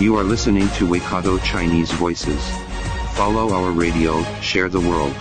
[0.00, 2.40] You are listening to Waikato Chinese Voices.
[3.12, 5.12] Follow our radio, share the world.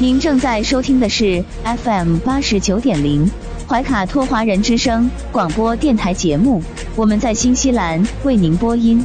[0.00, 3.30] 您正在收听的是 FM 八十九点零
[3.68, 6.60] 怀卡托华人之声广播电台节目，
[6.96, 9.04] 我们在新西兰为您播音。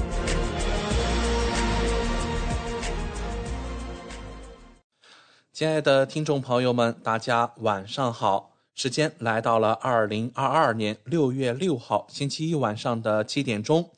[5.54, 8.54] 亲爱的听众朋友们，大家晚上好！
[8.74, 13.92] 时间来到了二零二二年六月六号星期一晚上的七点钟。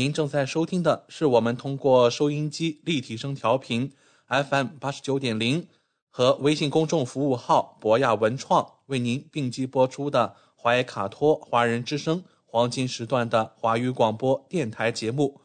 [0.00, 3.92] 您正在收听的是我们通过收音机立体声调频
[4.28, 5.68] FM 八十九点零
[6.08, 15.42] 和微信公众服务号博雅文创为您并机播出的怀卡托华人之声黄金时段的华语广播电台节目。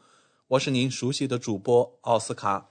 [0.48, 2.70] 我是您熟悉的主播奥斯卡。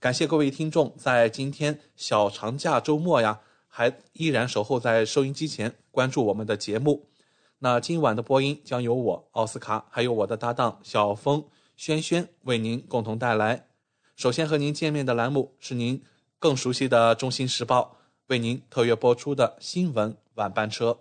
[0.00, 7.10] 感谢各位听众在今天小长假周末呀，还依然守候在收音机前关注我们的节目。
[7.58, 11.42] 那今晚的播音将由我奥斯卡，还有我的搭档小峰、
[11.74, 13.68] 轩轩为您共同带来。
[14.14, 16.02] 首先和您见面的栏目是您
[16.38, 17.96] 更熟悉的《中心时报》
[18.26, 20.98] 为您特约播出的新闻晚班车。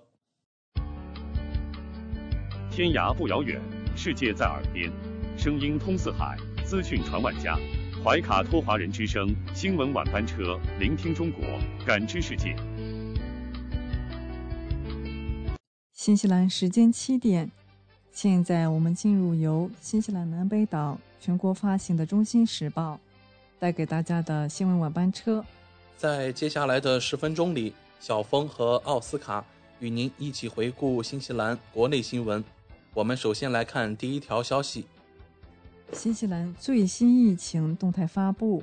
[2.71, 3.61] 天涯不遥远，
[3.93, 4.89] 世界在耳边，
[5.37, 7.57] 声音通四海，资讯传万家。
[8.01, 11.43] 怀卡托华人之声新闻晚班车，聆听中国，
[11.85, 12.55] 感知世界。
[15.95, 17.49] 新西兰时间七点，
[18.11, 22.95] 现在我们进入由新西兰南北岛全国发行的《中心时报》
[23.57, 25.43] 带给大家的新闻晚班车。
[25.95, 29.43] 在接下来的十分钟里，小峰和奥斯卡
[29.79, 32.44] 与您一起回顾新西兰国内新闻。
[32.94, 34.85] 我们首先来看第一条消息。
[35.94, 38.62] 新西兰最新疫情动态发布。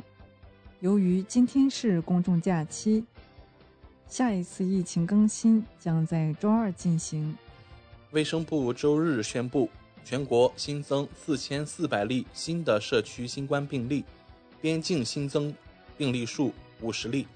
[0.81, 3.03] 由于今天是公众假期，
[4.13, 7.35] 下一次疫情更新将在周二进行。
[8.11, 9.71] 卫生部周日宣布，
[10.05, 14.05] 全国新增四千四百例新的社区新冠病例，
[14.61, 15.55] 边境新增
[15.97, 16.53] 病例数
[16.83, 17.27] 五十例。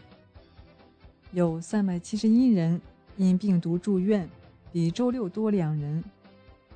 [1.32, 2.78] 有三百七十一人
[3.16, 4.28] 因病毒住院，
[4.70, 6.04] 比周六多两人。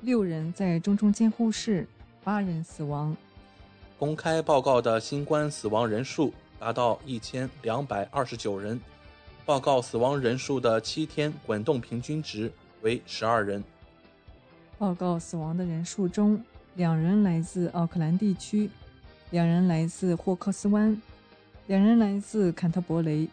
[0.01, 1.87] 六人在中重监护室。
[2.23, 3.15] 八人死亡。
[3.99, 8.81] 公开报告的新冠死亡人数达到一千两百二十九人，
[9.51, 12.49] 报告死亡人数的七天滚动平均值
[12.83, 13.61] 为十二人。
[14.77, 16.41] 报告死亡的人数中，
[16.75, 18.69] 两人来自奥克兰地区，
[19.31, 20.97] 两人来自霍克斯湾，
[21.67, 23.27] 两人来自坎特伯雷，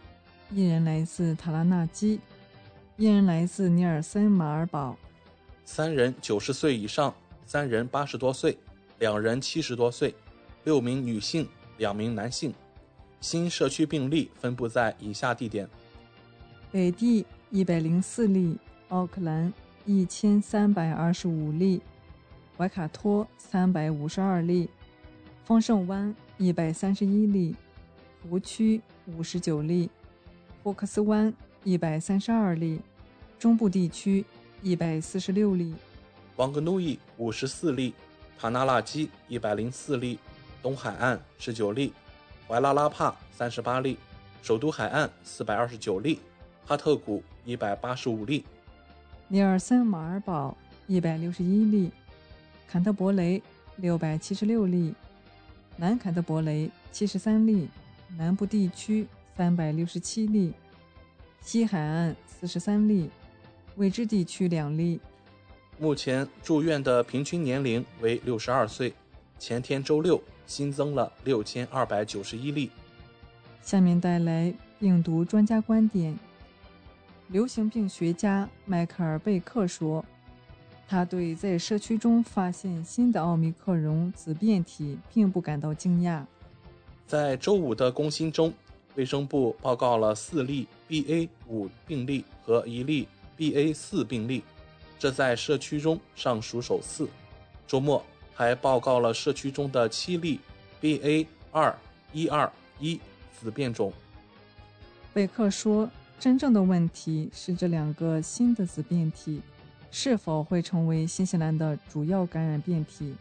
[0.51, 2.19] 一人来自塔拉纳基，
[2.97, 4.97] 一人来自尼尔森马尔堡，
[5.65, 7.15] 三人九十岁以上，
[7.47, 8.59] 三人八十多岁。
[8.99, 10.13] 两人七十多岁，
[10.65, 12.53] 六名女性，两名男性。
[13.21, 15.69] 新社区病例分布在以下地点：
[16.71, 18.59] 北地一百零四例，
[18.89, 19.51] 奥克兰
[19.87, 21.81] 一千三百二十五例，
[22.59, 24.69] 怀卡托三百五十二例，
[25.47, 27.57] 丰盛湾一百三十一例，
[28.29, 29.89] 湖区五十九例，
[30.63, 31.33] 霍克斯湾
[31.65, 32.83] 一百三十二例，
[33.39, 34.23] 中部地区
[34.61, 35.75] 一百四十六例，
[36.37, 37.95] 王格努伊五十四例。
[38.41, 40.17] 塔纳拉基一百零四例，
[40.63, 41.93] 东海岸十九例，
[42.47, 43.99] 怀拉拉帕三十八例，
[44.43, 46.21] 首都海岸四百二十九例，
[46.69, 48.45] 哈特谷一百八十五例，
[49.27, 50.55] 尼尔森马尔堡
[50.87, 51.91] 一百六十一例，
[52.71, 53.43] 坎特伯雷
[53.77, 54.95] 六百七十六例，
[55.79, 57.71] 南坎特伯雷七十三例，
[58.19, 60.53] 南部地区三百六十七例，
[61.41, 63.09] 西海岸四十三例，
[63.77, 65.01] 未知地区两例。
[65.79, 68.93] 目前住院的平均年龄为六十二岁。
[69.39, 72.71] 前天周六新增了六千二百九十一例。
[73.63, 76.15] 下面带来病毒专家观点。
[77.31, 80.03] 流行病学家迈克尔·贝克说，
[80.89, 86.25] 他对在社区中发现新的奥密克戎子变体并不感到惊讶。
[87.07, 88.53] 在周五的更新中，
[88.95, 94.43] 卫生部报告了四例 BA 五病例和一例 BA 四病例。
[94.99, 97.09] 这在社区中尚属首次。
[97.67, 98.03] 周末
[98.35, 100.41] 还报告了社区中的七例
[100.81, 101.79] BA 二
[102.15, 102.99] 一二一
[103.39, 103.93] 子变种。
[105.13, 105.89] 贝克说
[106.19, 109.41] ：“真正的问题是这两个新的子变体
[109.91, 113.15] 是否会成为新西兰的主要感染变体。”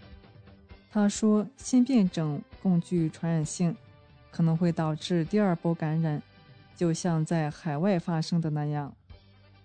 [0.90, 3.76] 他说，新变种更具传染性，
[4.32, 6.20] 可能会导致第二波感染，
[6.76, 8.92] 就像在海外发生的那样。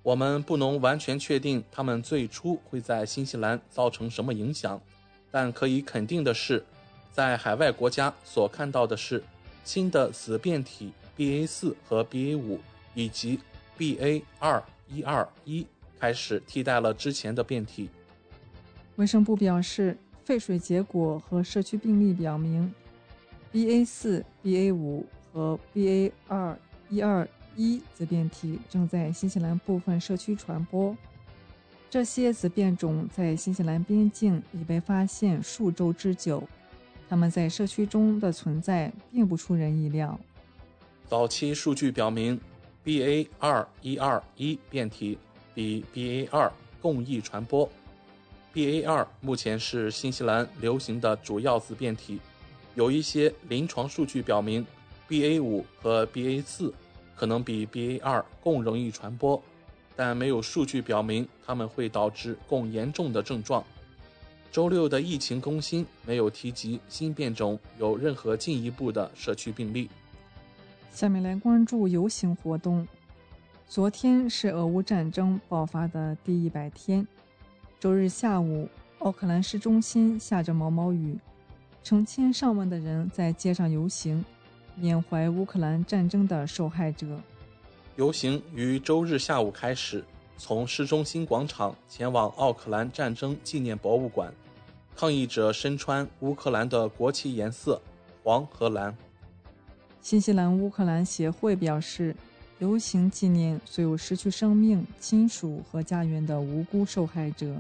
[0.03, 4.79] 我们不能完全确定它们最初会在新西兰造成什么影响，
[5.31, 6.63] 但可以肯定的是，
[7.13, 9.25] 在海外国家所看到的是
[9.65, 12.61] 新的子变体 BA 四和 BA 五
[12.95, 13.39] 以及
[13.79, 15.67] BA 二一二一
[15.99, 17.89] 开始替代了之前的变体。
[18.97, 22.73] 卫生部表示，废水结果和社区病例表明
[23.53, 26.59] ，BA 四、BA 五和 BA 二
[26.89, 27.29] 一二。
[27.55, 30.97] 一子变体正在新西兰部分社区传播，
[31.91, 36.43] 这些子变种在新西兰边境已被发现数周之久，
[37.11, 40.19] 它们在社区中的存在并不出人意料。
[41.11, 42.41] 早期数据表明
[42.85, 45.19] ，BA 二一二一变体
[45.55, 47.69] 比 BA 二更易传播。
[48.55, 52.19] BA 二目前是新西兰流行的主要子变体，
[52.75, 54.67] 有一些临床数据表明
[55.09, 56.73] ，BA 五和 BA 四。
[57.15, 59.41] 可能比 BA.2 更容易传播，
[59.95, 63.63] 但没有数据表明它们会导致更严重的症状。
[64.51, 69.89] 周六的疫情更新没有提及新变种有任何进一步的社区病例。
[70.93, 72.87] 下面来关注游行活动。
[73.67, 77.07] 昨天是俄乌战争爆发的第一百天，
[77.81, 78.69] 周日下午，
[78.99, 81.19] 奥克兰市中心下着毛毛雨，
[81.83, 84.23] 成千上万的人在街上游行。
[84.75, 87.19] 缅怀乌克兰战争的受害者。
[87.97, 90.05] 游行于周日下午开始，
[90.37, 94.33] 从市中心广场前往奥克兰战争纪念博物馆。
[94.95, 97.81] 抗议者身穿乌克兰的国旗颜色
[98.23, 98.95] 黄和蓝。
[100.03, 102.15] 新西兰乌克兰协会表示，
[102.59, 107.55] 游行纪念所有失去生命、亲属和家园的无辜受害者。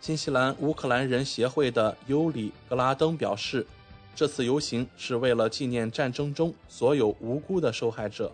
[0.00, 3.66] 新西兰乌克兰人协会的尤里·格拉登表示。
[4.14, 8.30] 这次游行是为了纪念战争中所有无辜的受害者。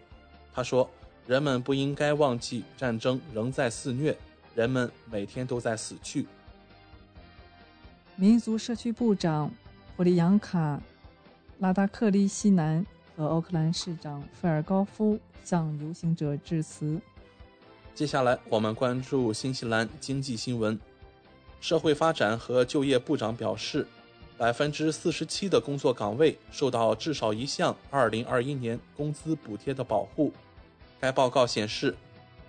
[0.52, 0.90] 他说
[1.24, 4.18] ：“人们不应该忘记，战争仍在肆虐，
[4.56, 6.26] 人们每天都在死去。”
[8.16, 9.48] 民族社区部长
[9.96, 10.76] 普里扬卡·
[11.60, 12.84] 拉达克利西南
[13.18, 17.00] 和奥克兰市长费尔高夫向游行者致辞。
[17.92, 20.78] 接下来，我们关注新西兰经济新闻。
[21.60, 23.84] 社会发展和就业部长表示。
[24.36, 30.32] 百分之四十七的工作岗位受到至少一项二零二一年工资补贴的保护。
[31.00, 31.92] 该报告显示，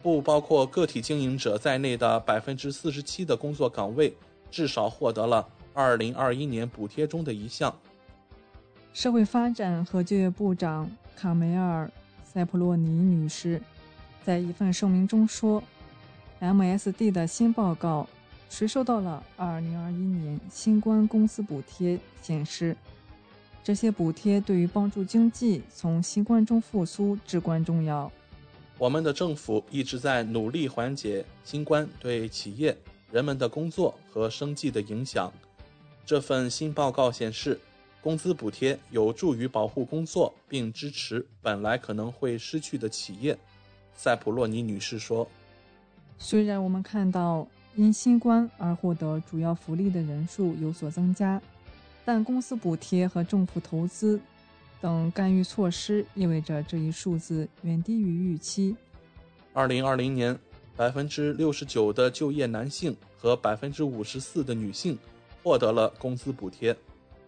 [0.03, 4.15] 不包括个体经营者在内的百分之四十七的工作岗位
[4.51, 7.75] 至少获得了二零二一年补贴中的一项。
[8.93, 11.85] 社会发展和就业部长卡梅尔·
[12.23, 13.61] 塞普洛尼女士
[14.25, 15.63] 在一份声明中说
[16.41, 18.07] ：“MSD 的新报告。”
[18.49, 21.99] 谁收到了2021年新冠公司补贴？
[22.19, 22.75] 显示，
[23.63, 28.11] 这些补贴对于帮助经济从新冠中复苏至关重要。
[28.79, 32.75] 我们的政府一直在努力缓解新冠对企业、
[33.11, 35.31] 人们的工作和生计的影响。
[36.03, 37.59] 这份新报告显示，
[38.01, 43.37] 工资补贴有助于保护工作并支持本来可能会失去的企业。
[43.95, 45.27] 塞普洛尼女士说
[46.17, 51.41] ：“虽然我们看到。”因新冠而获得主要福利的人数有所增加，
[52.03, 54.19] 但公司补贴和政府投资
[54.81, 58.75] 等干预措施意味着这一数字远低于预期。
[59.53, 60.37] 二零二零年，
[60.75, 64.97] 百分之六十九的就业男性和百分之五十四的女性
[65.41, 66.75] 获得了工资补贴，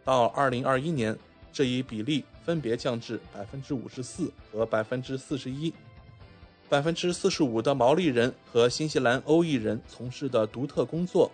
[0.03, 1.17] 到二零二一年，
[1.53, 5.73] 这一比例分别降至百分之五十四和百分之四十一。
[6.69, 11.29] 百分之四十五的毛利人和新西兰欧裔人从事的独特工作，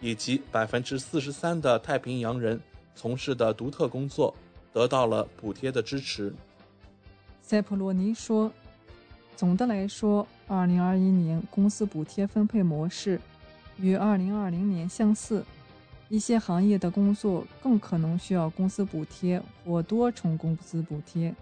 [0.00, 2.60] 以及百分之四十三的太平洋人
[2.94, 4.34] 从事的独特工作，
[4.74, 6.32] 得到了补贴的支持。
[7.40, 8.52] 塞普洛尼说
[9.34, 13.18] ：“总的来说，二零二一年公司补贴分配模式
[13.78, 15.42] 与二零二零年相似。
[16.08, 21.34] 一些行业的工作更可能需要公司补贴或多重工资补贴，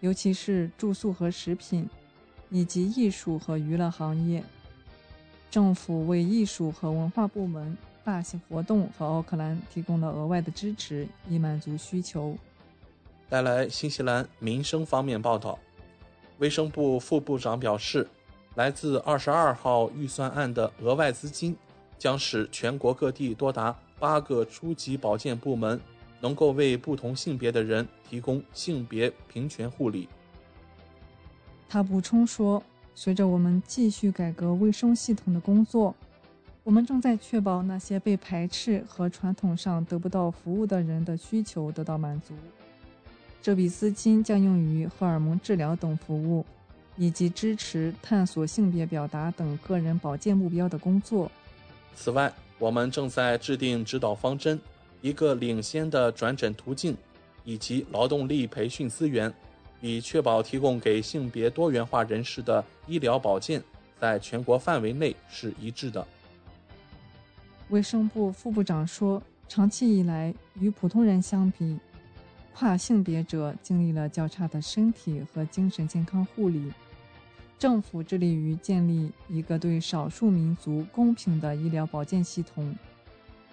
[0.00, 1.88] 尤其是住宿和食品。”
[2.48, 4.40] 以及艺术和娱乐行业，
[5.50, 12.38] 政府为艺术和文化部门、大型活动和奥克兰提供了额外的支持，以满足需求。
[13.28, 15.58] 带来新西兰民生方面报道，
[16.38, 18.06] 卫生部副部长表示，
[18.54, 21.56] 来自二十二号预算案的额外资金
[21.98, 25.80] 将使全国各地多达八个初级保健部门
[26.20, 30.08] 能够为不同性别的人提供性别平权护理。
[31.68, 32.62] 他补充说
[32.94, 35.94] ：“随着我们继续改革卫生系统的工作，
[36.62, 42.34] 我们正在确保那些被排斥和传统上得不到服务的人的需求得到满足。
[43.42, 46.44] 这笔资金将用于荷尔蒙治疗等服务，
[46.96, 51.30] 以及支持探索性别表达等个人保健目标的工作。
[51.96, 54.60] 此外，我们正在制定指导方针，
[55.00, 56.94] 一个领先的转诊途径，
[57.42, 59.32] 以及劳动力培训资源，
[59.80, 63.62] 以确保提供给性别多元化人士的医疗保健
[63.98, 66.06] 在全国范围内是一致的。
[67.70, 71.78] 卫生部副部长说：“长期以来，与普通人相比，
[72.54, 76.70] 跨性别者经历了较差的身体和精神健康护理。
[77.58, 82.76] 政府致力于建立一个对少数民族公平的医疗保健系统，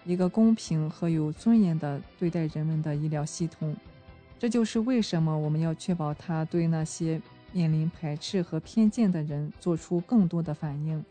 [0.03, 3.75] 一个公平和有尊严的对待人们的医疗系统。
[4.37, 7.21] 这就是为什么我们要确保它对那些
[7.53, 11.03] 面临排斥和偏见的人做出更多的反应。”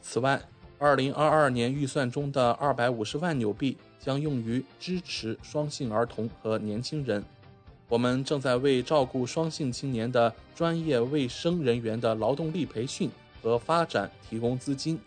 [0.00, 0.40] 此外，
[0.78, 7.24] 二零二二年预算中的二百五十万纽币将用于支持双性儿童和年轻人。
[7.88, 13.10] 我们正在为照顾双性青年的专业卫生人员的劳动力培训
[13.42, 15.00] 和发展提供资金，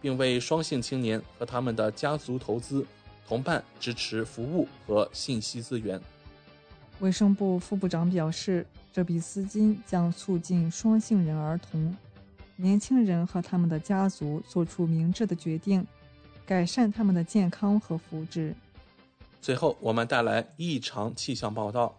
[0.00, 2.86] 并为双性青年和他们的家族投资、
[3.26, 6.00] 同伴支持服务和信息资源。
[7.00, 11.96] 卫生部副部长表示，这笔资金将促进双性人儿童。
[12.54, 15.84] 年轻人和他们的家族做出明智的决定，
[16.46, 18.54] 改善他们的健康和福祉。
[19.40, 21.96] 最后，我们带来异常气象报道：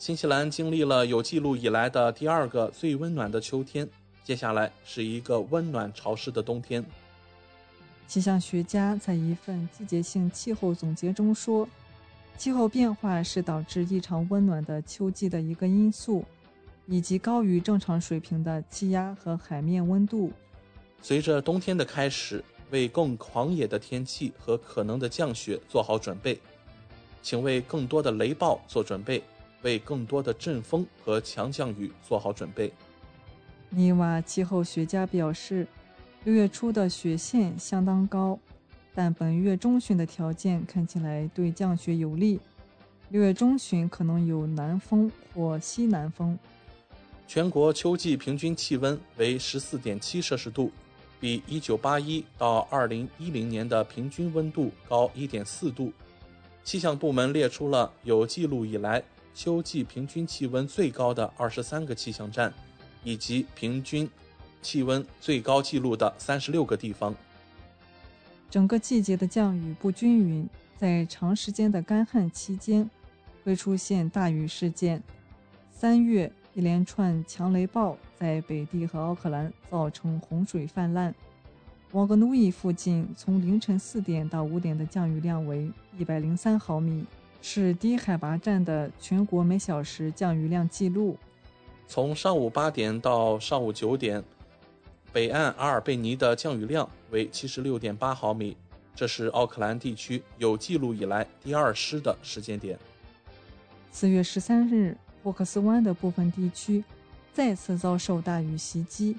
[0.00, 3.86] 新西兰经历了有记录以来的第二个最温暖的秋天，
[4.24, 6.82] 接下来是一个温暖潮湿的冬天。
[8.08, 11.68] 气象学家在一份季节性气候总结中说，
[12.38, 16.24] 气候变化是导致异常温暖的秋季的一个因素。
[16.86, 20.32] 以及高于正常水平的气压和海面温度。
[21.00, 26.40] 随着冬天的开始，为更狂野的天气和可能的降雪做好准备，
[27.22, 29.22] 请为更多的雷暴做准备，
[29.62, 32.72] 为更多的阵风和强降雨做好准备。
[33.68, 35.66] 尼瓦气候学家表示，
[36.24, 38.38] 六月初的雪线相当高，
[38.94, 42.40] 但本月中旬的条件看起来对降雪有利。
[43.10, 46.38] 六月中旬可能有南风或西南风。
[47.26, 50.72] 全国秋季平均气温为十四点七摄氏度，
[51.20, 55.92] 比一九八一到二零一零年的平均温度高一点四度。
[56.64, 59.02] 气象部门列出了有记录以来
[59.42, 62.52] 秋季平均气温最高的二十三个气象站，
[63.02, 64.06] 以及平均
[64.60, 67.14] 气温最高记录的三十六个地方。
[68.50, 72.90] 整个季节的降雨不均匀，在长时间的干旱期间
[73.42, 75.02] 会出现大雨事件。
[75.72, 76.30] 三月。
[76.52, 81.14] 一连串强雷暴在北地和奥克兰造成洪水泛滥。
[81.92, 87.04] 瓦格努伊附近从凌晨四点到五点的降雨量为一百零三毫米，
[87.42, 91.16] 是低海拔站的全国每小时降雨量记录。
[91.86, 94.22] 从上午八点到上午九点，
[95.12, 98.56] 北岸阿尔贝尼的降雨量为七十六点八毫米，
[98.94, 102.78] 这是奥克兰地区有记录以来第二湿的时间点。
[103.90, 104.96] 四月十三日。
[105.22, 106.82] 霍克斯湾的部分地区
[107.34, 109.14] 再次遭受大雨袭击。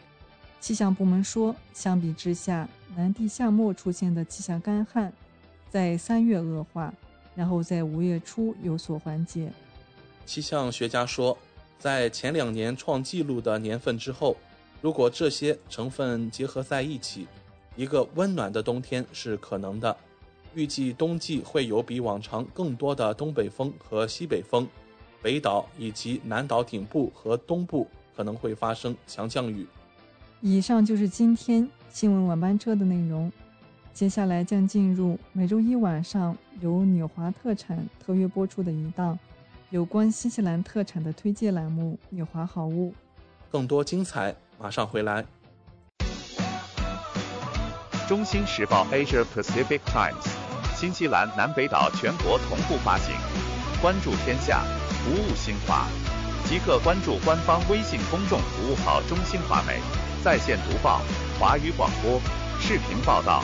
[0.59, 5.13] 气象部门说，相比之下，南地夏末出现的气象干旱
[5.69, 6.91] 在三月恶化，
[7.35, 9.51] 然后在五月初有所缓解。
[10.25, 11.38] 气象学家说，
[11.79, 14.38] 在前两年创纪录的年份之后，
[14.81, 17.27] 如果这些成分结合在一起，
[17.75, 19.95] 一个温暖的冬天是可能的。
[20.53, 24.67] 预计冬季会有比往常更多的东北风和西北风。
[25.21, 29.65] 北岛以及南岛顶部和东部可能会发生强降雨。
[30.41, 33.31] 以上就是今天新闻晚班车的内容。
[33.93, 39.17] 接下来将进入每周一晚上由纽华特产特约播出的一档
[39.69, 42.89] 有关新西兰特产的推介栏目《纽华好物》。
[43.51, 45.24] 更多精彩马上回来。
[48.07, 50.27] 中新时报 Asia Pacific Times，
[50.75, 53.13] 新西兰南北岛全国同步发行。
[53.81, 54.63] 关注天下。
[55.01, 55.88] 服务新华，
[56.45, 59.79] 即刻关注官方微信公众服务号“中新华媒”，
[60.24, 61.01] 在线读报、
[61.39, 62.21] 华语广播、
[62.60, 63.43] 视频报道，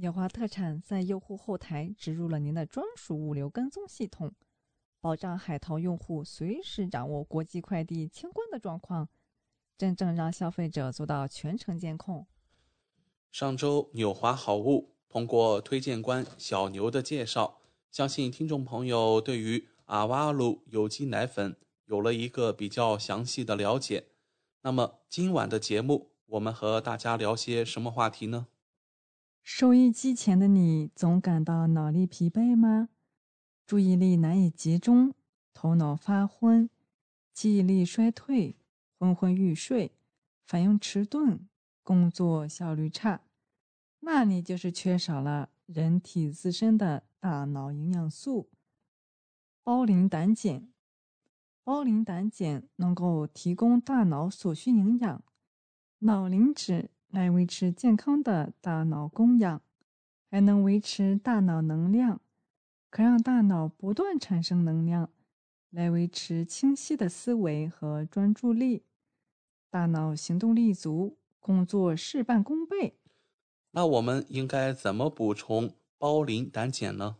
[0.00, 4.32] 纽华特产在用户后台植入了您的专属物流跟踪系统，
[4.98, 9.10] 保障海淘用户随时掌握国际快递清关的状况，
[9.76, 12.26] 真正让消费者做到全程监控。
[13.30, 17.60] 上周纽华好物通过推荐官小牛的介绍，
[17.90, 19.68] 相信听众朋友对于。
[19.90, 24.04] 阿瓦鲁有机奶粉有了一个比较详细的了解。
[24.62, 28.46] 那么今晚的节目，我们和大家聊些什么话题呢？
[29.42, 32.88] 收音机前的你总感到脑力疲惫吗？
[33.66, 35.14] 注意力难以集中，
[35.52, 36.68] 头脑发昏，
[37.32, 38.56] 记忆力衰退，
[38.98, 39.92] 昏昏欲睡，
[40.44, 41.40] 反应迟钝，
[41.82, 43.22] 工作效率差，
[44.00, 48.48] 那你就是缺少了人体自身的大脑营养素。
[49.62, 50.68] 胞磷胆碱，
[51.64, 55.22] 胞磷胆碱能够提供大脑所需营养，
[56.00, 59.62] 脑磷脂来维持健康的大脑供氧，
[60.30, 62.20] 还能维持大脑能量，
[62.88, 65.10] 可让大脑不断产生能量，
[65.70, 68.84] 来维持清晰的思维和专注力，
[69.68, 72.96] 大脑行动力足，工作事半功倍。
[73.72, 77.16] 那我们应该怎么补充胞磷胆碱呢？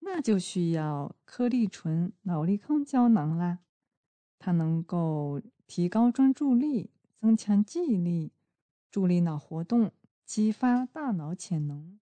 [0.00, 3.58] 那就需要颗粒醇脑力康胶囊啦，
[4.38, 8.32] 它能够提高专注力，增强记忆力，
[8.96, 9.92] 助力脑活动，
[10.24, 12.00] 激发大脑潜能，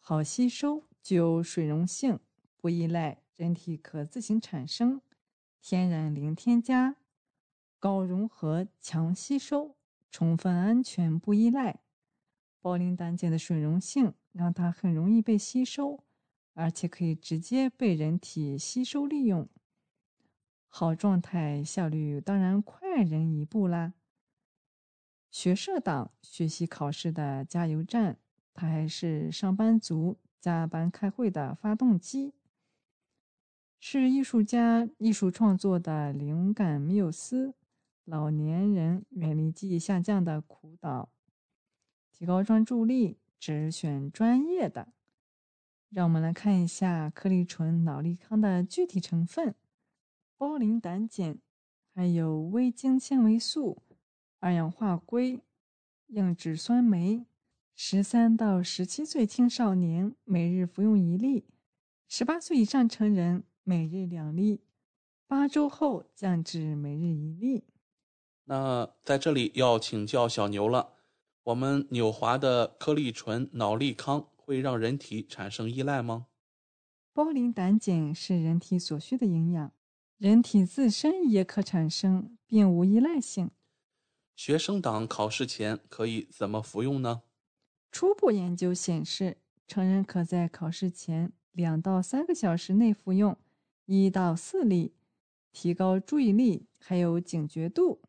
[0.00, 2.18] 好吸收，具有水溶性，
[2.56, 5.02] 不依赖，人体可自行产生，
[5.60, 6.96] 天然零添加。
[7.78, 9.76] 高融合、强吸收、
[10.10, 11.80] 充分安全、不依赖。
[12.62, 16.02] 包龄胆碱的水溶性让它很容易被吸收，
[16.54, 19.46] 而且可以直接被人体吸收利用。
[20.66, 23.92] 好状态效率当然快人一步啦。
[25.36, 28.16] 学社党学习考试的加油站，
[28.54, 32.32] 它还是上班族加班开会的发动机，
[33.78, 37.52] 是艺术家艺术创作的灵感缪斯。
[38.06, 41.10] 老年人远离记忆下降的苦岛，
[42.10, 44.88] 提高专注力，只选专业的。
[45.90, 49.54] 让我们来看一下颗粒醇脑力康的具体成分：
[50.38, 51.36] 胞磷胆碱，
[51.94, 53.82] 还有微晶纤维素、
[54.40, 55.40] 二氧化硅、
[56.08, 57.26] 硬脂酸酶。
[57.78, 61.44] 十三到十七岁青少年每日服用一粒，
[62.08, 64.62] 十八岁以上成人每日两粒，
[65.26, 67.64] 八周后降至每日一粒。
[68.44, 70.94] 那在这里要请教小牛了，
[71.42, 76.28] 我们纽华的颗粒醇脑力康会让人体产生依赖吗？
[77.12, 79.70] 胞磷胆碱是人体所需的营养，
[80.16, 83.50] 人体自身也可产生，并无依赖性。
[84.36, 87.22] 学生党考试前可以怎么服用呢？
[87.90, 93.34] 初步研究显示，成人可在考试前两到三个小时内服用
[93.86, 94.92] 一到四粒，
[95.52, 98.02] 提高注意力还有警觉度。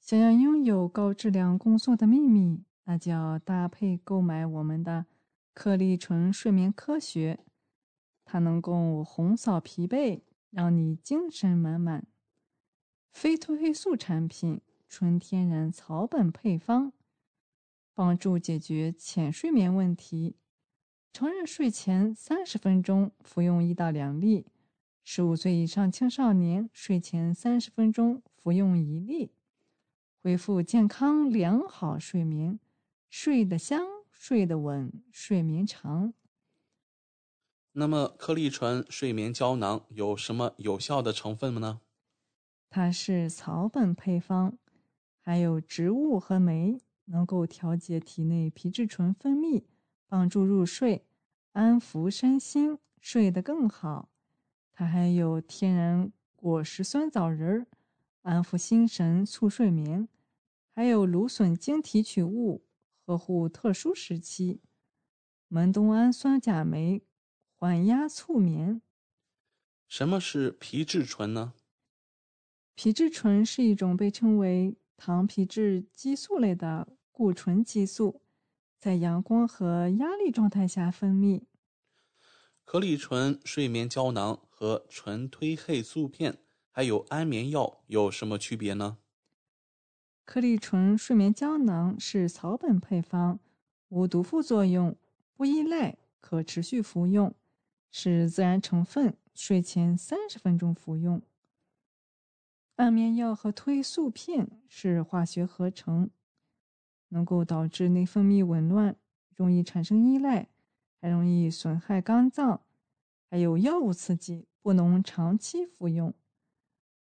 [0.00, 5.04] 想要拥有高质量工作的秘密，那就要搭配购买我们的
[5.52, 7.40] 颗粒醇睡眠科学，
[8.24, 12.06] 它能够红扫疲惫，让你精神满满。
[13.12, 16.92] 非褪黑素产品，纯天然草本配方，
[17.94, 20.34] 帮助解决浅睡眠问题。
[21.12, 24.46] 成人睡前三十分钟服用一到两粒，
[25.04, 29.30] 十五岁以上青少年睡前三十分钟服用一粒。
[30.22, 32.58] 恢复健康良好睡眠，
[33.08, 36.12] 睡得香，睡得稳，睡眠长。
[37.72, 41.80] 那么，颗粒醇睡眠胶囊有什么有效的成分呢？
[42.68, 44.58] 它是草本配方，
[45.30, 49.62] 还有植物和酶，能够调节体内皮质醇分泌，
[50.08, 51.06] 帮助入睡，
[51.52, 54.08] 安抚身心，睡得更好。
[54.72, 57.66] 它还有天然果实酸枣仁儿。
[58.22, 60.08] 安抚心神，促睡眠，
[60.74, 62.64] 还有芦笋晶提取物，
[63.06, 64.60] 呵护特殊时期。
[65.46, 67.04] 门冬氨酸钾酶，
[67.54, 68.82] 缓压促眠。
[69.86, 71.52] 什么是皮质醇呢？
[72.74, 78.20] 皮质醇是一种被称为糖皮质激素类的固醇激素，
[78.78, 81.44] 在阳光和压力状态下分泌。
[82.66, 86.36] 颗粒醇睡眠胶囊和纯褪黑素片。
[86.70, 88.98] 还有安眠药有什么区别呢？
[90.24, 93.40] 颗粒醇睡眠胶囊是草本配方，
[93.88, 94.94] 无毒副作用，
[95.34, 97.34] 不依赖，可持续服用，
[97.90, 101.20] 是自然成分，睡前三十分钟服用。
[102.80, 106.08] 安眠药和褪素片是化学合成，
[107.10, 108.96] 能够导致内分泌紊乱，
[109.36, 110.48] 容易产生依赖，
[110.98, 112.62] 还容易损害肝脏，
[113.28, 116.14] 还有药物刺激，不能长期服用。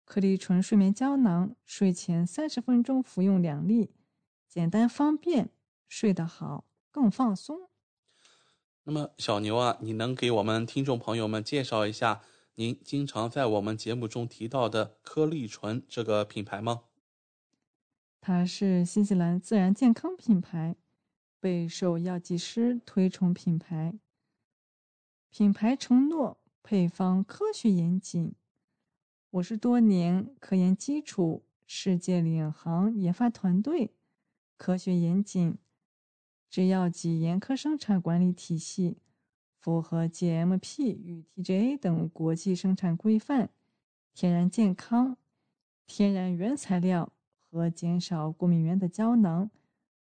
[0.04, 3.92] 颗粒醇睡眠胶囊，睡前三十分钟服用两粒，
[4.48, 5.50] 简单方便，
[5.87, 7.70] 睡得好，更放松。
[8.83, 12.22] 那么，小牛啊，你能给我们听众朋友们介绍一下
[12.61, 16.83] 您经常在我们节目中提到的颗粒醇这个品牌吗？
[18.20, 20.77] 它是新西兰自然健康品牌，
[21.40, 23.99] 备受药剂师推崇品牌。
[25.31, 28.35] 品牌承诺配方科学严谨。
[29.31, 33.94] 五十多年科研基础，世界领航研发团队，
[34.59, 35.57] 科学严谨，
[36.51, 38.99] 制药及严苛生产管理体系，
[39.61, 43.51] 符合 GMP 与 TGA 等国际生产规范，
[44.14, 45.18] 天然健康，
[45.87, 47.12] 天然原材料
[47.51, 49.51] 和减少过敏源的胶囊，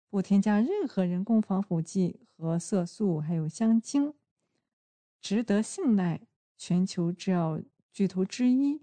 [0.08, 4.14] 不添加任何人工防腐剂和色素，还有香精，
[5.20, 6.20] 值得信赖，
[6.56, 7.60] 全球制药
[7.92, 8.80] 巨头之一。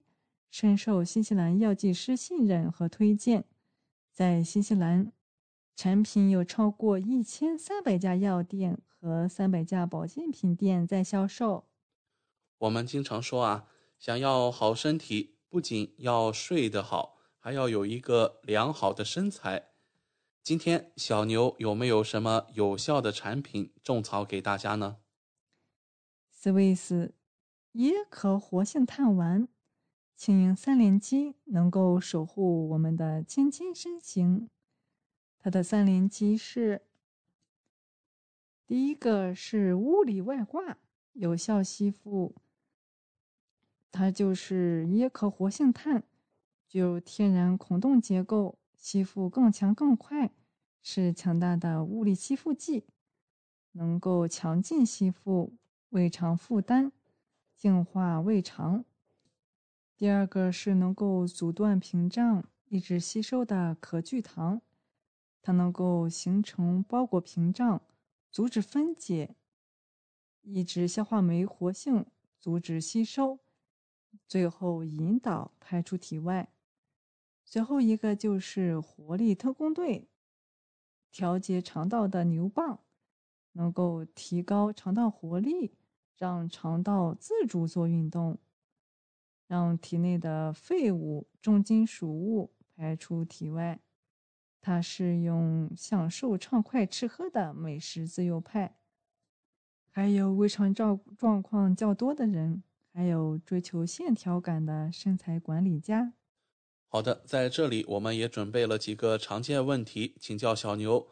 [0.52, 3.44] 深受新西兰药剂师信任和推荐，
[4.14, 5.12] 在新西兰，
[5.76, 11.66] 产品有超过一千三百家药店和三百家保健品店在销售。
[12.60, 13.68] 我们经常说啊，
[14.00, 19.72] 想要好身体，不仅要睡得好，还要有一个良好的身材。
[20.42, 24.98] 今天小牛有没有什么有效的产品种草给大家呢
[26.34, 27.12] ？？Swiss
[27.74, 29.50] 椰壳活性炭丸。
[30.16, 34.50] 轻盈三连击能够守护我们的纤纤身形。
[35.46, 36.82] 它的三连击是：
[38.66, 40.80] 第一个是物理外挂，
[41.14, 42.34] 有效吸附。
[43.92, 46.04] 它就是椰壳活性炭，
[46.68, 50.32] 具有天然孔洞结构，吸附更强更快，
[50.82, 52.88] 是强大的物理吸附剂，
[53.74, 55.54] 能够强劲吸附
[55.90, 56.92] 胃肠负担，
[57.56, 58.84] 净化胃肠。
[59.96, 64.64] 第二个是能够阻断屏障、抑制吸收的壳聚糖。
[65.46, 67.80] 它能够形成包裹屏障，
[68.32, 69.36] 阻止分解，
[70.42, 72.08] 抑制消化酶活性，
[72.40, 73.38] 阻止吸收，
[74.28, 76.52] 最后引导排出体外。
[77.44, 80.10] 最后一个就是活力特工队，
[81.12, 82.80] 调节肠道的牛蒡，
[83.52, 85.76] 能够提高肠道活力，
[86.18, 88.40] 让肠道自主做运动，
[89.46, 93.80] 让体内的废物、重金属物排出体外。
[94.66, 98.76] 他是用享受畅快吃喝的美食自由派，
[99.92, 106.14] 还有胃肠状状况较多的人，还有追求线条感的身材管理家。
[106.88, 111.10] 好的，在这里我们也准备了几个常见问题，请教小牛：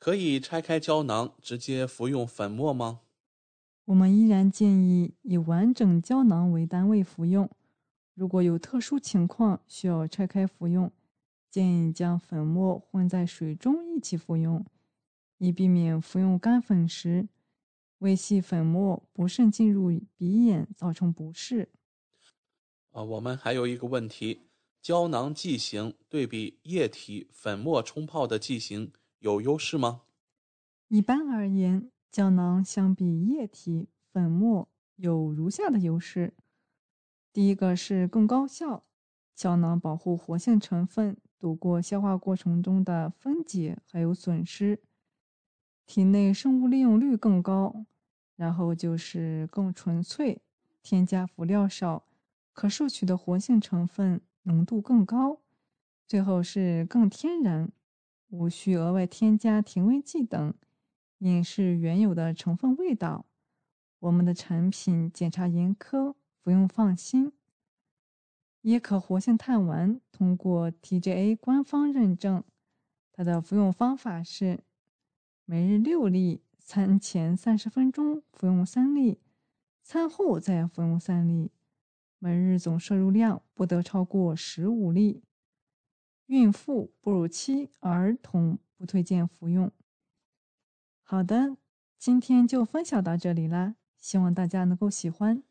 [0.00, 3.02] 可以拆开胶囊直接服用粉末吗？
[3.84, 7.48] 我们依然建议以完整胶囊为单位服用，
[8.14, 10.90] 如果有特殊情况需要拆开服用。
[11.50, 14.64] 建议将粉末混在水中一起服用，
[15.38, 17.28] 以避免服用干粉时
[17.98, 21.70] 微细粉末不慎进入鼻眼，造成不适。
[22.90, 24.42] 啊，我们还有一个问题：
[24.82, 30.02] 胶囊剂型对比液体粉末冲泡的剂型有优势吗？
[30.88, 36.34] 一般而言，胶囊相比液体粉末有如下的优势：
[37.32, 38.84] 第一个是更高效，
[39.34, 41.16] 胶囊保护活性成分。
[41.38, 44.80] 度过消化过程中的分解还有损失，
[45.86, 47.84] 体内生物利用率更高，
[48.36, 50.40] 然后就是更纯粹，
[50.82, 52.04] 添加辅料少，
[52.52, 55.40] 可摄取的活性成分浓度更高，
[56.06, 57.70] 最后是更天然，
[58.28, 60.54] 无需额外添加甜味剂等，
[61.18, 63.26] 饮是原有的成分味道。
[64.00, 67.32] 我们的产品检查严苛，服用放心。
[68.68, 72.44] 椰壳活性炭丸通过 TGA 官方认证，
[73.12, 74.62] 它的服用方法是
[75.46, 79.20] 每日六粒，餐前三十分钟服用三粒，
[79.82, 81.50] 餐后再服用三粒，
[82.18, 85.22] 每日总摄入量不得超过十五粒。
[86.26, 89.72] 孕妇、哺乳期、儿童不推荐服用。
[91.02, 91.56] 好的，
[91.96, 95.42] 今天就分享到这里啦，希望大家能够喜欢。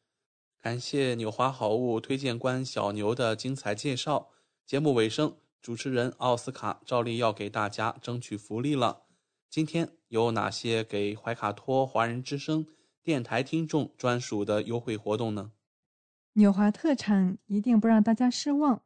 [0.60, 4.30] 感谢纽华好物推荐官小牛的精彩介绍。
[4.66, 9.04] 节目尾声，主持人奥斯卡照例要给大家争取福利了。
[9.50, 12.66] 今天有哪些给怀卡托华人之声
[13.02, 15.52] 电台听众专属的优惠活动呢？
[16.34, 18.82] 纽华特产一定不让大家失望。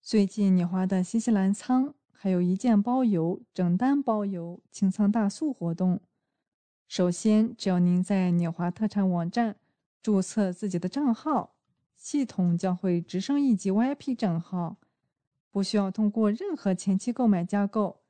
[0.00, 6.00] 最近纽华的新西兰仓还有一件包邮、整单包邮清仓大促活动。
[6.88, 9.56] 首先，只要您在纽华特产网站。
[10.02, 11.54] 注册自己的账号，
[11.96, 14.78] 系统将会直升一级 VIP 账号，
[15.52, 18.00] 不需要通过任何前期购买加购，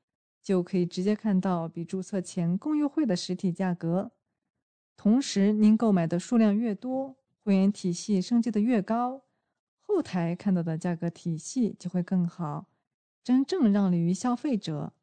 [0.43, 4.13] 就可以直接看到比注册前更优惠的实体价格。
[4.97, 9.23] 同时，您购买的数量越多，会员体系升级的越高，
[9.81, 12.69] 后台看到的价格体系就会更好，
[13.23, 14.95] 真正让利于消费者。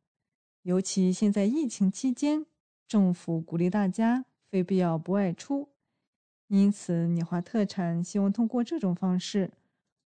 [0.64, 2.46] 尤其现在疫情期间，
[2.88, 5.70] 政府鼓励大家非必要不外出。
[6.50, 9.52] 因此，你华特产希望通过这种方式，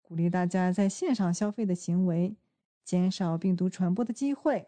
[0.02, 2.36] 鼓励大家在线上消费的行为，
[2.84, 4.67] 减少病毒传播的机会。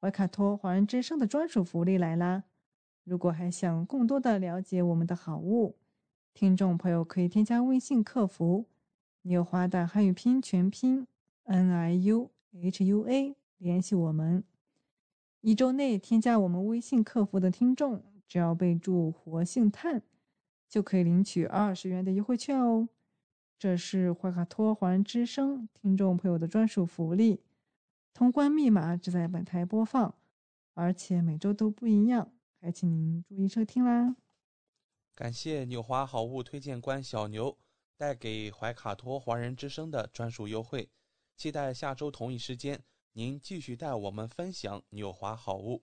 [0.00, 2.44] 怀卡托华人之声的专属福利来啦！
[3.02, 5.74] 如果还想更多的了解我们的好物，
[6.32, 8.66] 听众朋友可以添加微信客服
[9.22, 11.08] “纽华”的汉语拼音全拼
[11.42, 14.44] “n i u h u a” 联系我们。
[15.40, 20.02] 一周内添加我们微信客服的听众，只要备注“活性炭”。
[20.72, 22.88] 就可以领取二十元的优惠券哦，
[23.58, 27.42] 这是怀卡托华人之声听众朋友的专属福利。
[28.14, 30.14] 通关密码只在本台播放，
[30.72, 34.16] 而且每周都不一样，还请您注意收听啦。
[35.14, 37.58] 感谢纽华好物推荐官小牛
[37.98, 40.88] 带给怀卡托华人之声的专属优惠，
[41.36, 42.82] 期待下周同一时间
[43.12, 45.82] 您继续带我们分享纽华好物。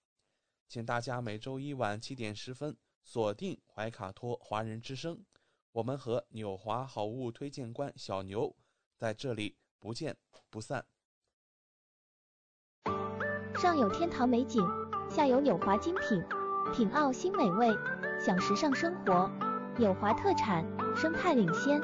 [0.71, 5.19] 请大家每周一晚七点十分锁定怀卡托华人之声。
[5.73, 8.55] 我们和纽华好物推荐官小牛
[8.95, 10.15] 在这里不见
[10.49, 10.85] 不散。
[13.55, 14.65] 上有天堂美景，
[15.09, 16.23] 下有纽华精品，
[16.73, 17.67] 品澳新美味，
[18.25, 19.29] 享时尚生活。
[19.77, 21.81] 纽华特产，生态领先，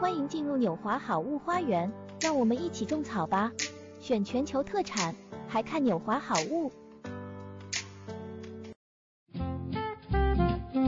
[0.00, 1.88] 欢迎进入纽华好物花园，
[2.20, 3.52] 让我们一起种草吧！
[4.00, 5.14] 选全球特产，
[5.46, 6.72] 还看纽华好物。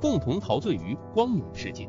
[0.00, 1.88] 共同陶醉于光影世界。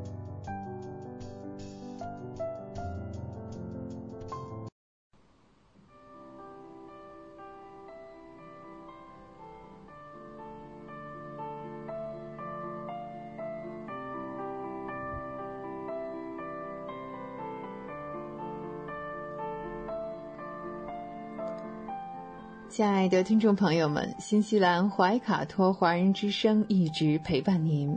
[22.82, 27.96] 亲爱的听众朋友们，新西兰怀卡托华人之声一直陪伴您，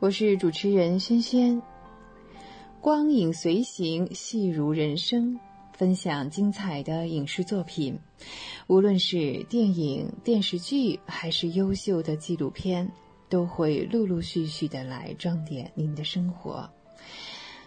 [0.00, 1.62] 我是主持人轩轩。
[2.78, 5.40] 光影随行，戏如人生，
[5.72, 7.98] 分享精彩的影视作品，
[8.66, 12.92] 无论是电影、电视剧，还是优秀的纪录片，
[13.30, 16.68] 都会陆陆续续的来装点您的生活。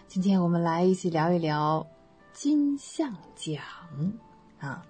[0.06, 1.84] 今天我们来一起聊一聊
[2.32, 3.60] 金像奖
[4.60, 4.86] 啊。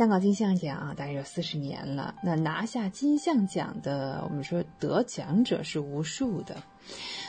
[0.00, 2.14] 香港金像奖啊，大概有四十年了。
[2.22, 6.56] 那拿下金像奖的，我们说得奖者是无数的，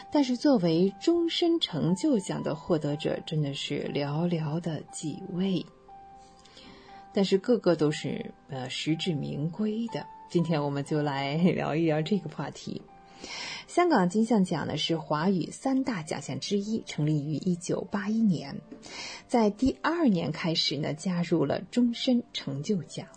[0.10, 5.66] 但是作为终身成就奖的获得者，真的是寥寥的几位。
[7.12, 10.06] 但是个个都是呃实至名归的。
[10.30, 12.82] 今天我们就来聊一聊这个话题。
[13.74, 18.54] 香港金像奖呢是华语三大奖项之一，成立于一九八一年，
[19.30, 23.08] 在第二年开始呢加入了终身成就奖，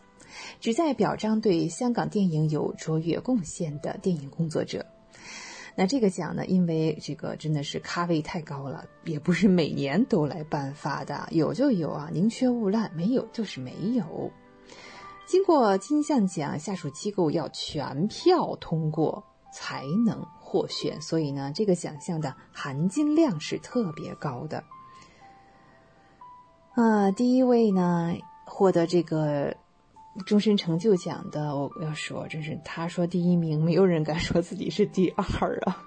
[0.60, 4.86] 旨在表彰对香港电影有卓越贡献的电影工作者。
[5.74, 14.30] 那这个奖呢，因为这个真的是咖位太高了，也不是每年都来颁发的，有就有啊，宁缺毋滥，没有就是没有。
[15.26, 20.24] 经过金像奖下属机构要全票通过才能。
[20.54, 24.62] 获选，所以呢，这个奖项的含金量是特别高的。
[26.76, 28.14] 啊，第一位呢，
[28.46, 29.56] 获得这个
[30.24, 35.82] 终身成就奖的，我要说，真是他说第一名，没有人敢说自己是第二啊。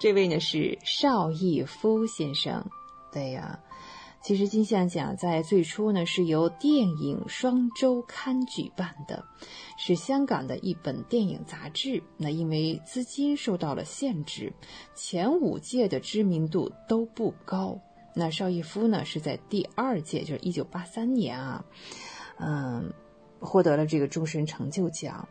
[0.00, 2.66] 这位呢是邵逸夫先生，
[3.12, 3.60] 对呀。
[4.24, 9.22] 其实金像奖在最初呢是由电影双周刊举办的，
[9.76, 12.02] 是香港的一本电影杂志。
[12.16, 14.50] 那因为资金受到了限制，
[14.94, 17.78] 前五届的知名度都不高。
[18.14, 21.62] 那邵逸夫呢是在第二届，就是一九八三年啊，
[22.38, 22.90] 嗯，
[23.40, 25.28] 获得了这个终身成就奖。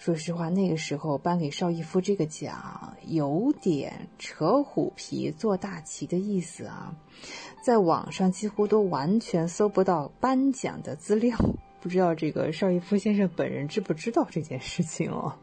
[0.00, 6.96] 说实话，那个时候颁给邵逸夫这个奖，有点扯虎皮做大旗的意思啊。
[7.62, 11.36] 在网上几乎都完全搜不到颁奖的资料，
[11.82, 15.34] 不知道这个邵逸夫先生本人知不知道这件事情哦。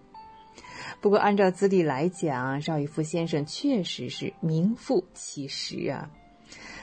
[1.01, 6.09] 不过按照资历来讲，邵逸夫先生确实是名副其实啊。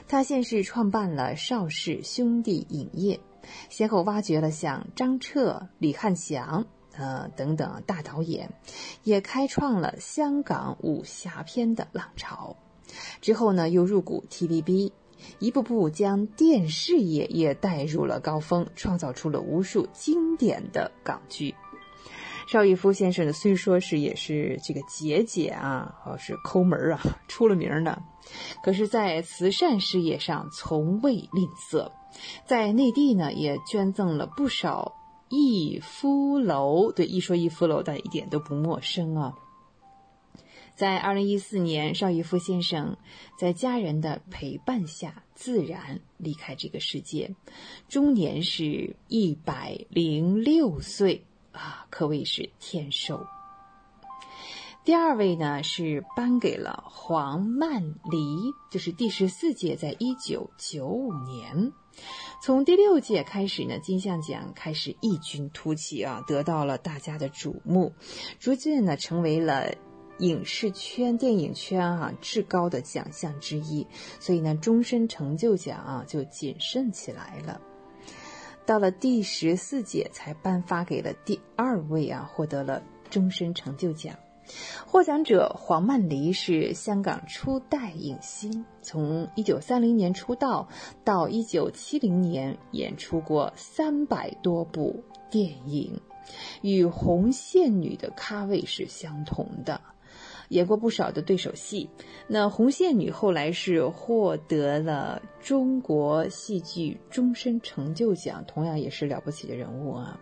[0.07, 3.19] 他先是创办了邵氏兄弟影业，
[3.67, 6.65] 先后挖掘了像张彻、李汉祥。
[6.97, 8.49] 呃，等等大导演，
[9.03, 12.55] 也开创了香港武侠片的浪潮。
[13.21, 14.91] 之后呢，又入股 TVB，
[15.39, 21.53] 一步步将电视业也带入了高峰，创造出了无数经典的港剧。
[22.47, 28.03] 邵逸夫先生呢，虽说是也是这个节俭啊，或是抠门啊，出了名的，
[28.63, 31.91] 可是，在慈善事业上从未吝啬，
[32.45, 34.93] 在内地呢，也捐赠了不少
[35.29, 36.91] 逸夫楼。
[36.91, 39.35] 对，一说逸夫楼，大家一点都不陌生啊。
[40.75, 42.97] 在二零一四年，邵逸夫先生
[43.39, 47.33] 在家人的陪伴下自然离开这个世界，
[47.87, 51.25] 终年是一百零六岁。
[51.53, 53.25] 啊，可谓是天寿。
[54.83, 61.71] 第二位呢是颁给了黄曼梨，就是第十四届，在一九九五年。
[62.41, 67.93] 从第六届开始呢，金像奖开始异军突起啊，得到了大家的瞩目，
[68.39, 69.73] 逐渐呢成为了
[70.19, 73.87] 影视圈、电影圈啊至高的奖项之一。
[74.19, 77.59] 所以呢，终身成就奖啊就谨慎起来了。
[78.65, 84.15] 到了第十四届，才颁发给了第二位啊，获得了终身成就奖。
[84.85, 90.67] 获奖者黄曼梨是香港初代影星，从一九三零年出道
[91.03, 95.99] 到一九七零年，演出过三百多部电影，
[96.61, 99.81] 与红线女的咖位是相同的。
[100.49, 101.89] 演过不少的对手戏，
[102.27, 110.19] 那红线女后来是获得了中国戏剧终身成就奖，同样也是了不起的人物啊。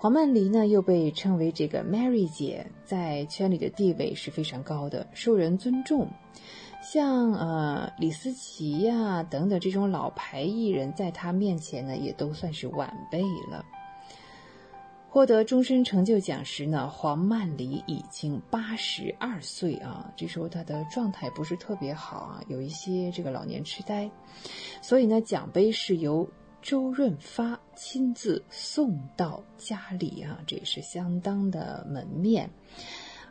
[0.00, 6.08] 黄曼梨呢又被称为这个 Mary 姐，在圈里的地位是非常高的，受人尊重。
[6.80, 13.64] 像呃李思琪呀等等这种老牌艺人，在她面前呢也都算是晚辈了。
[15.08, 24.08] 获得终身成就奖时呢，黄曼梨已经八十二岁啊，这时候她的状态不是特别好啊，有一些这个老年痴呆，
[24.80, 26.28] 所以呢，奖杯是由
[26.60, 32.50] 周润发亲自送到家里啊，这也是相当的门面。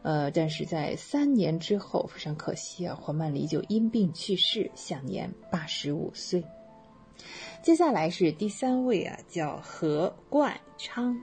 [0.04, 6.44] 呃，但是在三年之后，非常可惜啊，黄曼梨就因病去世，享年八十五岁。
[7.62, 11.20] 接下来是第三位啊，叫何冠昌。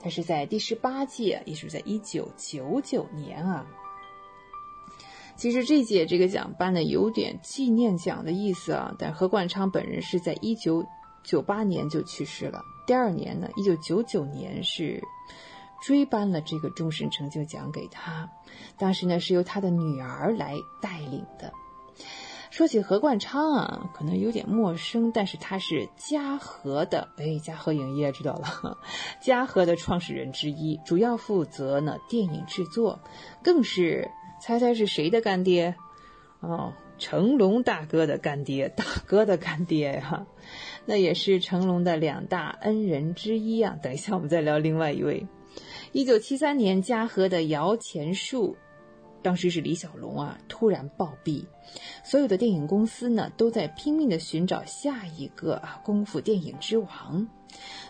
[0.00, 3.66] 他是在第十八届，也是在一九九九年啊。
[5.36, 10.84] 其实这届这个奖颁的有点纪念奖的意思啊，但何冠昌本人是在一九
[11.24, 12.62] 九八年就去世了。
[12.86, 15.02] 第二年呢，一九九九年是
[15.82, 18.30] 追颁了这个终身成就奖给他，
[18.78, 21.52] 当时呢是由他的女儿来带领的。
[22.50, 28.78] 说起何冠昌啊，可能有点陌生，但是他是嘉禾的，哎，嘉禾影业知道了，
[29.20, 33.00] 嘉禾的创始人之一，主要负责呢电影制作，
[33.44, 34.10] 更是
[34.40, 35.76] 猜猜是谁的干爹？
[36.40, 40.26] 哦，成龙大哥的干爹，大哥的干爹呀，
[40.88, 43.76] 那也是成龙的两大恩人之一啊。
[43.82, 45.26] 等一下我们再聊另外一位，
[45.92, 48.56] 一九七三年嘉禾的摇钱树。
[49.20, 51.44] 当时是李小龙啊，突然暴毙，
[52.02, 57.28] 所有的电影公司呢都在拼命的寻找下一个啊功夫电影之王。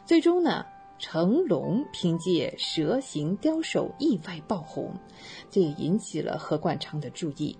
[0.05, 0.67] 最终呢，
[0.99, 4.93] 成龙凭借《蛇形刁手》意外爆红，
[5.49, 7.57] 这也引起了何冠昌的注意。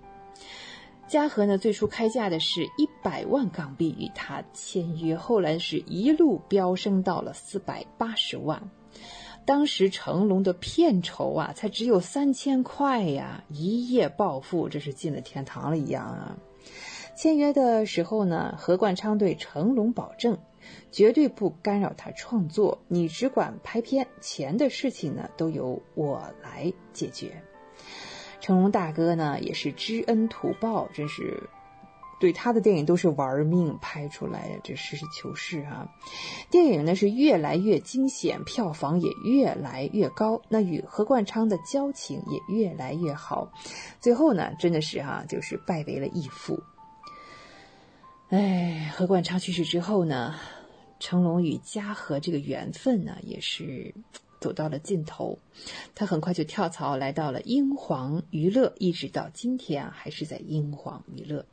[1.09, 8.71] 嘉禾呢最初开价的是一百万港币与他签约，后来是一路飙升到了四百八十万。
[9.47, 16.37] 当时成龙的片酬啊，才只有三千块呀，一夜暴富，这是进了天堂了一样啊！
[17.17, 20.39] 签约的时候呢，何冠昌对成龙保证，
[20.93, 27.43] 绝对不干扰他创作，你只管拍片，钱的事情呢，都由我来解决。
[28.49, 31.51] 成龙大哥呢，也是知恩图报，真是。
[32.19, 35.87] 对他的电影都是玩命拍出来的，这实事求是啊！
[36.51, 43.53] 电影呢是越来越惊险，票房也越来越高，那与何冠昌的交情也越来越好，
[44.01, 46.59] 最后呢真的是哈，就是拜为了义父。
[48.31, 50.37] 哎，何冠昌去世之后呢，
[50.99, 53.95] 成龙与嘉禾这个缘分呢也是
[54.41, 55.39] 走到了尽头，
[55.95, 61.45] 他很快就跳槽来到了英皇娱乐，一直到今天啊还是在英皇娱乐。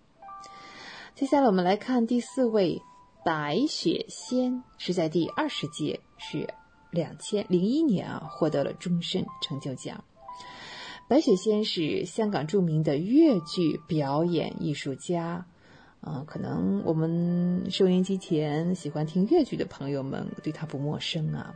[1.15, 2.81] 接下来我们来看第四位，
[3.23, 6.53] 白雪仙是在第二十届，是
[6.91, 10.03] 两千零一年啊获得了终身成就奖。
[11.07, 15.45] 白雪仙是香港著名的粤剧表演艺术家，
[16.01, 21.55] 啊，可能我们收音机前喜欢听粤剧的朋友们对她不陌生啊。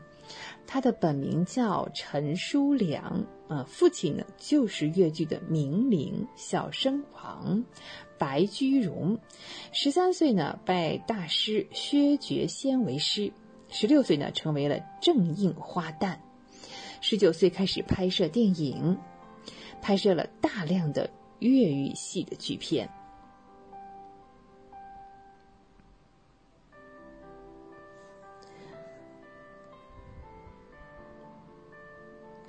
[0.67, 7.63] 他的本名叫陈书良，呃，父亲呢就是越剧的名伶小生王
[8.17, 9.17] 白居荣。
[9.71, 13.31] 十三岁呢拜大师薛觉先为师，
[13.69, 16.17] 十六岁呢成为了正印花旦，
[17.01, 18.97] 十九岁开始拍摄电影，
[19.81, 21.09] 拍摄了大量的
[21.39, 22.89] 粤语戏的剧片。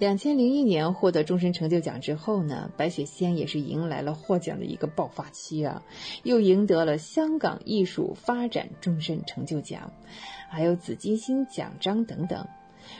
[0.00, 5.82] 两千零一年获得终身成就奖之后呢，白雪仙也是迎来了获奖的一个爆发期啊，
[6.22, 9.92] 又赢得了香港艺术发展终身成就奖，
[10.48, 12.48] 还有紫金星奖章等等。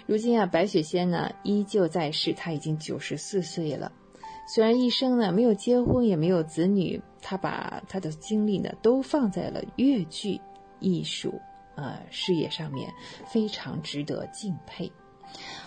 [0.05, 3.90] 如今啊，白雪仙呢依旧在世，她已经九十四岁了。
[4.55, 10.38] 虽然一生呢没有结婚，也没有子女，她把她的精力呢都放在了粤剧
[10.80, 11.40] 艺术
[11.76, 12.92] 呃事业上面，
[13.26, 14.92] 非常值得敬佩。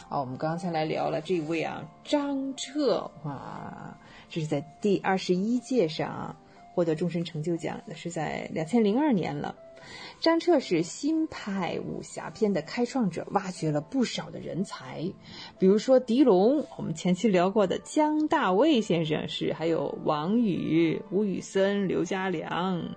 [0.09, 3.97] 好，我们刚才来聊了这位啊，张彻哇，
[4.30, 6.36] 这是在第二十一届上
[6.74, 9.55] 获得终身成就奖的，是在两千零二年了。
[10.22, 15.11] 张彻是新派武侠片的开创者，挖掘了不少的人才，
[15.59, 22.95] 比如说狄龙，我们前期聊过的姜大卫先生是，还有王宇、吴宇森、刘家良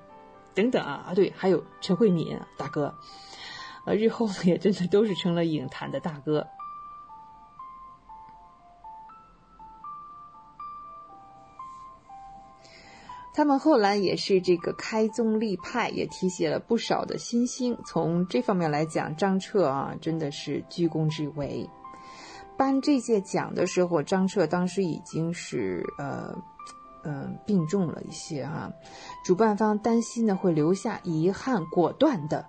[0.55, 2.95] 等等啊啊，对，还有陈慧敏大哥，
[3.85, 6.47] 呃，日后呢也真的都是成了影坛的大哥。
[13.37, 17.76] 他们后来也是这个开宗立派，也提携了不少的新星。
[17.84, 21.68] 从这方面来讲，张彻啊，真的是居功至伟。
[22.57, 26.34] 颁这届奖的时候，张彻当时已经是呃，
[27.05, 28.72] 嗯，病重了一些哈。
[29.22, 32.43] 主办方担心呢会留下遗憾，果断的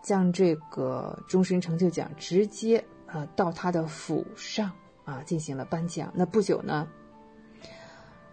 [0.00, 4.70] 将这个终身成就奖直接呃到他的府上
[5.04, 6.12] 啊进行了颁奖。
[6.14, 6.86] 那不久呢。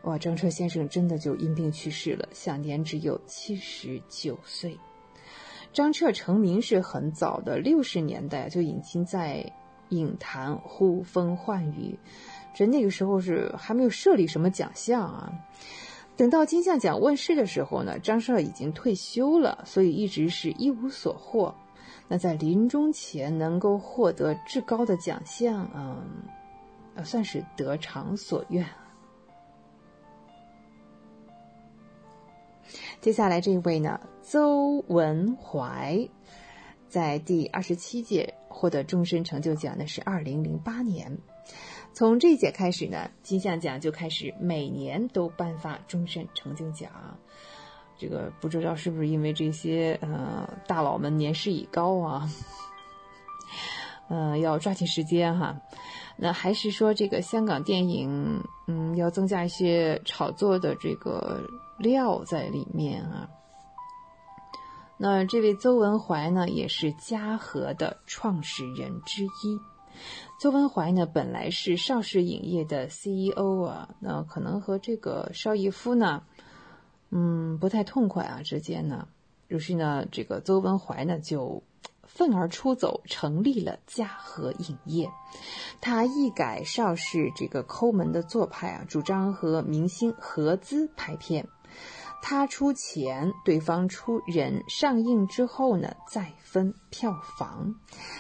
[0.05, 4.77] 哇，张彻先生真的就因病去世了，享年只有七十九岁。
[5.73, 9.51] 张彻成名是很早的，六十年代就已经在
[9.89, 11.97] 影坛呼风唤雨，
[12.53, 15.33] 这那个时候是还没有设立什么奖项啊。
[16.15, 21.53] 等到金像奖问世的时候呢，张彻已经退休了，所以一直是一无所获。
[22.07, 28.63] 那在临终前能够获得至高的奖项，嗯，算是得偿所愿。
[33.05, 36.09] 接下来这一位呢，邹文怀，
[36.87, 41.15] 在第二十七届获得终身成就奖，那是二零零八年。
[41.93, 46.89] 从这一届开始呢，金像奖就开始每年都颁发终身成就奖。
[47.95, 52.27] 这个不知道是不是因为这些呃大佬们年事已高啊，
[54.09, 55.55] 呃要抓紧时间哈。
[56.17, 61.47] 那还是说这个香港电影，嗯，要增加一些炒作的这个
[61.77, 63.29] 料在里面啊。
[64.97, 69.59] 那这位邹文怀呢，也是嘉禾的创始人之一。
[70.39, 76.23] 邹文怀呢，本来是邵氏影业的 CEO 啊，那可能和这个邵逸夫呢，
[77.09, 79.07] 嗯，不太痛快啊之间呢，
[79.47, 81.63] 于是呢，这个邹文怀呢就。
[82.07, 85.09] 愤而出走，成立了嘉禾影业。
[85.81, 91.45] 他一改邵氏这个抠门的做派啊，主张和明星合资拍片，
[92.27, 97.75] 他出钱，对方出人，上映之后呢再分票房。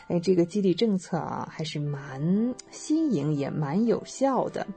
[0.09, 4.67] 哎，这个激励政策啊，还是蛮新颖，也蛮有效的。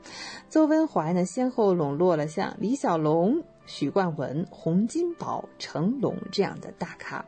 [0.49, 7.23] 邹文怀呢，先后笼络了像李小龙、许冠文、洪金宝、成龙这样的大咖。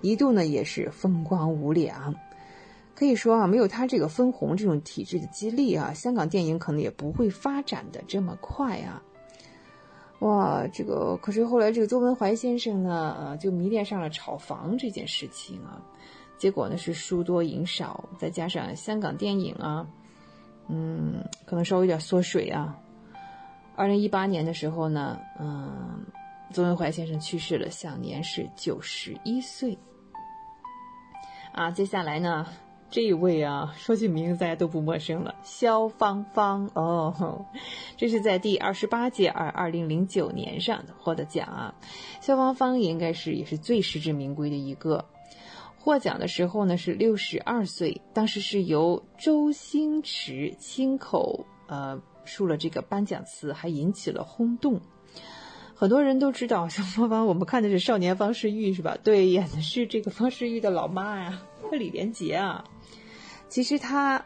[0.00, 2.12] 一度呢也是风光无两，
[2.96, 9.00] 可以说啊，没有他这个分红这种体制的激励啊，香港电影可能也不会发展的这么快啊。
[10.20, 15.80] 哇，这个可是后来这个邹文怀先生呢，呃，就迷恋上了炒房这件事情啊，
[16.38, 19.86] 结果呢是输多赢少，再加上香港电影啊，
[20.68, 22.74] 嗯，可能稍微有点缩水啊。
[23.76, 26.06] 二零一八年的时候呢，嗯，
[26.50, 29.76] 邹文怀先生去世了，享年是九十一岁。
[31.52, 32.46] 啊，接下来呢，
[32.96, 37.44] 这一位啊，说起名字大家都不陌生了，肖芳芳哦，
[37.98, 41.74] 这是在第二十八届二二零零九年上获得奖啊。
[42.22, 45.04] 肖芳芳应该是也是最实至名归的一个，
[45.78, 54.80] 获奖的时候呢是六十二岁，当时是由周星驰亲口呃述了这个颁奖词，还引起了轰动。
[55.74, 58.96] 很多人都知道肖芳芳，我们看的是《少年方世玉》是吧？
[59.04, 62.64] 对，演的是这个方世玉的老妈呀，李连杰啊。
[63.48, 64.24] 其实他。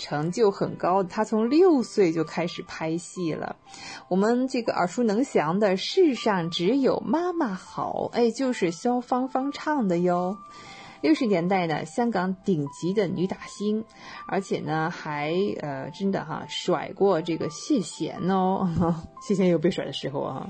[0.00, 3.56] 成就很高，他从六岁就开始拍戏了。
[4.06, 10.38] 我们这个耳熟能详的《世上只有妈妈好》，哎，就是萧芳芳唱的哟。
[11.00, 13.84] 六十年代呢，香港顶级的女打星，
[14.28, 18.68] 而且呢还呃真的哈甩过这个谢贤哦，
[19.26, 20.48] 谢贤有被甩的时候啊。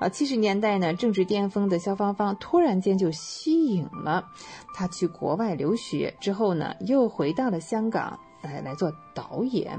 [0.00, 4.28] 啊，七十年代呢，政治巅峰的萧芳芳突然间就息影了，
[4.74, 8.18] 她去国外留学之后呢，又回到了香港。
[8.42, 9.78] 来来做导演，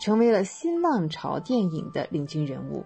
[0.00, 2.84] 成为了新浪潮电影的领军人物。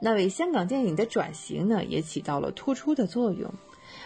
[0.00, 3.52] 那为香港电影的转型呢，也起到了突出的作用。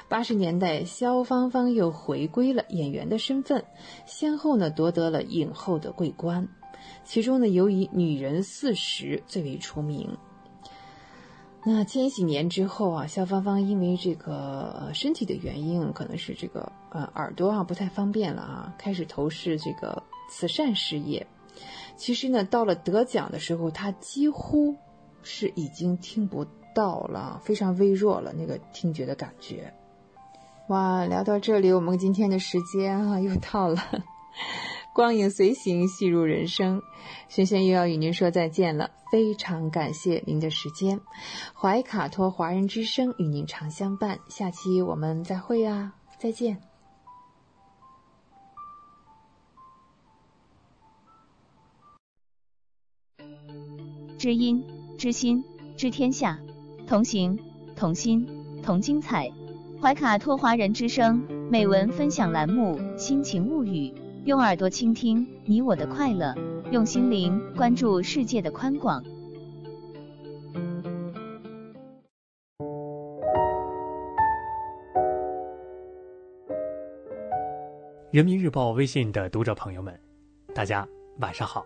[0.09, 3.63] 八十年代，萧芳芳又回归了演员的身份，
[4.07, 6.49] 先后呢夺得了影后的桂冠。
[7.05, 10.17] 其中呢，尤以《女人四十》最为出名。
[11.65, 21.27] 那千禧年之后啊，萧芳芳因为这个身体的原因，可能是这个呃耳朵啊不太方便了啊，开始投视这个慈善事业。
[21.97, 24.77] 其实呢，到了得奖的时候，她几乎
[25.23, 29.75] 是已经听不到了，非常微弱了那个听觉的感觉。
[30.69, 33.83] 哇，聊到这里，我们今天的时间啊又到了。
[34.99, 36.83] 光影随行，戏入人生。
[37.29, 41.01] 轩轩又要与您说再见了，非常感谢您的时间。
[41.55, 46.61] 怀卡托华人之声与您常相伴，下期我们再会啊，再见。
[54.19, 54.67] 知音、
[54.99, 55.45] 知心、
[55.77, 56.41] 知天下，
[56.89, 57.39] 同行、
[57.77, 58.27] 同心、
[58.65, 59.31] 同精彩。
[59.81, 63.91] 怀卡托华人之声美文分享栏目《心情物语》。
[64.29, 66.35] 用耳朵倾听你我的快乐，
[66.71, 69.03] 用心灵关注世界的宽广。
[78.11, 79.99] 人民日报微信的读者朋友们，
[80.55, 80.87] 大家
[81.21, 81.65] 晚上好，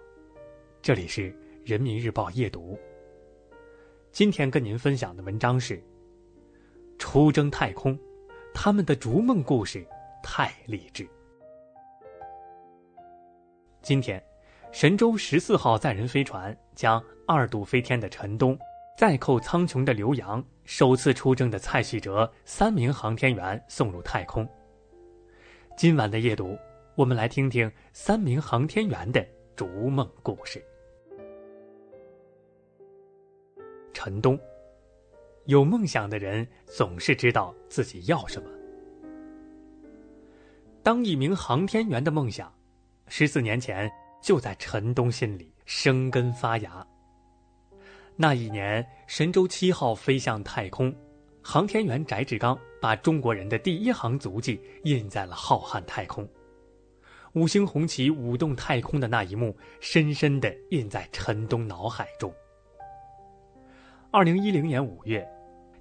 [0.81, 1.35] 这里是
[1.65, 2.79] 人民日报夜读。
[4.13, 5.79] 今天跟您分享的文章是
[6.97, 7.99] 《出征太空》，
[8.55, 9.85] 他们的逐梦故事
[10.23, 11.05] 太励志。
[13.83, 14.23] 今天，
[14.71, 18.57] 神舟十四号载人飞船将二度飞天的陈冬、
[18.97, 24.49] 再扣苍穹的刘洋、首次出征的蔡旭哲三名航天员送入太空。
[25.77, 26.57] 今晚的夜读，
[26.95, 29.27] 我们来听听三名航天员的
[29.57, 30.65] 逐梦故事。
[33.93, 34.39] 陈冬，
[35.47, 38.49] 有梦想的人总是知道自己要什么。
[40.85, 42.53] 当一名航天员的梦想。
[43.15, 43.93] 十四年前，
[44.23, 46.87] 就在陈东心里生根发芽。
[48.17, 50.91] 那一年，神舟七号飞向太空，
[51.43, 56.27] 航天员翟志刚把中国人的第一行足迹印在了浩瀚太空。
[57.35, 62.35] 五星红旗舞动太空的那一幕，深深地印在陈东脑海中。
[64.11, 65.23] 二零一零年五月，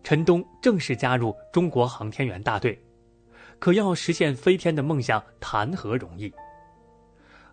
[0.04, 2.78] 陈东正式加入中国航天员大队，
[3.58, 6.30] 可要实现飞天的梦想，谈何容易？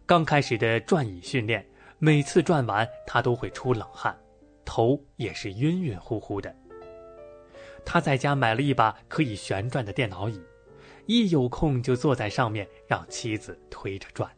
[0.09, 1.63] 刚开始的转椅训练，
[1.99, 4.19] 每次转完他都会出冷汗，
[4.65, 6.57] 头也是晕晕乎乎的。
[7.85, 10.43] 他在家买了一把可以旋转的电脑椅，
[11.05, 14.31] 一有空就坐在上面让妻子推着转。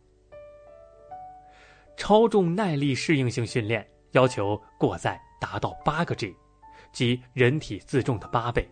[1.97, 6.35] 超重耐力适应性训练要求过载达到八个 G，
[6.91, 8.69] 即人体自重的八倍，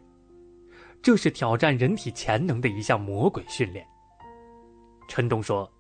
[1.01, 3.87] 这是挑战人体潜能的一项魔鬼训练。
[5.07, 5.73] 陈东说。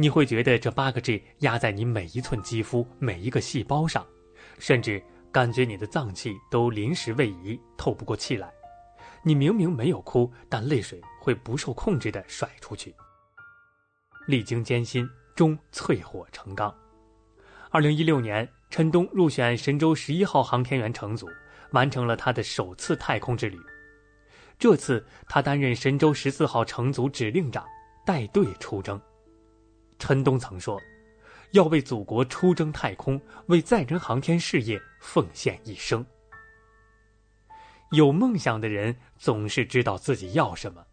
[0.00, 4.06] 你会觉得这八个 G 压在你每一寸肌肤、每一个细胞上，
[4.60, 8.48] 甚至感觉你的脏器都临时位移，透不过气来。
[9.24, 12.94] 你明明没有哭，但泪水会不受控制地甩出去。
[14.28, 16.72] 历经艰辛，终淬火成钢。
[17.70, 21.26] 二零一六年，陈冬入选神舟十一号航天员乘组，
[21.72, 23.58] 完成了他的首次太空之旅。
[24.60, 27.66] 这次他担任神舟十四号乘组指令长，
[28.06, 29.00] 带队出征。
[29.98, 30.80] 陈东曾说
[31.52, 36.04] ：“要为祖国出征太空，为载人航天事业奉献一生。”
[37.92, 40.84] 有梦想的人总是知道自己要什么，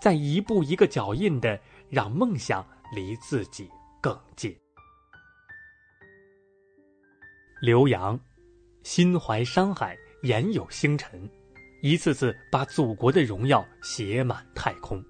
[0.00, 1.58] 在一步一个脚印的
[1.88, 3.68] 让梦想离自己
[4.00, 4.54] 更近。
[7.60, 8.18] 刘洋，
[8.82, 11.28] 心怀山海，眼有星辰，
[11.82, 15.02] 一次次把祖国的荣耀写满太空。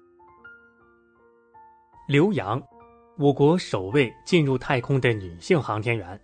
[2.07, 2.61] 刘洋。
[3.15, 6.19] 我国首位进入太空的女性航天员，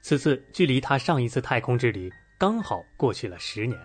[0.00, 3.78] 此次距离她上一次太空之旅刚好过去了十年。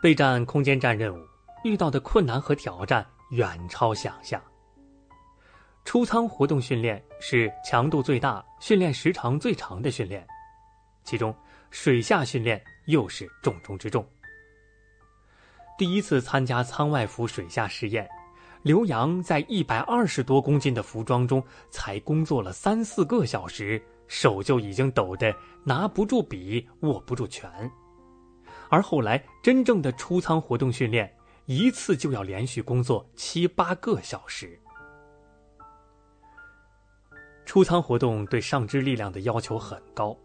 [0.00, 1.26] 备战空间站任务
[1.64, 4.40] 遇到的困难和挑战远超想象。
[5.84, 10.24] 出舱活动训练是强度最大、训练时长最长的训练，
[11.02, 11.34] 其中
[11.70, 14.06] 水下训练又是重中之重。
[15.76, 18.08] 第一次参加舱外服水下试验，
[18.64, 27.70] 刘洋在一百二十多公斤的服装中才工作了三四个小时，手就已经抖得拿不住笔、握不住拳。
[28.70, 34.58] 而后来真正的出舱活动训练，一次就要连续工作七八个小时。
[37.44, 40.16] 出舱活动对上肢力量的要求很高，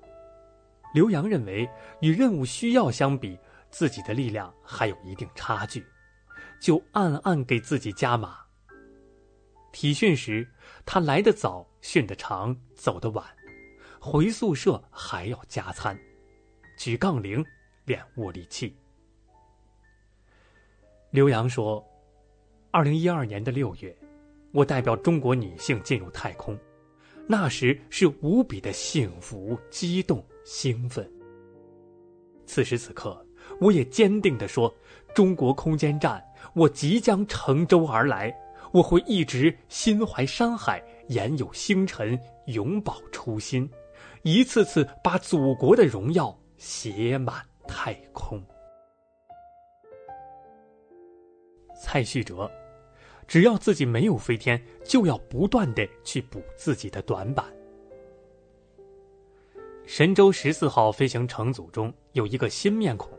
[0.93, 1.69] 刘洋认为
[1.99, 3.37] 与任务需要相比，
[3.69, 5.85] 自己的力量还有一定差距，
[6.59, 8.37] 就暗暗给自己加码。
[9.71, 10.47] 体训时，
[10.85, 13.25] 他来得早，训得长，走得晚，
[13.99, 15.97] 回宿舍还要加餐，
[16.77, 17.45] 举杠铃，
[17.85, 18.75] 练握力器。
[21.11, 21.83] 刘洋说
[22.71, 23.95] ：“二零一二年的六月，
[24.51, 26.57] 我代表中国女性进入太空。”
[27.31, 31.07] 那时是无比的幸福、激动、兴奋。
[32.47, 33.23] 此时此刻，
[33.59, 34.75] 我也坚定地说
[35.13, 36.19] ：“中国空间站，
[36.53, 38.35] 我即将乘舟而来，
[38.71, 43.69] 我会一直心怀山海，眼有星辰，永葆初心，
[44.23, 48.41] 一次次把祖国的荣耀写满太空。”
[51.81, 52.49] 蔡旭哲。
[53.27, 57.45] 只要自己没有飞天，就要不断的去补自己的短板。
[59.85, 63.11] 神舟十四号飞行乘组中有一个新面孔，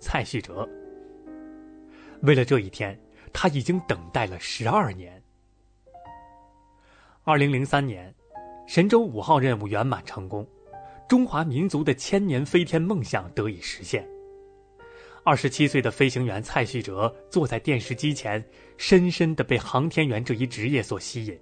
[0.00, 0.68] 蔡旭哲。
[2.24, 2.98] 为了这一天，
[3.34, 5.22] 他已经等待了十二年。
[7.22, 8.14] 二零零三年，
[8.66, 10.46] 神舟五号任务圆满成功，
[11.06, 14.08] 中华民族的千年飞天梦想得以实现。
[15.22, 18.42] 二十七岁的飞行员蔡旭哲坐在电视机前，
[18.78, 21.38] 深深的被航天员这一职业所吸引。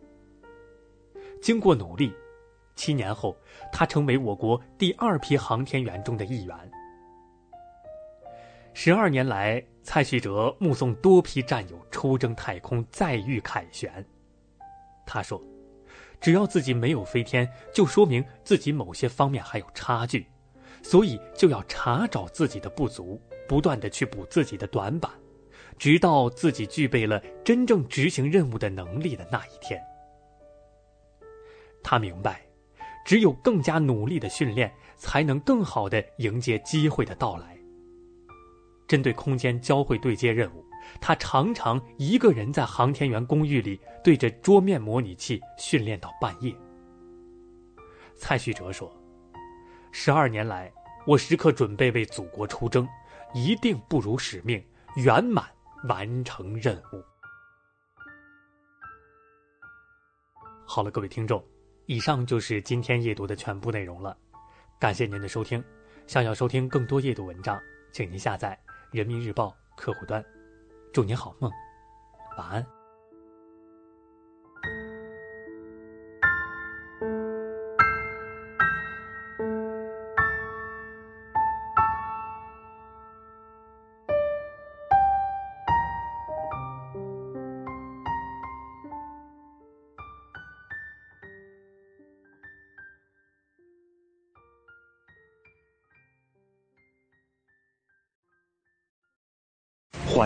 [1.40, 2.12] 经过努力，
[2.74, 3.36] 七年后，
[3.72, 6.56] 他成为我国第二批航天员中的一员。
[8.74, 14.04] 十二年来，蔡旭哲目送多批战友出征太空，再遇凯旋。
[15.06, 15.42] 他说
[16.20, 20.26] ：“只要自己没有飞天，就说明自己某些方面还有差距，
[20.82, 25.10] 所以就要查找自己的不足。”不断的去补自己的短板，
[25.76, 29.78] 直到自己具备了真正执行任务的能力的那一天。
[31.82, 32.40] 他明白，
[33.04, 37.51] 只有更加努力的训练，才能更好的迎接机会的到来。
[38.93, 40.62] 针对空间交会对接任务，
[41.01, 46.55] 他常常一个人在航天员公寓里对着桌面模拟器训练到半夜。
[48.16, 48.95] 蔡旭哲说
[49.93, 50.70] ：“十二年来，
[51.07, 52.86] 我时刻准备为祖国出征。”
[53.32, 54.62] 一定不辱使命，
[54.97, 55.47] 圆满
[55.88, 57.03] 完成任务。
[60.66, 61.43] 好了，各位听众，
[61.86, 64.14] 以上就是今天夜读的全部内容了。
[64.78, 65.64] 感谢您的收听。
[66.07, 67.59] 想要收听更多夜读文章，
[67.90, 68.59] 请您下载
[68.93, 70.22] 人民日报客户端。
[70.93, 71.51] 祝你好梦，
[72.36, 72.81] 晚安。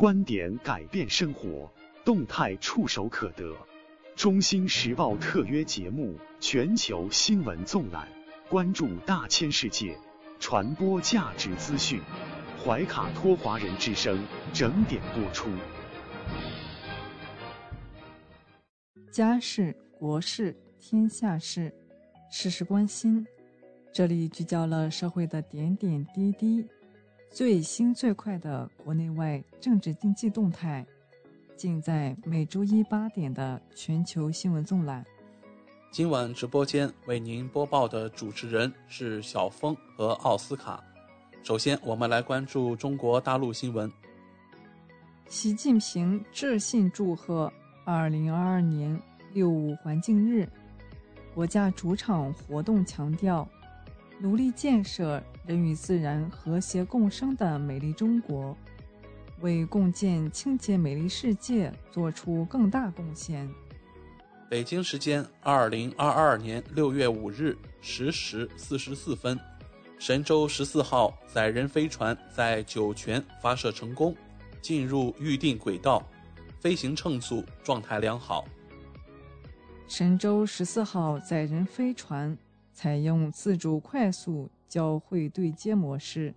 [0.00, 1.70] 观点改变生活，
[2.06, 3.54] 动态触手可得。
[4.16, 8.08] 中新时报特约节目《全球新闻纵览》，
[8.48, 9.94] 关注大千世界，
[10.38, 12.00] 传播价值资讯。
[12.64, 15.50] 怀卡托华人之声整点播出。
[19.10, 21.70] 家事、国事、天下事，
[22.32, 23.26] 事事关心。
[23.92, 26.66] 这里聚焦了社会的点点滴滴，
[27.32, 30.84] 最新最快的国内外政治经济动态，
[31.56, 35.04] 尽在每周一八点的全球新闻纵览。
[35.92, 40.82] 今晚直播间为您播报的主持人是小峰和奥斯卡。
[41.44, 43.90] 首先，我们来关注中国大陆新闻。
[45.28, 47.50] 习近平致信祝贺
[47.86, 49.00] 2022年
[49.32, 50.48] 六五环境日，
[51.32, 53.48] 国家主场活动强调，
[54.22, 58.54] 努力建设人与自然和谐共生的美丽中国，
[59.40, 63.48] 为共建清洁美丽世界做出更大贡献。
[64.50, 69.40] 北京时间二零二二年六月五日十时四十四分，
[69.98, 74.14] 神舟十四号载人飞船在酒泉发射成功，
[74.60, 76.06] 进入预定轨道，
[76.60, 78.44] 飞行乘组状态良好。
[79.88, 82.36] 神舟十四号载人飞船
[82.82, 86.34] 采用自主快速交会对接模式，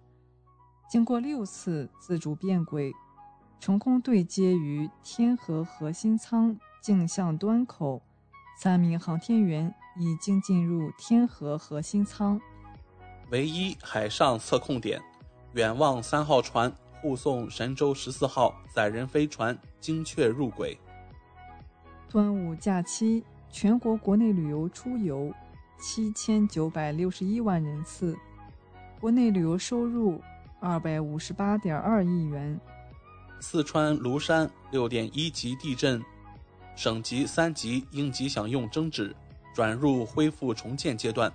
[0.89, 2.91] 经过六次自主变轨，
[3.61, 6.59] 成功对接于天河核心舱。
[6.81, 8.01] 镜像端口，
[8.59, 12.41] 三名航天员已经进入天河核心舱。
[13.31, 15.01] 唯一海上测控点，
[15.53, 16.69] 远望三号船
[16.99, 20.77] 护送神舟十四号载人飞船精确入轨。
[22.09, 25.33] 端午假期，全国国内旅游出游
[25.79, 28.17] 七千九百六十一万人次，
[28.99, 30.21] 国内旅游收入
[30.59, 32.59] 二百五十八点二亿元。
[33.39, 36.01] 四川芦山六点一级地震。
[36.75, 39.15] 省级三级应急响应终止，
[39.53, 41.31] 转入恢复重建阶段。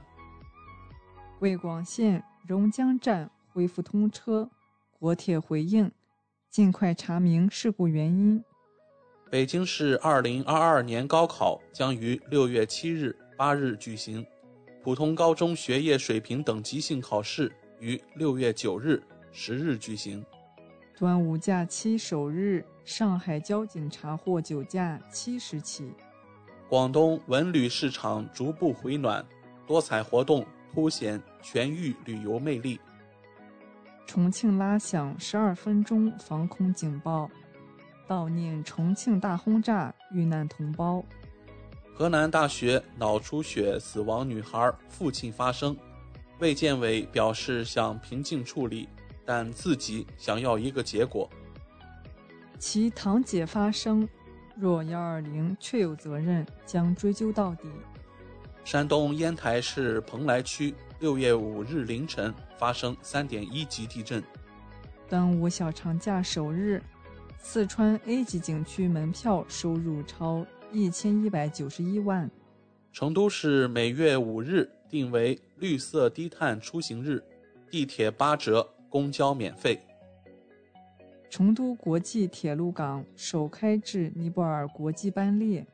[1.39, 4.51] 魏广线榕江站恢复通车，
[4.99, 5.93] 国铁回应
[6.51, 8.43] 尽快查明事故原因。
[9.31, 14.27] 北京市二零二二年高考将于六月七日、八日举行，
[14.83, 20.23] 普通高中学业水平等级性考试于六月九日、十日举行。
[20.99, 22.65] 端午假期首日。
[22.85, 25.93] 上海交警查获酒驾七十起。
[26.71, 29.23] 广东文旅市场逐步回暖，
[29.67, 32.81] 多彩活动凸显全域旅游魅力。
[34.07, 37.31] 重庆拉响十二分钟防空警报，
[38.09, 41.05] 悼念重庆大轰炸遇难同胞。
[41.99, 45.77] 河南大学脑出血死亡女孩父亲发声，
[46.39, 48.89] 卫健委表示想平静处理，
[49.27, 51.29] 但自己想要一个结果。
[52.57, 54.09] 其堂姐发声，
[54.55, 57.69] 若幺二零确有责任，将追究到底。
[58.65, 64.23] 山东烟台市蓬莱区六月五日凌晨发生三点一级地震。
[65.09, 66.81] 端午小长假首日，
[67.41, 72.31] 四川 A 级景区门票收入超一千一百九十一万。
[72.93, 77.23] 成都市每月五日定为绿色低碳出行日，
[77.71, 79.81] 地铁八折，公交免费。
[81.31, 85.67] 成都国际铁路港首开至尼泊尔国际班列。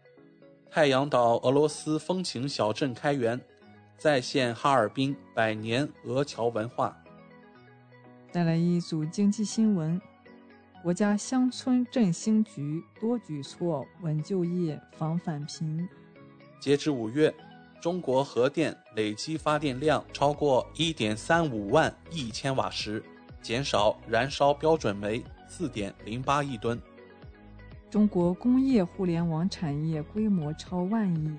[0.69, 3.41] 太阳岛俄罗斯风情小镇开园，
[3.97, 6.97] 再现哈尔滨百年俄侨文化。
[8.33, 10.01] 带来一组经济新闻：
[10.85, 15.89] 国家乡村振兴局多举措稳就业、防返贫。
[16.61, 17.35] 截至五月，
[17.81, 23.03] 中国核电累计发电量超过一点三五万亿千瓦时，
[23.41, 25.25] 减少燃烧标准煤。
[25.49, 26.79] 四点零八亿吨，
[27.89, 31.33] 中国工业互联网产业规模超万亿，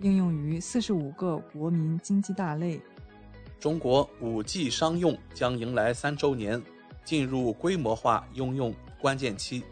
[0.00, 2.80] 应用于四十五个国民经济大类。
[3.60, 6.62] 中国五 G 商用将迎来三周年，
[7.04, 9.62] 进入规模化应用关键期。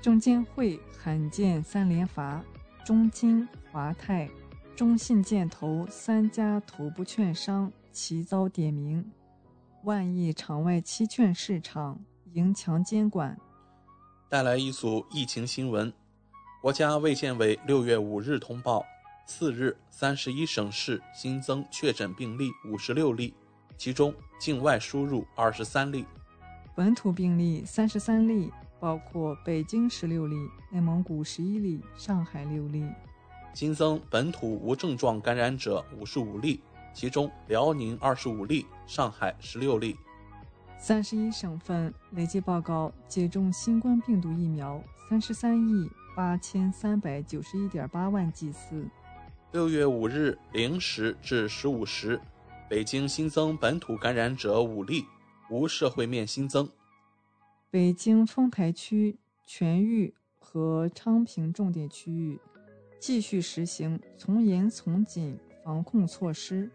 [0.00, 2.42] 证监会罕见三连罚，
[2.84, 4.28] 中金、华泰、
[4.76, 9.10] 中信建投三家头部券商齐遭点名。
[9.84, 11.98] 万亿场外期券市场
[12.32, 13.38] 迎强监管。
[14.28, 15.92] 带来一组疫情新闻：
[16.60, 18.84] 国家卫健委六月五日通报，
[19.26, 23.32] 四日三十一省市新增确诊病例五十六例，
[23.78, 26.04] 其中境外输入二十三例，
[26.74, 30.34] 本土病例三十三例，包括北京十六例、
[30.70, 32.84] 内蒙古十一例、上海六例。
[33.54, 36.60] 新增本土无症状感染者五十五例。
[36.92, 39.96] 其中，辽宁二十五例，上海十六例。
[40.76, 48.84] 三十一省份累计报告接种新冠病毒疫苗三十三亿八千三百九十一点八万剂次。
[49.52, 52.20] 六月五日零时至十五时，
[52.68, 55.02] 北京新增本土感染者五例，
[55.48, 56.68] 无社会面新增。
[57.70, 59.16] 北京丰台区
[59.46, 62.38] 全域和昌平重点区域
[63.00, 66.70] 继续实行从严从紧防控措施。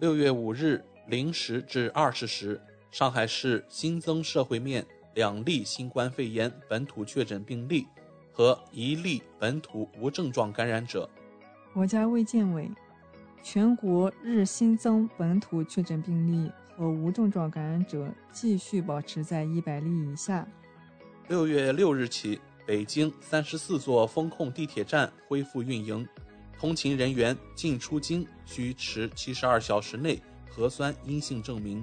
[0.00, 2.60] 六月五日零时至二十时，
[2.90, 7.86] 上海市新增社会面两例新冠肺炎本土确诊病例，
[8.32, 11.08] 和一例本土无症状感染者。
[11.72, 12.68] 国家卫健委，
[13.42, 20.46] 全国日新增本土确诊病例和无症状感染者继续保持在一百例以下。
[21.28, 26.06] 六月六日起，北京三十四座封控地铁站恢复运营，
[26.58, 31.82] 通勤人员进出京需持七十二小时内核酸阴性证明。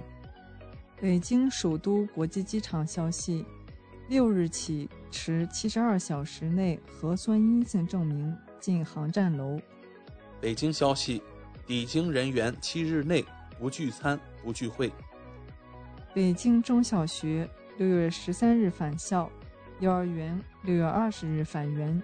[0.99, 3.45] 北京首都国际机场消息，
[4.07, 9.59] 六日起持七十二小时内核酸阴性证明进航站楼。
[10.41, 11.21] 北京消息，
[11.69, 13.23] 抵京人员七日内
[13.59, 14.91] 不聚餐、不聚会。
[16.15, 17.47] 北京中小学
[17.77, 19.29] 六月十三日返校，
[19.79, 22.01] 幼儿园六月二十日返园。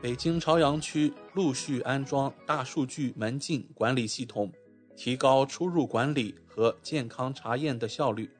[0.00, 4.50] 北京朝阳区陆续安装大数据门禁管理系统，
[4.96, 8.30] 提高出入管理和健康查验的效率。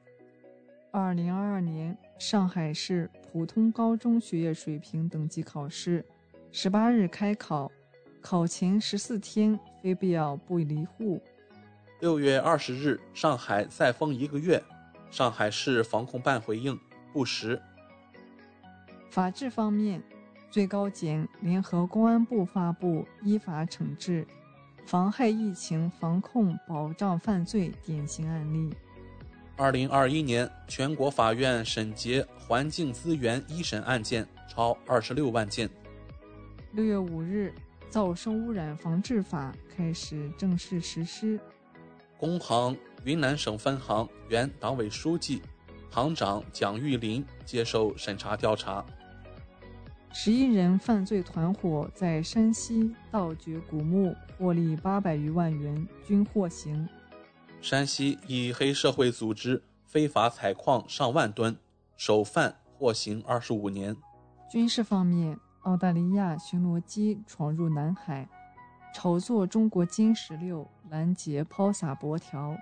[0.90, 6.02] 二零二二年上海市普通高中学业水平等级考试，
[6.50, 7.70] 十八日开考，
[8.22, 11.20] 考前十四天非必要不离户。
[12.00, 14.62] 六月二十日，上海再封一个月，
[15.10, 16.80] 上海市防控办回应
[17.12, 17.60] 不实。
[19.10, 20.02] 法治方面，
[20.50, 24.26] 最高检联合公安部发布依法惩治
[24.86, 28.74] 妨害疫情防控保障犯罪典型案例。
[29.54, 35.68] 二零二一年，全国法院审结环境资源一审案件超二十六万件。
[36.72, 37.52] 六月五日，
[37.94, 41.38] 噪声污染防治法开始正式实施。
[42.18, 45.40] 工行云南省分行原党委书记、
[45.90, 48.84] 行长蒋玉林接受审查调查。
[50.12, 56.88] 十一人犯罪团伙在山西盗掘古墓，获利八百余万元，均获刑。
[57.60, 61.56] 山西以黑社会组织非法采矿上万吨，
[61.96, 63.96] 首犯获刑二十五年。
[64.50, 68.28] 军事方面，澳大利亚巡逻机闯入南海，
[68.94, 72.54] 炒作中国歼十六拦截抛洒箔条。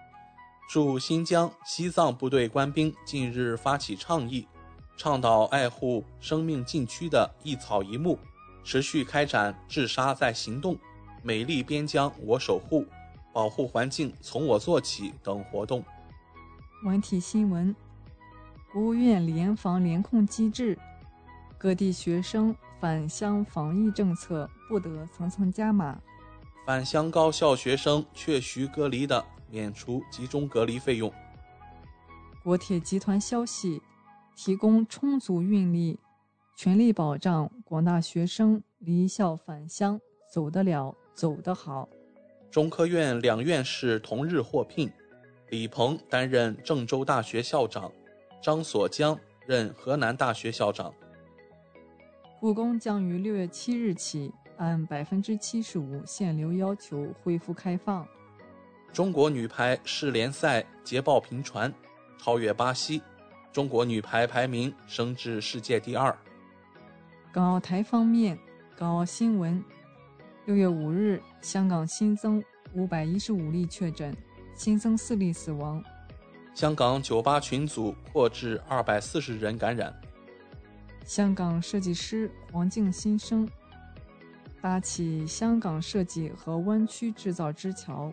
[0.70, 4.46] 驻新疆、西藏部队官兵近日发起倡议。
[4.96, 8.16] 倡导爱护生命禁区的一草一木，
[8.62, 10.78] 持续开展“治沙在行动”、
[11.24, 12.86] “美丽边疆我守护”、
[13.32, 15.82] “保护环境从我做起”等活动。
[16.84, 17.74] 文体新闻：
[18.72, 20.78] 国务院联防联控机制，
[21.59, 25.97] 各地学生返乡防疫政策不得层层加码。
[26.66, 31.12] 返乡高校学生确需隔离的，免除集中隔离费用。
[32.43, 33.80] 国铁集团消息。
[34.35, 36.01] 提供充足运力，
[36.57, 40.01] 全力保障广大学生离校返乡
[40.33, 41.87] 走得了、走得好。
[42.51, 44.91] 中科院两院士同日获聘，
[45.51, 47.93] 李鹏担任郑州大学校长，
[48.43, 49.16] 张所江
[49.47, 50.93] 任河南大学校长。
[52.43, 58.05] 故宫将于六月七日起按百分之七十五限流要求恢复开放。
[58.93, 61.72] 中国女排世联赛捷报频传，
[62.18, 63.01] 超越巴西。
[63.53, 66.12] 中国女排排名升至世界第二。
[67.30, 68.36] 港澳台方面，
[68.76, 69.64] 港澳新闻：
[70.45, 72.43] 六月五日，香港新增
[72.74, 74.12] 五百一十五例确诊，
[74.57, 75.80] 新增四例死亡。
[76.55, 79.95] 香港酒吧群组扩至二百四十人感染。
[81.05, 83.48] 香港设计师黄静新生
[84.61, 88.12] 搭起香港设计和湾区制造之桥。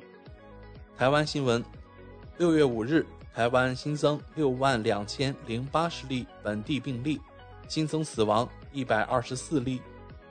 [0.98, 1.64] 台湾新闻：
[2.38, 3.06] 六月五日。
[3.32, 7.22] 台湾新增六万两千零八十例本地病例，
[7.70, 9.80] 新增死亡一百二十四例，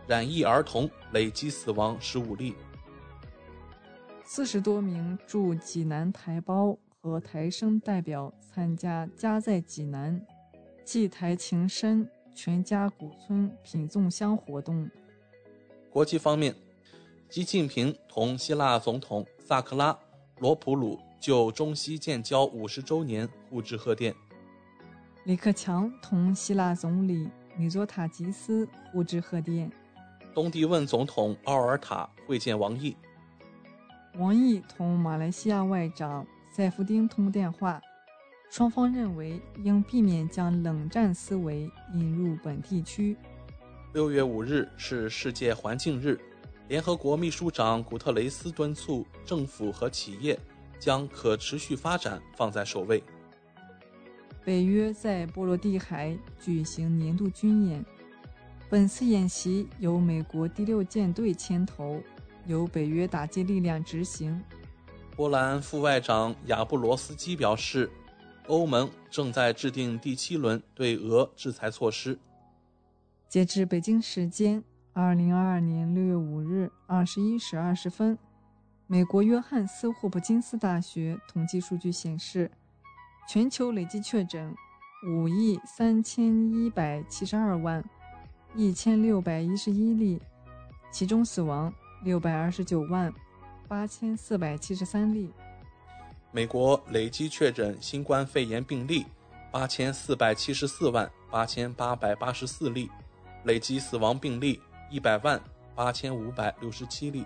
[0.07, 2.55] 染疫儿童累计死亡十五例。
[4.25, 10.21] 四十多名驻济南台胞和台生代表参加“家在济南，
[10.85, 12.07] 祭台情深，
[12.41, 14.89] 全家古村品粽香”活动。
[15.91, 16.55] 国际方面，
[17.29, 19.99] 习近平同希腊总统萨克拉
[20.39, 20.97] 罗普鲁。
[21.21, 24.15] 就中西建交五十周年互致贺电。
[25.25, 29.69] 李克强同希腊总理米佐塔吉斯互致贺电。
[30.33, 32.97] 东帝汶总统奥尔塔会见王毅。
[34.15, 37.83] 王毅同马来西亚外长塞夫丁通电话，
[38.51, 43.17] 双方认为应避免将冷战思维引入本地区。
[43.93, 46.19] 六月五日是世界环境日，
[46.69, 50.39] 联合国秘书长古特雷斯敦促政府和企业。
[50.81, 53.03] 将可持续发展放在首位。
[54.45, 57.85] 北约在波罗的海举行年度军演，
[58.71, 62.01] 本次演习由美国第六舰队牵头，
[62.47, 64.41] 由北约打击力量执行。
[65.17, 67.91] 波兰副外长亚布罗斯基表示，
[68.49, 72.19] 欧盟正在制定第七轮对俄制裁措施。
[73.29, 78.19] 截至北京时间二零二二年六月五日二十一时二十分，
[78.87, 82.51] 美国约翰斯霍普金斯大学统计数据显示，
[83.29, 84.55] 全球累计确诊
[85.07, 87.85] 五亿三千一百七十二万
[88.55, 90.19] 一千六百一十一例，
[90.91, 91.73] 其中死亡
[92.03, 93.13] 六百二十九万
[93.69, 95.31] 八千四百七十三例。
[96.31, 99.07] 美国累计确诊新冠肺炎病例
[99.51, 102.91] 八千四百七十四万八千八百八十四例，
[103.45, 104.61] 累计死亡病例
[104.91, 105.41] 一百万
[105.75, 107.25] 八千五百六十七例。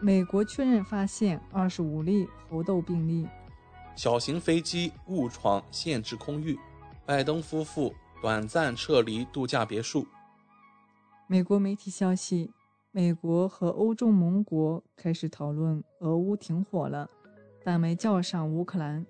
[0.00, 3.28] 美国确认发现二十五例猴痘病例。
[3.94, 6.58] 小型飞机误闯限制空域，
[7.04, 10.06] 拜登夫妇短暂撤离度假别墅。
[11.26, 12.50] 美国媒体消息，
[12.90, 17.10] 美国和欧洲盟国开始讨论俄乌停火了。
[17.64, 19.04] 但没叫上乌克兰。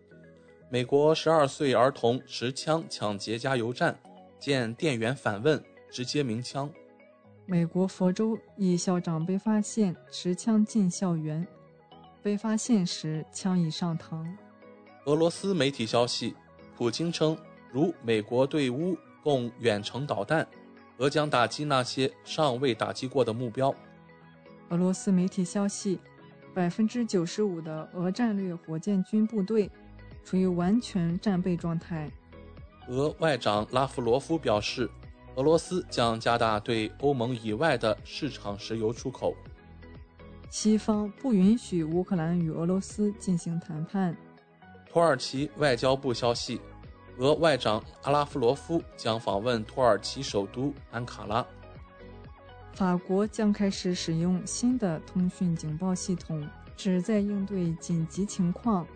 [0.68, 3.98] 美国十二岁儿童持枪抢劫加油站，
[4.38, 6.70] 见店员反问，直接鸣枪。
[7.46, 11.44] 美国佛州一校长被发现持枪进校园，
[12.22, 14.24] 被发现时枪已上膛。
[15.06, 16.36] 俄罗斯媒体消息，
[16.76, 17.36] 普京称，
[17.72, 20.46] 如美国对乌供远程导弹，
[20.98, 23.74] 俄将打击那些尚未打击过的目标。
[24.68, 25.98] 俄罗斯媒体消息。
[26.54, 29.70] 百分之九十五的俄战略火箭军部队
[30.24, 32.10] 处于完全战备状态。
[32.88, 34.90] 俄外长拉夫罗夫表示，
[35.36, 39.34] 俄罗斯将加大对欧盟以外的市场石油出口。
[40.48, 44.16] 西方不允许乌克兰与俄罗斯进行谈判。
[44.92, 46.60] 土耳其外交部消息，
[47.18, 51.46] 俄外长阿拉夫罗夫将访问土耳其首都安卡拉。
[52.72, 56.42] 法国将开始使用新的通讯警报系统，
[56.76, 58.86] 旨在应对紧急情况。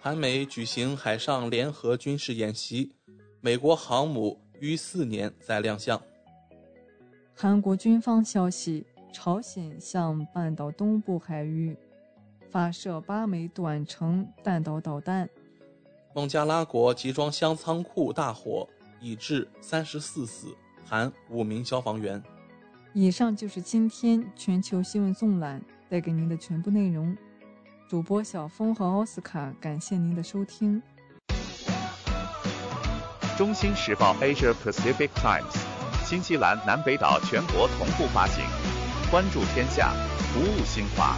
[0.00, 2.92] 韩美举行海上联合军事演习，
[3.40, 6.00] 美国航母于四年再亮相。
[7.34, 11.76] 韩国军方消息，朝鲜向半岛东部海域
[12.50, 15.28] 发射八枚短程弹道导弹。
[16.14, 18.68] 孟加拉国集装箱仓库大火，
[19.00, 20.54] 已致三十四死，
[20.84, 22.22] 含五名消防员。
[22.98, 27.14] 以上就是今天全球新闻纵览带给您的全部内容。
[27.86, 30.82] 主播小峰和奥斯卡，感谢您的收听。
[33.36, 35.58] 中新时报 Asia Pacific Times，
[36.06, 38.42] 新西兰南北岛全国同步发行。
[39.10, 39.92] 关注天下，
[40.32, 41.16] 服务新华，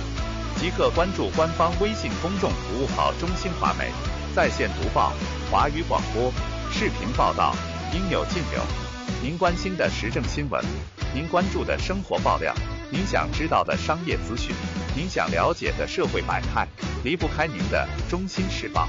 [0.56, 3.92] 即刻关注官方微信公众服务号“中新华媒”，
[4.34, 5.12] 在线读报、
[5.48, 6.32] 华语广播、
[6.72, 7.54] 视频报道，
[7.94, 8.87] 应有尽有。
[9.20, 10.64] 您关心的时政新闻。
[11.12, 12.54] 您关注的生活爆料，
[12.88, 14.54] 您想知道的商业资讯，
[14.94, 16.68] 您想了解的社会百态，
[17.02, 18.88] 离不开您的《中心时报》。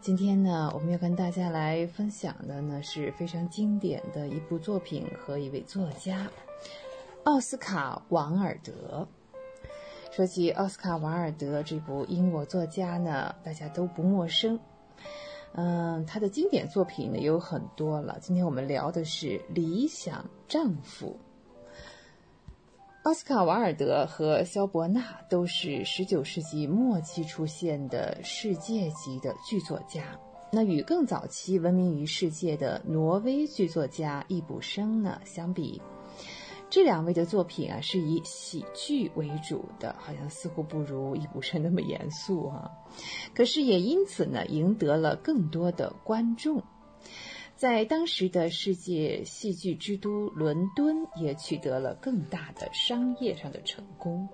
[0.00, 6.30] 今天呢，我们要跟大家来分享的呢是非常经典的一部作品和一位作家
[7.24, 9.06] 奥斯卡·王尔德。
[10.12, 14.58] 说起奥斯卡·王尔德这部英国作家呢，大家都不陌生。
[15.54, 18.16] 嗯，他的经典作品呢有很多了。
[18.20, 21.18] 今天我们聊的是《理想丈夫》。
[23.04, 30.02] 奥斯卡·瓦尔德和肖伯纳都是19世纪末期出现的世界级的剧作家。
[30.50, 35.80] 那与更早期闻名于世界的挪威剧作家易卜生呢相比，
[36.68, 42.70] 这两位的作品啊是以喜剧为主的，好像似乎不如易卜生那么严肃啊。
[43.32, 46.62] 可是也因此呢，赢得了更多的观众。
[47.58, 54.28] 在当时的世界戏剧之都伦敦，也取得了更大的商业上的成功。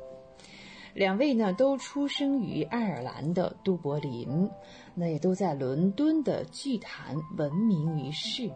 [0.92, 4.51] 两位呢，都出生于爱尔兰的都柏林，
[4.94, 8.51] 那也都在伦敦的剧坛闻名于世。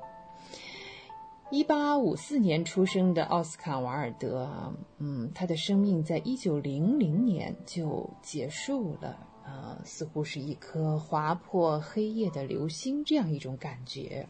[1.50, 9.26] 一八五四年出生的奥斯卡·瓦尔德，嗯，他的生命在一九零零年就结束了。
[9.46, 14.28] 呃，似乎是一颗划破黑夜的流星这样一种感觉。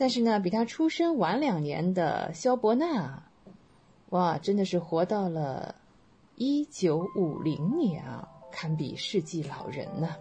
[0.00, 3.20] 但是呢，比他出生晚两年的萧伯纳，
[4.10, 5.74] 哇，真的是活到了
[6.36, 10.14] 一九五零年啊，堪比世纪老人呢。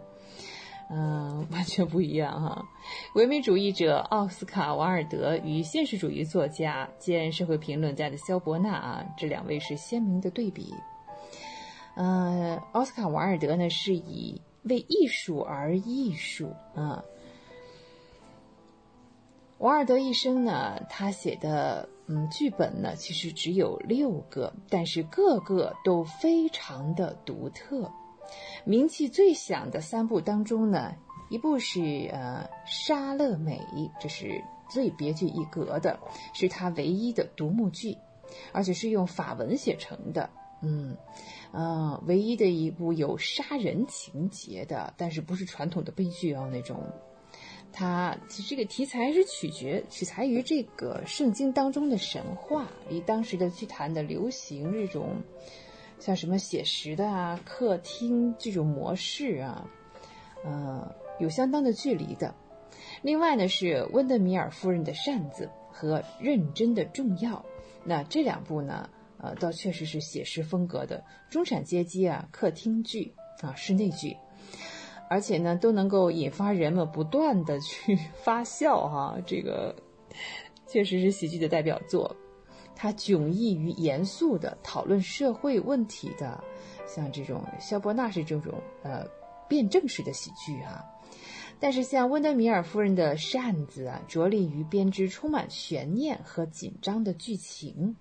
[0.89, 2.65] 嗯， 完全不一样哈。
[3.13, 10.73] 唯美主义者奥斯卡·瓦尔德与现实主义作家兼社会评论家的萧伯纳啊，这两位是鲜明的对比。
[11.93, 17.03] 呃，奥斯卡·瓦尔德呢是以为艺术而艺术啊。
[19.59, 27.91] 王尔德一生呢，他写的嗯剧本呢其实只有六个，但是个个都非常的独特。
[28.65, 30.93] 名气最响的三部当中呢，
[31.31, 33.59] 一部是呃《莎乐美》，
[33.99, 35.99] 这是最别具一格的，
[36.33, 37.97] 是他唯一的独幕剧，
[38.51, 40.29] 而且是用法文写成的。
[40.61, 40.95] 嗯，
[41.51, 46.77] 呃，唯一的一部有杀人情节的，但是不是传统的悲剧哦那种。
[47.79, 55.15] 它其实这个题材是取决取材于这个圣经当中的神话，与当时的剧坛的流行这种。
[55.99, 59.69] 像什么写实的啊，客厅这种模式啊，
[60.43, 62.33] 呃，有相当的距离的。
[63.03, 67.45] 另外呢，是温德米尔夫人的扇子和认真的重要。
[67.83, 68.89] 那这两部呢，
[69.19, 74.17] 呃，倒确实是写实风格的中产阶级啊，客厅剧啊，室内剧，
[75.09, 79.17] 而且呢，都能够引发人们不断的去发笑哈。
[79.25, 79.75] 这个
[80.67, 82.15] 确实是喜剧的代表作。
[82.75, 86.43] 它迥异于严肃的讨论社会问题的，
[86.85, 88.53] 像这种肖伯纳是这种
[88.83, 89.03] 呃
[89.47, 90.85] 辩证式的喜剧啊，
[91.59, 97.95] 但是像温德米尔夫人的扇子啊，着力于编织充满悬念和紧张的剧情。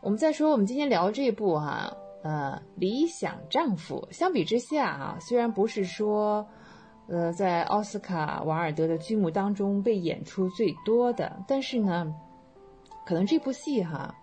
[0.00, 6.46] 我们再说我们今天聊这部哈，呃，理想丈夫，相比之下啊，虽然不是说
[7.08, 12.14] 呃在奥斯卡瓦尔德的剧目当中被演出最多的，但是呢。
[13.04, 14.14] 可能这部戏哈，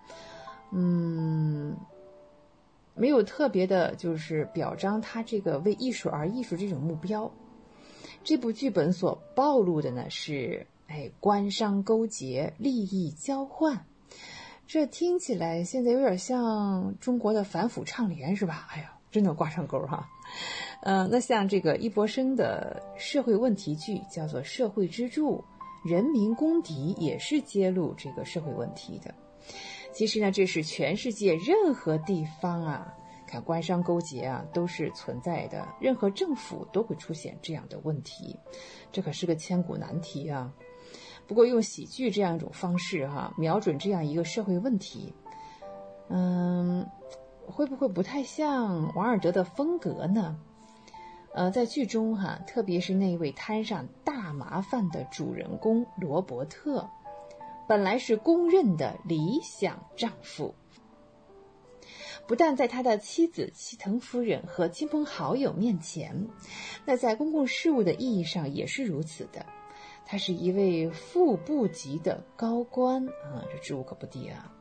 [0.72, 1.76] 嗯，
[2.96, 7.30] 没有特别的，就是表彰他这个为艺术而艺术这种目标。
[8.24, 13.86] 这部剧本所暴露的呢是，哎，官商勾结、利益交换。
[14.70, 18.68] 这听起来现在有点像中国的反腐倡廉是吧？
[18.70, 20.08] 哎呀，真的挂上钩哈。
[20.84, 25.44] 嗯，那像这个易博生的社会问题剧叫做《社会支柱》。
[25.90, 29.12] 人民公敌也是揭露这个社会问题的。
[29.92, 32.94] 其实呢，这是全世界任何地方啊，
[33.26, 35.68] 看官商勾结啊，都是存在的。
[35.80, 38.38] 任何政府都会出现这样的问题，
[38.92, 40.54] 这可是个千古难题啊。
[41.30, 45.14] 不过用喜剧这样一种方式哈，瞄准这样一个社会问题，
[46.10, 46.90] 嗯，
[47.46, 50.40] 会不会不太像王尔德的风格呢？
[51.36, 56.90] 呃，在剧中哈，特别是那位摊上大麻烦的主人公罗伯特，
[57.68, 60.56] 本来是公认的理想丈夫，
[62.28, 66.28] 不但在他的妻子齐藤夫人和亲朋好友面前，
[66.86, 69.46] 那在公共事务的意义上也是如此的。
[70.12, 74.52] 他是一位副部级的高官啊，这职务可不低啊，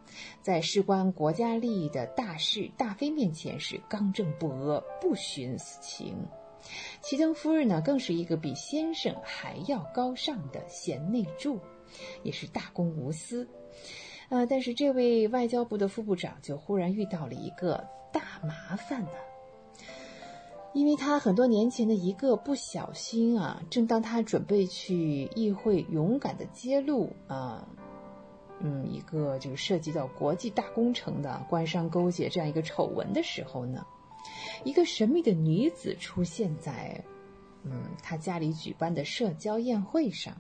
[0.43, 6.15] 在事关国家利益的大是大非面前是刚正不阿，不徇私情。
[7.01, 11.59] 齐藤夫人呢，更是一个比先生还要高尚的贤内助，
[12.23, 13.49] 也是大公无私。
[14.29, 19.13] 呃，但是这位外交部的副部长就忽然遇到了一个大麻烦呢，
[20.79, 27.67] 因为他很多年前的一个不小心啊，正当他准备去议会勇敢的揭露啊，
[28.61, 33.85] 嗯，一个就是涉及到国际大工程的官商勾结这样一个丑闻的时候呢。
[34.63, 37.05] 一个神秘的女子出现在，
[37.65, 40.37] 嗯，他家里举办的社交宴会上，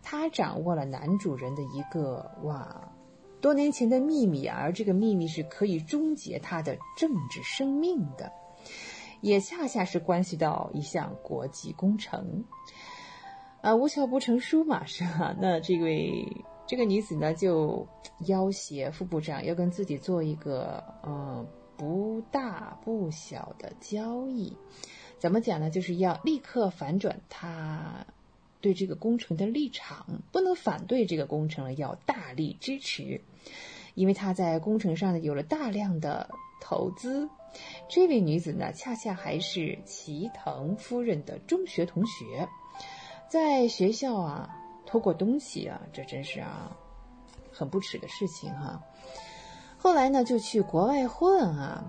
[0.00, 2.88] 她掌握了男主人的一个哇，
[3.40, 8.30] 多年前的秘密，而这个秘密是可以终结他的政治生命的，
[9.22, 12.44] 也恰恰是关系到一项国际工程，
[13.62, 15.34] 啊，无巧不成书嘛，是吧？
[15.40, 16.26] 那这位
[16.66, 17.88] 这个女子呢，就
[18.26, 21.46] 要挟副部长要跟自己做一个，嗯。
[21.74, 24.56] 不大不小的交易，
[25.18, 25.68] 怎么讲呢？
[25.68, 28.06] 就是要立刻反转他
[28.60, 33.20] 对这个工程的立场，不能反对这个工程了，要大力支持，
[33.94, 36.30] 因为他在工程上呢有了大量的
[36.62, 37.28] 投资。
[37.88, 42.48] 这位女子呢，恰恰还是齐藤夫人的中学同学，
[43.28, 44.48] 在学校啊
[44.86, 46.74] 偷过东西啊，这真是啊
[47.52, 48.80] 很不耻的事情哈。
[49.76, 51.84] 后来呢，就去国外混啊。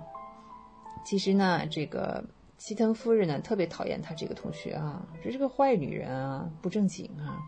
[1.05, 2.25] 其实呢，这个
[2.57, 7.39] 齐藤夫人呢特别讨厌她这个同学啊，这是个坏女人啊，不正经啊，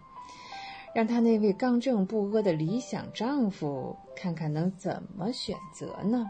[0.94, 6.30] 让她那位刚正不阿的理想丈夫看看能怎么选择呢？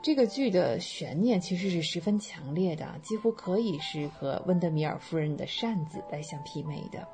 [0.00, 7.06] 这个剧的悬念其实是十分强烈的，几乎可以是和温德米尔夫人的扇子来相媲美的。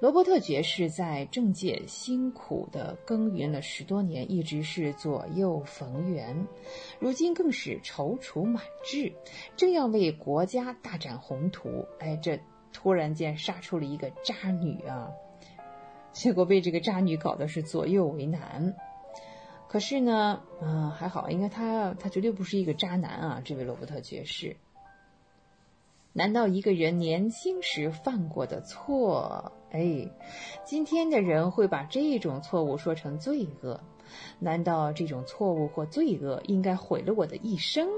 [0.00, 6.46] 罗伯特爵士在政界辛苦地耕耘了十多年，一直是左右逢源，
[6.98, 9.12] 如今更是踌躇满志，
[9.56, 11.86] 正要为国家大展宏图。
[11.98, 12.40] 哎，这
[12.72, 15.10] 突然间杀出了一个渣女啊！
[16.12, 18.74] 结果被这个渣女搞得是左右为难。
[19.70, 23.42] 可是呢，嗯，还好，应该他他绝对不是一个渣男啊！
[23.44, 24.56] 这位罗伯特爵士，
[26.12, 30.10] 难道一个人年轻时犯过的错，哎，
[30.64, 33.80] 今天的人会把这种错误说成罪恶？
[34.40, 37.88] 难道这种错误或罪恶应该毁了我的一生，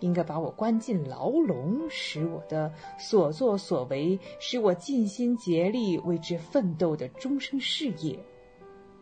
[0.00, 8.18] 应该把我关进牢笼，使我的所作所为，使我尽心竭力为之奋斗的终生事业，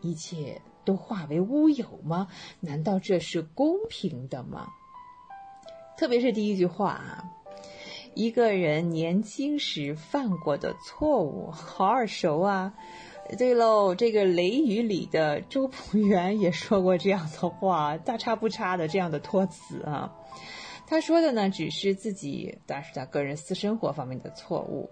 [0.01, 0.61] 一切？
[0.87, 2.29] 都化为乌有吗？
[2.61, 4.69] 难道这是公平的吗？
[5.97, 7.25] 特别是第一句话啊，
[8.13, 12.73] 一个人年轻时犯过的错误，好耳熟啊！
[13.37, 20.15] 对喽，这个《雷雨》里的周朴园也说过这样的话，大差不差的这样的托词啊。
[20.85, 24.89] 他说的呢，只是自己，但是他个人私生活方面的错误。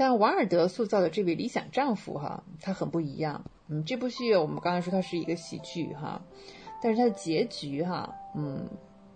[0.00, 3.44] 但王尔德塑造的这位理想丈夫，哈，他很不一样。
[3.68, 6.18] 嗯，这部戏我们刚才说它是一个喜剧，哈，
[6.82, 8.66] 但是它的结局，哈，嗯，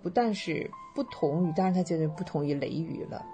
[0.03, 3.25] 不但是不同于，当然它绝对不同于《雷雨》了。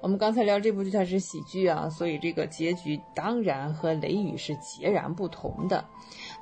[0.00, 5.84] 我们刚才聊这部剧，它是喜剧啊，所以这个结局当然和《雷雨》是截然不同的。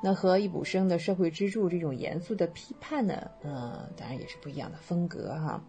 [0.02, 5.62] 那和易卜生的社会支柱这种严肃的批判呢，嗯，当然也是不一样的风格，哈。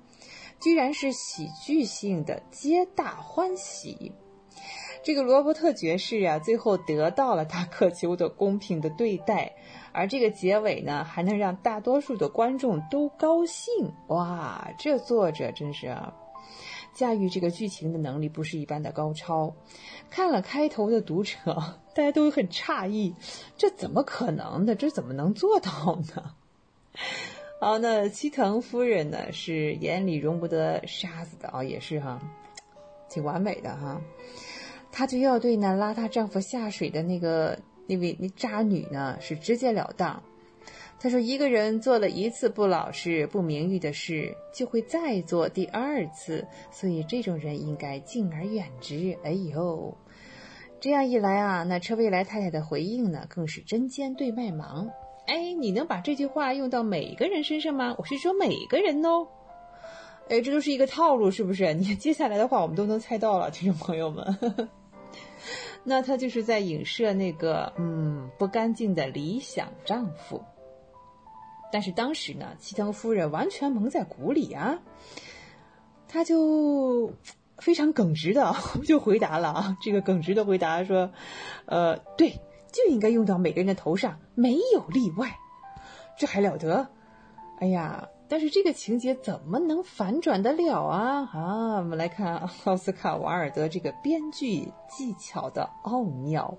[0.60, 4.12] 居然是喜剧性的，皆大欢喜。
[5.02, 9.56] 这个罗伯特爵士啊，最后得到了他渴求的公平的对待，
[9.94, 13.94] 而这个结尾呢，还能让大多数的观众都高兴。
[14.08, 15.96] 哇，这作者真是，
[16.94, 19.56] 驾驭这个剧情的能力不是一般的高超。
[20.10, 21.38] 看了开头的读者，
[21.96, 23.16] 大家都很诧异，
[23.56, 24.76] 这怎么可能的？
[24.76, 26.34] 这怎么能做到呢？
[27.62, 29.34] 好，那七藤夫人呢？
[29.34, 32.18] 是眼里容不得沙子的啊，也是哈，
[33.10, 34.00] 挺完美的哈。
[34.94, 40.24] 她就要对那拉她丈夫下水的那个那位那渣女呢，是直截了当。
[41.02, 49.94] 她说：“一个人做了一次不老实、不名誉的事，就会再做第二次，所以这种人应该敬而远之。”哎呦，
[50.80, 54.90] 这样一来啊，那车未来太太的回应呢，更是针尖对麦芒。
[55.30, 57.94] 哎，你能把这句话用到每个人身上吗？
[58.00, 59.28] 我是说每个人哦。
[60.28, 61.72] 哎，这都是一个套路，是不是？
[61.76, 64.70] 你 接下来的话我们都能猜到了，听众朋友们。
[65.86, 70.44] 那他就是在影射那个嗯不干净的理想丈夫。
[71.72, 74.80] 但是当时呢，齐藤夫人完全蒙在鼓里啊，
[76.08, 77.14] 他就
[77.60, 81.12] 非常耿直的 就回答了啊，这个耿直的回答说，
[81.66, 82.34] 呃，对。
[82.72, 85.38] 就应该用到每个人的头上，没有例外，
[86.18, 86.88] 这还了得？
[87.60, 91.30] 哎呀，但是这个情节怎么能反转得了啊？
[91.34, 96.58] 啊，我们来看奥斯卡·瓦尔德这个编剧技巧的奥妙。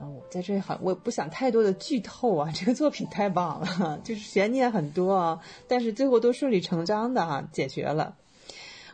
[0.00, 2.50] 啊，我在这很，我不想太多的剧透啊。
[2.56, 8.16] 这个作品太棒了， 就是悬念很多啊，但是最后都顺理成章的哈解决了。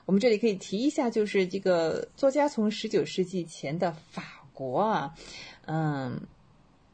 [0.04, 4.22] 我们这里可以提一下，就是这个作家从十九世纪前的法
[4.52, 5.14] 国啊。
[5.70, 6.18] 嗯，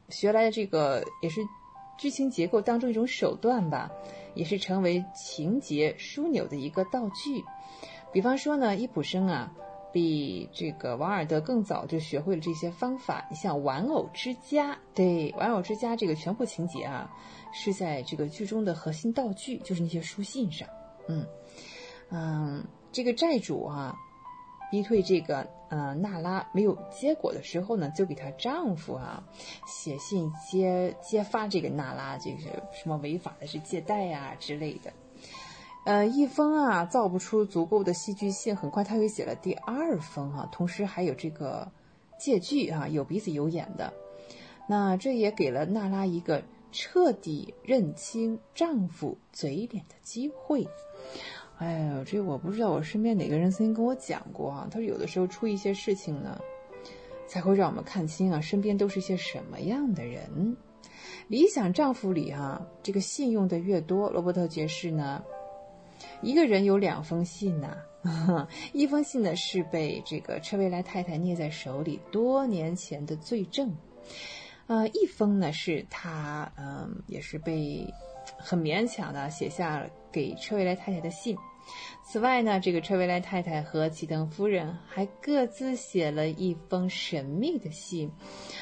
[0.09, 1.41] 学来的这个也是
[1.97, 3.89] 剧情结构当中一种手段吧，
[4.33, 7.41] 也是成为情节枢纽的一个道具。
[8.11, 9.49] 比方说呢，伊普生啊，
[9.93, 13.25] 比这个王尔德更早就学会了这些方法。
[13.29, 17.09] 你像《玩偶之家》，对，《玩偶之家》这个全部情节啊，
[17.53, 20.67] 是在这个剧中的核心道具，就是那些书信上。
[21.07, 21.25] 嗯
[22.09, 23.95] 嗯，这个债主啊。
[24.71, 29.23] 逼退这个呃娜拉没有结果的时候呢，就给她丈夫啊
[29.67, 34.93] 写信揭揭发这个娜拉这个什么违法的是借贷呀之类的。
[35.85, 41.71] 呃，一封啊造不出足够的戏剧性，很快他又写了第二封啊，同时还有这个
[42.17, 43.93] 借据啊，有鼻子有眼的。
[44.67, 50.67] 那这也给了娜拉一个彻底认清丈夫嘴脸的机会。
[51.57, 54.67] 哎呦，这我不知道，我身边哪个人曾经跟我讲过啊？
[54.69, 56.39] 他说有的时候出一些事情呢，
[57.27, 60.55] 才会让我们看清啊，身边都是些什么样的人。
[61.27, 65.23] 理想丈夫里啊，这个信用的越多，罗伯特爵士呢，
[66.21, 67.77] 一个人有两封信呐、
[68.73, 73.73] 一封信呢是被这个车维莱太太捏在手里，多年前的罪证，
[74.67, 77.91] 呃，一封呢是他嗯、也是被
[78.37, 81.35] 很勉强的写下了给车维莱太太的信。
[82.05, 88.09] 此外呢，这个车维莱太太和启登夫人还各自写了一封神秘的信。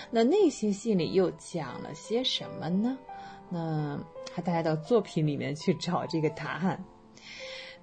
[0.10, 2.98] 那那些信里又讲了些什么呢？
[3.52, 4.04] 那
[4.34, 6.84] 还大家到作品里面去找这个答案。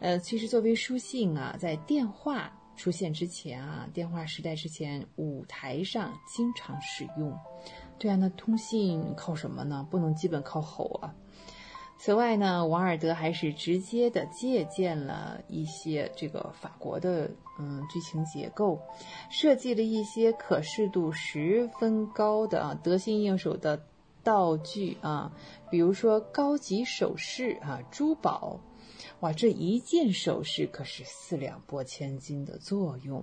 [0.00, 7.38] 呃，其实作为书信啊，在电话出现之前啊，电话时代之前，舞台上经常使用。
[7.98, 9.86] 对啊，那通信靠什么呢？
[9.90, 11.14] 不能基本靠吼啊。
[12.02, 18.80] 此外呢，王尔德还是直接的借鉴了一些这个法国的嗯剧情结构，
[19.30, 23.84] 设计了一些可视度十分高的啊得心应手的
[24.22, 25.30] 道具啊，
[25.70, 28.60] 比如说高级首饰啊、珠宝，
[29.20, 33.22] 哇，这一件首饰可是四两拨千斤的作用，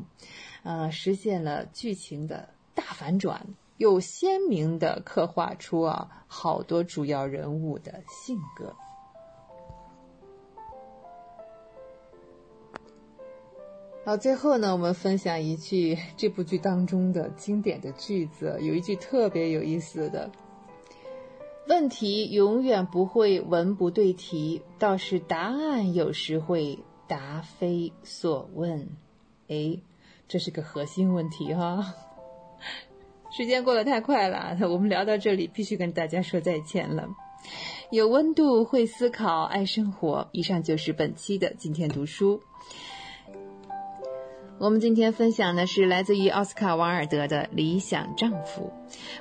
[0.62, 3.48] 呃，实现了剧情的大反转。
[3.78, 8.76] 又鲜明地刻画出啊好多主要人物的性格。
[14.04, 20.32] 好，最后呢，我们分享一句 这部剧当中的经典的句子，有一句特别有意思的
[21.68, 28.88] ：“问题永远不会文不对题，倒是答案有时会答非所问。”
[29.50, 29.78] 哎，
[30.30, 31.94] 这是个核心问题哈。
[33.38, 37.08] 时间过得太快了， 我们聊到这里必须跟大家说再见了。
[37.92, 40.28] 有温度，会思考，爱生活。
[40.32, 42.42] 以上就是本期的今天读书。
[44.58, 48.74] 我们今天分享的是来自于奥斯卡·王尔德的《理想丈夫》。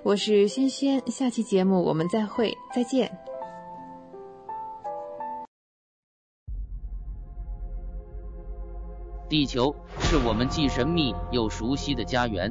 [0.02, 3.18] 我是轩轩，下期节目我们再会，再见。
[9.28, 12.50] 地球是我们既神秘又熟悉的家园。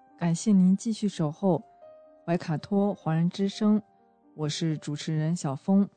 [0.21, 1.63] 感谢您继续守候
[2.23, 3.81] 怀卡托华人之声，
[4.35, 5.89] 我是主持人小峰。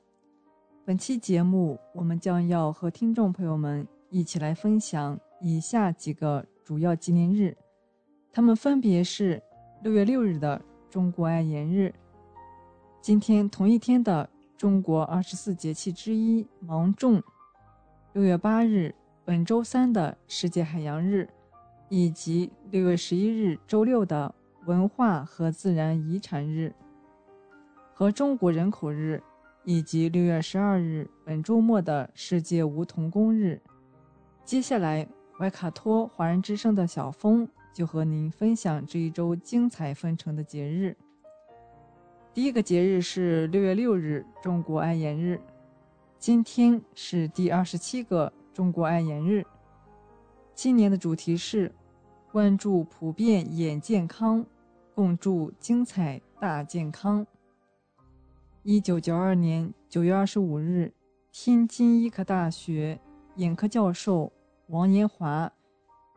[0.82, 7.54] 本期节目，我们将要和听众朋友们一起来分享以下几个主要纪念日，
[8.32, 9.42] 他们分别是
[9.82, 11.92] 六月六日的中国爱岩日，
[13.02, 14.26] 今天同一天的
[14.56, 17.22] 中国二十四节气之一芒种，
[18.14, 21.28] 六月八日本周三的世界海洋日。
[21.88, 24.34] 以及六月十一日周六的
[24.64, 26.74] 文化和自然遗产日
[27.92, 29.22] 和中国人口日，
[29.64, 33.60] 以及六月十二日本周末的世界无童工日。
[34.44, 35.06] 接下来，
[35.38, 40.96] 怀卡托华人之声的小峰就和您分享这一周精彩纷呈的节日。
[42.32, 45.40] 第一个节日是六月六日中国爱眼日，
[46.18, 49.44] 今天是第二十七个中国爱眼日。
[50.54, 51.72] 今年的主题是。
[52.32, 54.44] 关注普遍眼健康，
[54.92, 57.24] 共筑精彩大健康。
[58.64, 60.92] 一九九二年九月二十五日，
[61.30, 62.98] 天津医科大学
[63.36, 64.32] 眼科教授
[64.66, 65.52] 王延华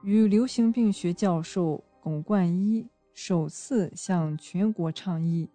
[0.02, 5.48] 与流行病学教授龚冠一首次向全国倡议，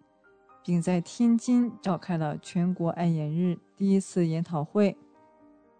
[0.62, 4.96] 并在天津召开了全国爱眼日第一次研讨会。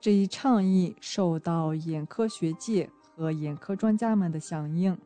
[0.02, 2.90] 这一倡议受到眼科学界。
[3.14, 4.98] 和眼科专家们的响应，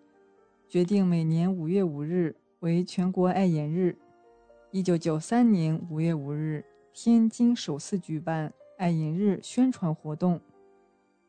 [0.69, 3.99] 决定每年五月五日为全国爱眼日。
[4.71, 6.65] 一九九三年五月五日，
[6.95, 10.41] 天津首次举办爱眼日宣传活动。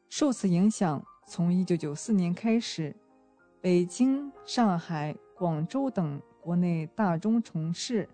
[0.07, 2.95] 受此影响，从一九九四年开始，
[3.59, 8.07] 北京、上海、广州等国内大中城市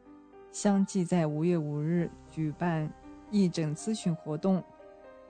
[0.51, 2.91] 相继在五月五日举办
[3.29, 4.63] 义诊咨询活动，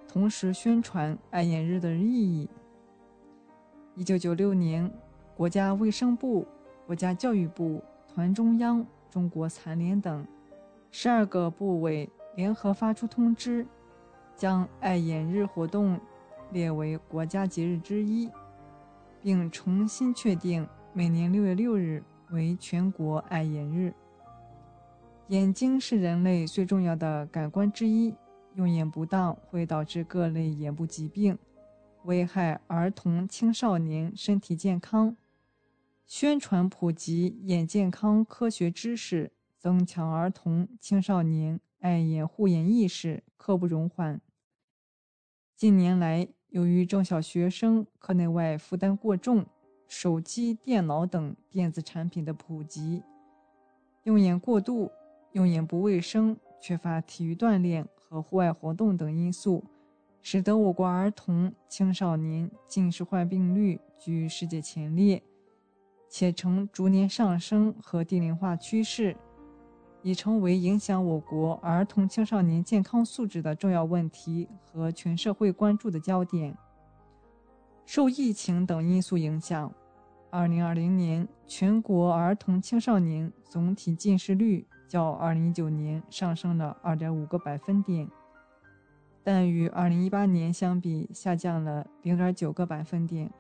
[0.08, 2.50] 同时宣传爱眼日的意义。
[3.96, 4.92] 一九九六年，
[5.36, 6.48] 国家卫生部、
[6.86, 10.26] 国家教育部、团中央、中国残联等
[10.92, 13.66] 十二个部委联合发出通知，
[14.36, 16.00] 将爱眼日活动
[16.52, 18.30] 列为国家节日之一，
[19.22, 23.94] 并重新确定每年六月六日为全国爱眼日。
[25.28, 28.14] 眼睛是人类最重要的感官之一，
[28.56, 31.38] 用眼不当会导致各类眼部疾病，
[32.04, 35.16] 危害儿童青少年身体健康。
[36.06, 44.22] 宣传普及眼健康科学知识，增强儿童青少年爱眼护眼意识，刻不容缓。
[45.56, 49.46] 近年来，由于中小学生课内外负担过重，
[49.88, 53.02] 手机、电脑等电子产品的普及，
[54.04, 54.92] 用眼过度、
[55.32, 59.66] 用眼不卫生、缺乏体育锻炼和户外活动等因素，
[60.22, 65.22] 使得我国儿童青少年近视患病率居世界前列，
[66.08, 69.14] 且呈逐年上升和低龄化趋势。
[70.04, 76.58] 已成为影响我国儿童青少年健康素质的重要问题和全社会关注的焦点。
[77.86, 79.74] 受疫情等因素影响
[80.32, 88.08] ，2020年全国儿童青少年总体近视率较2019年上升了2.5个百分点，
[89.24, 93.32] 但与2018年相比下降了0.9个百分点。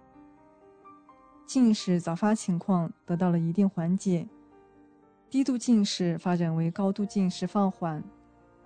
[1.45, 4.27] 近视早发情况得到了一定缓解。
[5.29, 8.03] 低度近视发展为高度近视放缓，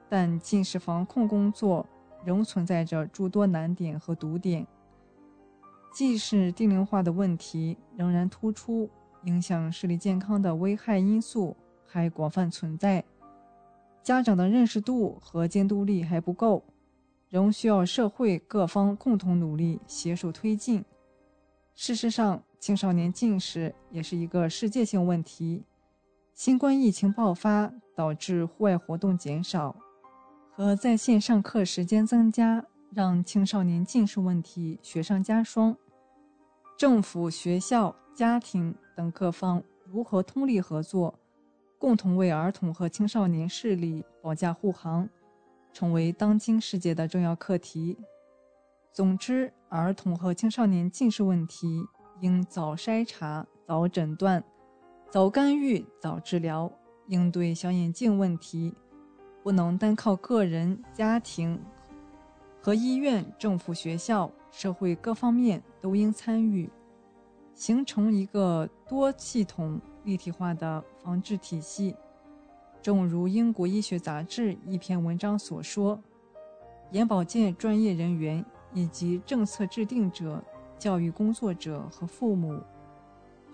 [0.09, 1.85] 但近视防控工作
[2.23, 4.67] 仍存在着诸多难点和堵点。
[5.93, 8.89] 近视低龄化的问题仍然突出，
[9.23, 11.55] 影响视力健康的危害因素
[11.87, 13.03] 还广泛存在。
[14.03, 16.63] 家长的认识度和监督力还不够，
[17.29, 20.85] 仍需要社会各方共同努力，携手推进。
[21.73, 25.63] 事实上，青少年近视也是一个世界性问题。
[26.33, 29.75] 新冠疫情爆发导致户外活动减少
[30.51, 35.75] 和在线上课时间增加，让青少年近视问题雪上加霜。
[36.77, 41.13] 政府、学校、家庭等各方如何通力合作，
[41.79, 45.07] 共同为儿童和青少年视力保驾护航，
[45.71, 47.97] 成为当今世界的重要课题。
[48.91, 51.85] 总之，儿童和青少年近视问题
[52.19, 54.43] 应早筛查、早诊断。
[55.11, 56.71] 早干预、早治疗，
[57.05, 58.73] 应对小眼镜问题，
[59.43, 61.57] 不能单靠个人、家庭
[62.59, 66.69] 和医院、政府、学校、社会各方面都应参与，
[67.53, 71.95] 形成一个多系统、立体化的防治体系。
[72.81, 75.97] 正如英国医学杂志一篇文章所说
[76.91, 78.43] ：“眼保健专业人员
[78.73, 80.43] 以及政策制定者、
[80.77, 82.61] 教育工作者和父母。”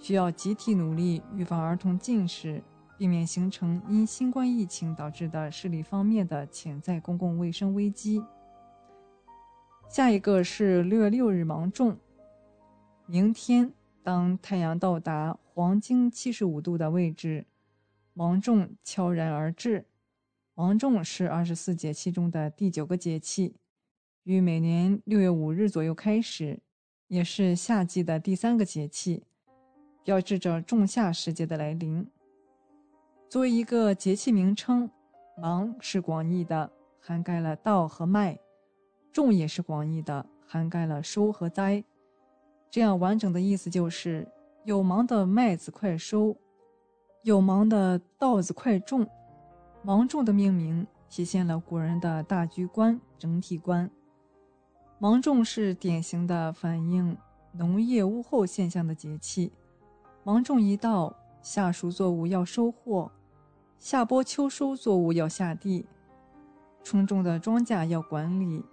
[0.01, 2.59] 需要集体努力预防儿童近视，
[2.97, 8.23] 避免形成因新冠疫情导致的视力方面的潜在公共卫生危机。
[9.87, 11.95] 下一个是六月六日芒种，
[13.05, 13.71] 明天
[14.01, 17.45] 当太阳到达黄经七十五度的位置，
[18.15, 19.85] 芒种悄然而至。
[20.55, 23.55] 芒种是二十四节气中的第九个节气，
[24.23, 26.59] 于每年六月五日左右开始，
[27.07, 29.25] 也是夏季的第三个节气。
[30.03, 32.07] 标志着仲夏时节的来临。
[33.29, 34.89] 作为一个节气名称，
[35.37, 38.37] 芒是广义的，涵盖了稻和麦；
[39.11, 41.83] 种也是广义的，涵盖了收和栽。
[42.71, 44.27] 这样完整的意思就是：
[44.65, 46.37] 有芒的麦子快收，
[47.23, 49.05] 有芒的稻子快种。
[49.81, 53.91] 芒种的命名体现了古人的大局观、整体观。
[54.99, 57.17] 芒种是典型的反映
[57.51, 59.51] 农业物候现象的节气。
[60.23, 63.11] 芒种一到，夏熟作物要收获，
[63.77, 65.85] 夏播秋收作物要下地，
[66.85, 68.63] 春种的庄稼要管理，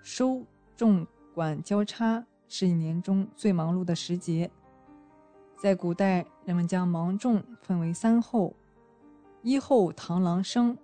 [0.00, 0.44] 收
[0.76, 1.04] 种
[1.34, 4.48] 管交叉是一年中最忙碌的时节。
[5.64, 8.52] 在古代，人们将芒种分为三候：
[9.40, 10.76] 一候螳螂生，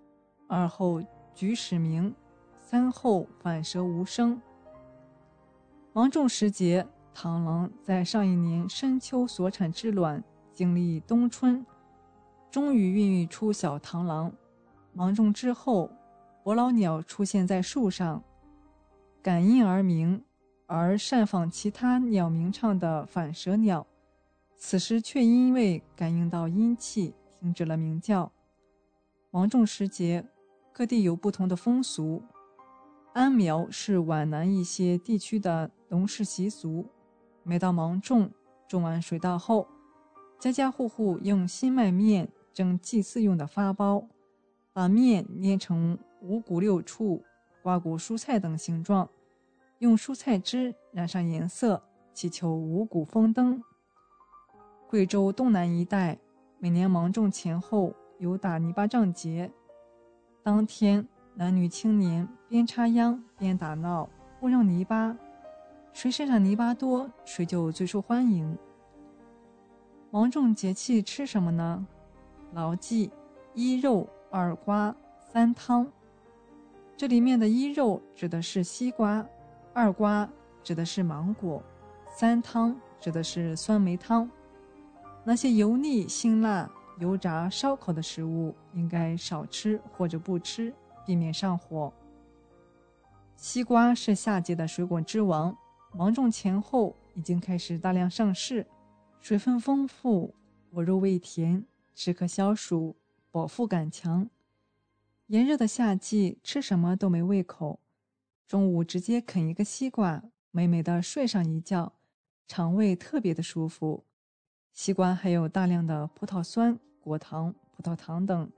[0.48, 1.02] 二候
[1.34, 2.14] 菊始鸣，
[2.58, 4.40] 三候反舌无声。
[5.92, 6.86] 芒种时节。
[7.14, 11.66] 螳螂在上一年深秋所产之卵，经历冬春，
[12.50, 14.32] 终于孕育出小螳螂。
[14.94, 15.90] 芒种之后，
[16.42, 18.22] 伯劳鸟出现在树上，
[19.20, 20.24] 感音而鸣，
[20.64, 23.86] 而擅仿其他鸟鸣唱的反舌鸟，
[24.62, 28.30] 此时却因为感应到阴气，停止了鸣叫。
[29.30, 30.22] 芒种时节，
[30.70, 32.22] 各地有不同的风俗。
[33.14, 36.84] 安苗是皖南一些地区的农事习俗。
[37.42, 38.30] 每到芒种，
[38.68, 39.66] 种完水稻后，
[40.38, 44.06] 家家户户用新麦面蒸祭祀用的发包，
[44.74, 47.24] 把面捏成五谷六畜、
[47.62, 49.08] 瓜果蔬菜等形状，
[49.78, 51.82] 用蔬菜汁染上颜色，
[52.12, 53.62] 祈求五谷丰登。
[54.90, 56.18] 贵州东南一带
[56.58, 59.48] 每年芒种前后有打泥巴仗节。
[60.42, 61.06] 当天，
[61.36, 64.10] 男女青年边插秧边打闹，
[64.40, 65.16] 互扔泥巴，
[65.92, 68.58] 谁身上泥巴多，谁就最受欢迎。
[70.10, 71.86] 芒种节气吃什么呢？
[72.52, 73.12] 牢记
[73.54, 75.86] 一肉二瓜三汤。
[76.96, 79.24] 这里面的一肉指的是西瓜，
[79.72, 80.28] 二瓜
[80.64, 81.62] 指的是芒果，
[82.12, 84.28] 三汤指的是酸梅汤。
[85.30, 86.68] 那些油腻、辛辣。
[86.98, 90.74] 油炸、烧烤的食物应该少吃或者不吃，
[91.06, 91.92] 避免上火。
[93.36, 95.56] 西瓜是夏季的水果之王，
[95.92, 98.66] 芒种前后已经开始大量上市，
[99.20, 100.34] 水分丰富，
[100.72, 102.96] 果肉味甜，止咳消暑，
[103.30, 104.28] 饱腹感强。
[105.28, 107.78] 炎热的夏季吃什么都没胃口，
[108.48, 111.92] 中午直接啃一个西瓜，美美的睡上一觉，
[112.48, 114.04] 肠胃特别的舒服。
[114.82, 116.80] 西瓜含有大量的葡萄酸。
[117.02, 118.50] 果糖、葡萄糖等，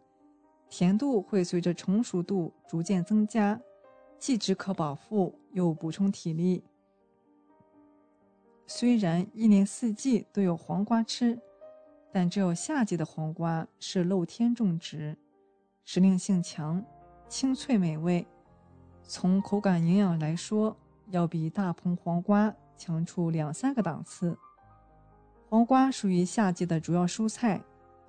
[0.68, 3.60] 甜度会随着成熟度逐渐增加，
[4.20, 6.62] 既止渴饱腹，又补充体力。
[8.68, 11.36] 虽然一年四季都有黄瓜吃，
[12.12, 15.18] 但只有夏季的黄瓜是露天种植，
[15.84, 16.84] 时令性强，
[17.28, 18.24] 清脆美味。
[19.02, 20.76] 从口感、营养来说，
[21.08, 24.38] 要比大棚黄瓜强出两三个档次。
[25.52, 27.62] 黄瓜属于夏季的主要蔬菜。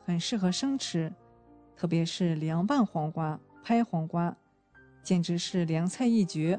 [0.05, 1.13] 很适合生吃，
[1.75, 4.33] 特别是凉拌黄瓜、拍黄瓜，
[5.03, 6.57] 简直是凉菜一绝。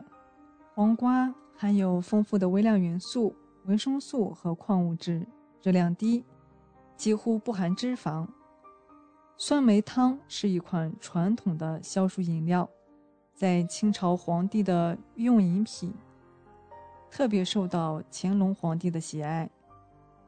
[0.75, 3.35] 黄瓜含有丰富的微量元素、
[3.65, 5.27] 维生素和矿物质，
[5.63, 6.23] 热量低，
[6.99, 8.29] 几乎不含脂肪。
[9.39, 12.69] 酸梅汤是一款传统的消暑饮料，
[13.35, 15.95] 在清朝皇帝的御用饮品，
[17.11, 19.49] 特别受到乾隆皇帝的喜爱。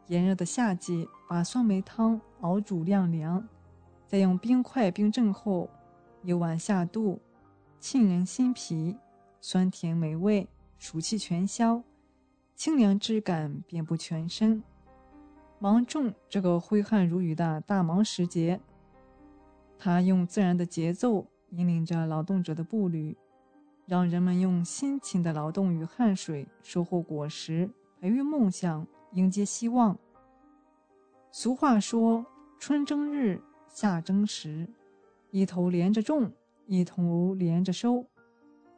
[0.08, 3.48] 炎热的夏季，把酸梅汤熬煮晾凉，
[4.06, 5.68] 再用冰块冰镇后，
[6.22, 7.20] 一碗下肚，
[7.80, 8.96] 沁人心脾，
[9.40, 10.46] 酸甜美味，
[10.78, 11.82] 暑气全消，
[12.54, 14.62] 清凉之感遍布全身。
[15.58, 18.60] 芒种这个挥汗如雨的大忙时节，
[19.76, 23.16] 它用自然的节奏引领着劳动者的步履，
[23.86, 27.68] 让人们用辛勤的劳动与汗水收获果实，
[28.00, 28.86] 培育梦想。
[29.16, 29.98] 迎接希望。
[31.30, 32.24] 俗话说
[32.60, 34.68] ：“春争日，夏争时，
[35.30, 36.30] 一头连着种，
[36.66, 38.05] 一头连着收。”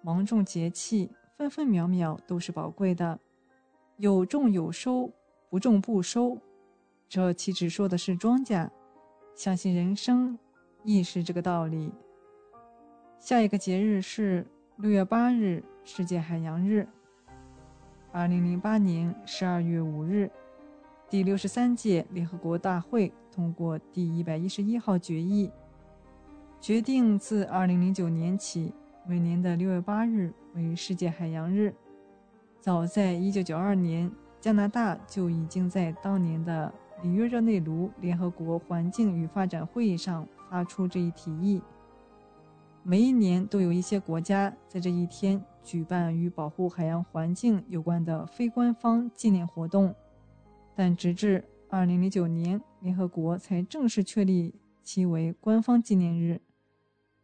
[0.01, 3.19] 芒种节气，分分秒秒都是宝贵的，
[3.97, 5.11] 有种有收，
[5.51, 6.39] 不种不收。
[7.09, 8.71] 这岂止说的是庄稼？
[9.35, 10.39] 相信人生
[10.85, 11.93] 亦是这个道理。
[13.19, 14.47] 下一个节日是
[14.77, 16.89] 六月八日，世界海洋日。
[18.11, 20.31] 二零零八年十二月五日，
[21.11, 25.51] 第六十三届联合国大会通过第一百一十一号决议，
[26.59, 28.73] 决定自二零零九年起，
[29.07, 31.75] 每年的六月八日为世界海洋日。
[32.61, 34.11] 早在一九九二年，
[34.41, 36.73] 加拿大就已经在当年的
[37.03, 41.61] 里约热内卢联合国环境与发展会议上发出这一提议。
[42.83, 49.95] 每一年都有一些国家在这一天举办与保护海洋环境有关的非官方纪念活动，
[50.75, 56.41] 但直至2009年，联合国才正式确立其为官方纪念日。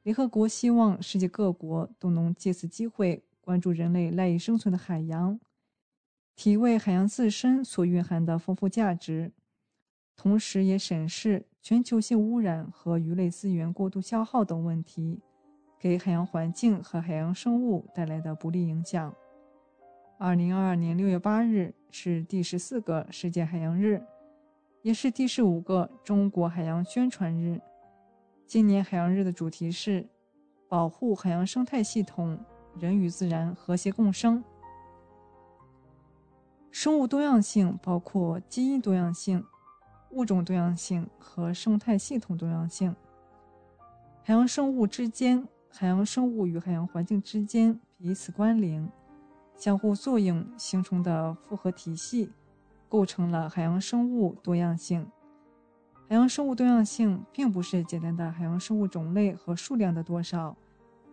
[0.03, 5.41] 联合国希望世界各国都能借此机会关注人类赖以生存的海洋，
[6.37, 9.33] 体味海洋自身所蕴含的丰富价值，
[10.15, 15.23] 同时也审视全球性污染和鱼类资源过度消耗等问题。
[15.79, 19.15] 给海洋环境和海洋生物带来的不利影响。
[20.17, 24.03] 二零二二年六月八日是第十四个世界海洋日，
[24.81, 27.61] 也是第十五个中国海洋宣传日。
[28.47, 30.09] 今年海洋日的主题是
[30.69, 32.39] 保护海洋生态系统，
[32.79, 34.43] 人与自然和谐共生。
[36.71, 39.45] 生物多样性包括基因多样性、
[40.13, 42.95] 物种多样性和生态系统多样性。
[44.23, 45.47] 海洋生物之间。
[45.77, 48.89] 海洋生物与海洋环境之间彼此关联、
[49.57, 52.31] 相互作用形成的复合体系，
[52.89, 55.05] 构成了海洋生物多样性。
[56.09, 60.57] 海洋生物多样性并不是简单的海洋生物种类和数量的多少，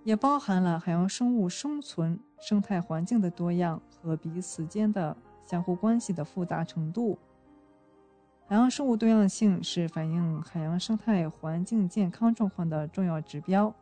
[0.04, 7.18] 也包含了海洋生物生存、生态环境的多样和彼此间的相互关系的复杂程度。
[8.46, 13.74] 海洋生物多样性是反映海洋生态环境健康状况的重要指标。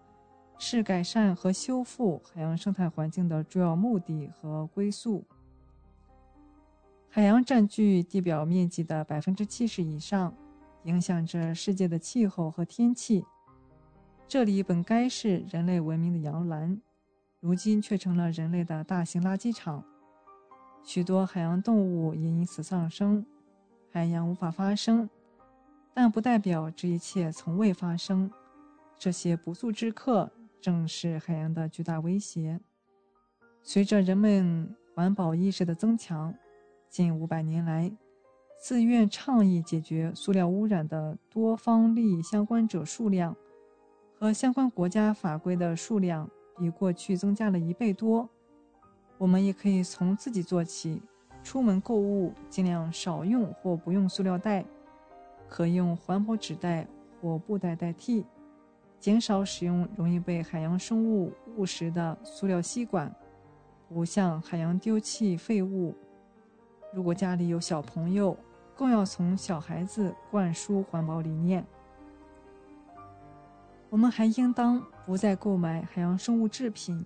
[0.61, 5.23] 是改善和修复海洋生态环境的主要目的和归宿。
[7.09, 10.35] 海洋占据地表面积的百分之七十以上，
[10.83, 13.25] 影响着世界的气候和天气。
[14.27, 16.79] 这里本该是人类文明的摇篮，
[17.39, 19.83] 如今却成了人类的大型垃圾场。
[20.83, 23.25] 许多海洋动物也因此丧生，
[23.91, 25.09] 海洋无法发生，
[25.93, 28.29] 但不代表这一切从未发生。
[28.97, 30.29] 这些不速之客
[30.61, 32.59] 正是海洋的巨大威胁。
[33.61, 36.33] 随着人们环保意识的增强，
[36.89, 37.91] 近五百年来，
[38.61, 43.35] 自愿倡议解决塑料污染的多方利益相关者数量。
[44.17, 48.29] 和相关国家法规的数量比过去增加了一倍多。
[49.17, 51.01] 我们也可以从自己做起，
[51.41, 54.65] 出门购物尽量少用或不用塑料袋，
[55.47, 56.85] 可用环保纸袋
[57.21, 58.25] 或布袋代替，
[58.99, 63.13] 减少使用容易被海洋生物误食的塑料吸管，
[63.87, 65.95] 不向海洋丢弃废物。
[66.93, 68.35] 如果家里有小朋友，
[68.75, 71.65] 更要从小孩子灌输环保理念。
[73.89, 77.05] 我们还应当不再购买海洋生物制品。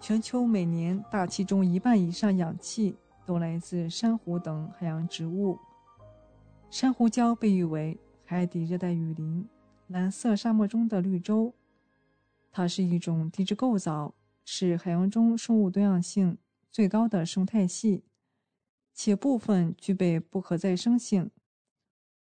[0.00, 5.58] 全球每年大气中一半以上氧气都来自珊瑚等海洋植物。
[6.70, 9.48] 珊瑚礁被誉为海底热带雨林、
[9.88, 11.54] 蓝色沙漠中的绿洲。
[12.50, 16.38] 它是一种地质构造，是海洋中生物多样性
[16.70, 18.04] 最高的生态系，
[18.92, 21.30] 且部分具备不可再生性。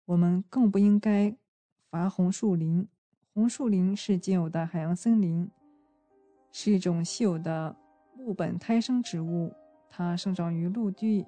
[0.05, 1.35] 我们更不应该
[1.91, 2.87] 伐红树林。
[3.33, 5.51] 红树林是仅有的海洋森林，
[6.53, 7.77] 是一种稀有的
[8.17, 9.55] 木本胎生植物。
[9.89, 11.25] 它生长于陆地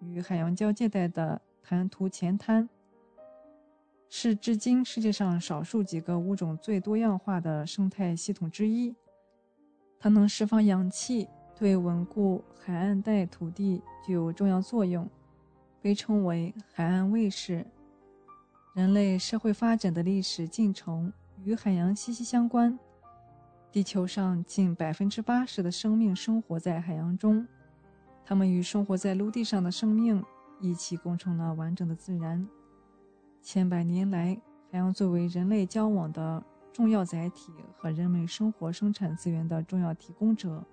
[0.00, 2.68] 与海洋交界带的滩涂前滩，
[4.08, 8.94] 是至今世界上少数几个物种最多样化的生态系统之一。
[9.98, 15.08] 它能释放氧气，对稳固海岸带土地具有重要作用，
[15.80, 17.66] 被称为海岸卫士。
[18.74, 21.12] 人类社会发展的历史进程。
[21.44, 22.76] 与海洋息息相关。
[23.70, 27.46] 地球上近百分之八十的生命生活在海洋中，
[28.24, 30.24] 它们与生活在陆地上的生命
[30.60, 32.44] 一起构成了完整的自然。
[33.46, 34.36] 千百年来，
[34.72, 36.42] 海洋作为人类交往的
[36.72, 40.66] 重要载体和人类生活生产资源的重要提供者，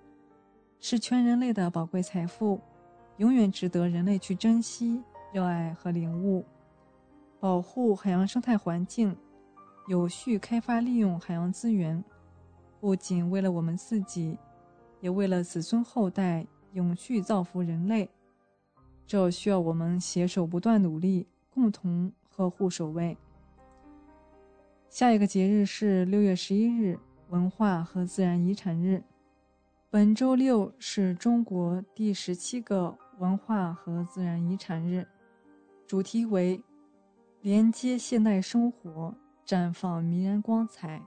[0.80, 2.60] 是全人类的宝贵财富，
[3.18, 5.00] 永远值得人类去珍惜、
[5.32, 6.44] 热爱和领悟。
[7.38, 9.16] 保护海洋生态环境。
[9.86, 12.02] 有序开发利用海洋资源，
[12.80, 14.36] 不仅为了我们自己，
[15.00, 18.10] 也为了子孙后代永续造福人类。
[19.06, 23.16] 这需要我们携手不断努力，共同呵护守卫。
[24.88, 26.98] 下一个节日是六月十一日，
[27.28, 29.04] 文化和自然遗产日。
[29.90, 35.06] 本周六是中国第十七个文化和自然遗产日，
[35.86, 36.60] 主题为
[37.42, 39.14] 连接现代生活。
[39.46, 41.02] 绽放迷人光彩。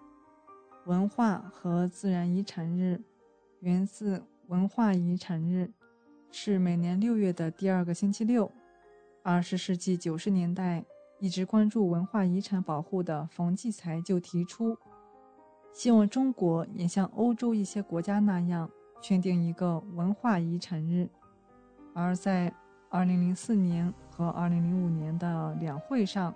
[0.86, 3.02] 文化和自然遗产日
[3.62, 5.72] 源自文化遗产日，
[6.30, 8.52] 是每年六月的第二个星期六。
[9.24, 10.86] 二十世纪九十年代，
[11.20, 14.78] 一直关注文化遗产保护的冯骥才就提出，
[15.74, 18.70] 希望中国也像欧洲一些国家那样，
[19.02, 21.10] 确定一个文化遗产日。
[21.94, 22.54] 而在
[22.90, 26.34] 二零零四年和二零零五年的两会上。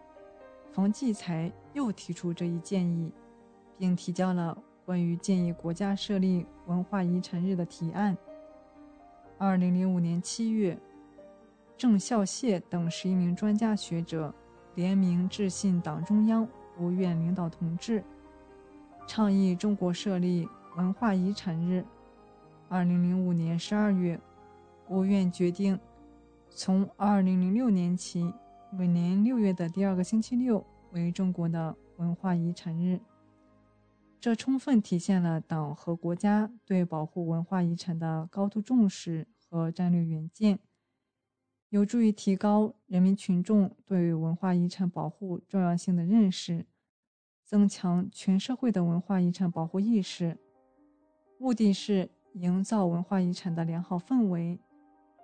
[0.74, 3.12] 冯骥才又提出这一建议，
[3.78, 8.18] 并提交了关于建议国家设立文化遗产日的提案。
[9.38, 10.80] 二零零五年七月，
[11.78, 14.34] 郑孝燮等十一名专家学者
[14.76, 18.04] 联名致信党中央、国务院领导同志，
[19.08, 21.86] 倡议中国设立文化遗产日。
[22.70, 24.20] 二零零五年十二月，
[24.88, 25.80] 国务院决定
[26.50, 28.34] 从二零零六年起。
[28.74, 33.02] 每年六月的第二个星期六为中国的文化遗产日，
[34.18, 40.58] 这充分体现了党和国家对保护文化遗产的高度重视和战略远见，
[41.72, 46.66] 有助于提高人民群众对文化遗产保护重要性的认识，
[47.46, 50.38] 增强全社会的文化遗产保护意识。
[51.38, 54.60] 目的是营造文化遗产的良好氛围。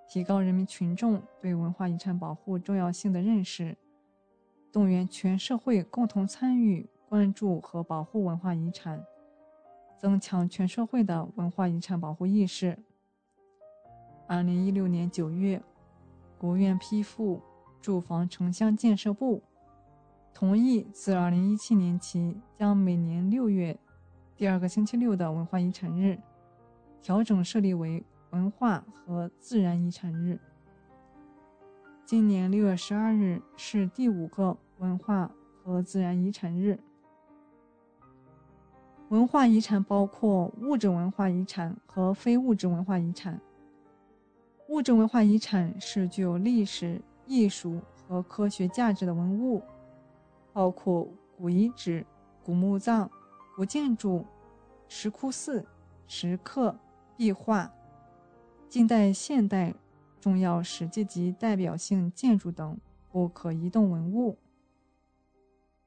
[0.08, 3.76] 提高人民群众对文化遗产保护重要性的认识，
[4.72, 9.04] 动员全社会共同参与、关注和保护文化遗产，
[9.98, 12.80] 增强全社会的文化遗产保护意识。
[14.28, 15.62] 二零一六年九月，
[16.38, 17.42] 国务院批复
[17.82, 19.42] 住房城乡建设部，
[20.34, 23.78] 同意自二零一七年起，将每年六月
[24.36, 26.20] 第二个星期六的文化遗产日
[27.02, 28.04] 调整设立为。
[28.32, 30.38] 文化和自然遗产日，
[32.06, 35.32] 今年六月十二日是第五个文化
[35.64, 36.78] 和自然遗产日。
[39.08, 43.40] 文化遗产包括物质文化遗产和非物质文化遗产。
[44.70, 49.62] 物质文化遗产是具有历史、艺术和科学价值的文物，
[50.52, 51.08] 包括
[51.38, 52.06] 古遗址、
[52.44, 53.10] 古墓葬、
[53.56, 54.26] 古建筑、
[54.88, 55.66] 石窟寺、
[56.08, 56.78] 石刻、
[57.16, 57.72] 壁画、
[58.68, 59.74] 近代、现代
[60.20, 62.78] 重要史迹及代表性建筑等
[63.12, 64.38] 不可移动文物。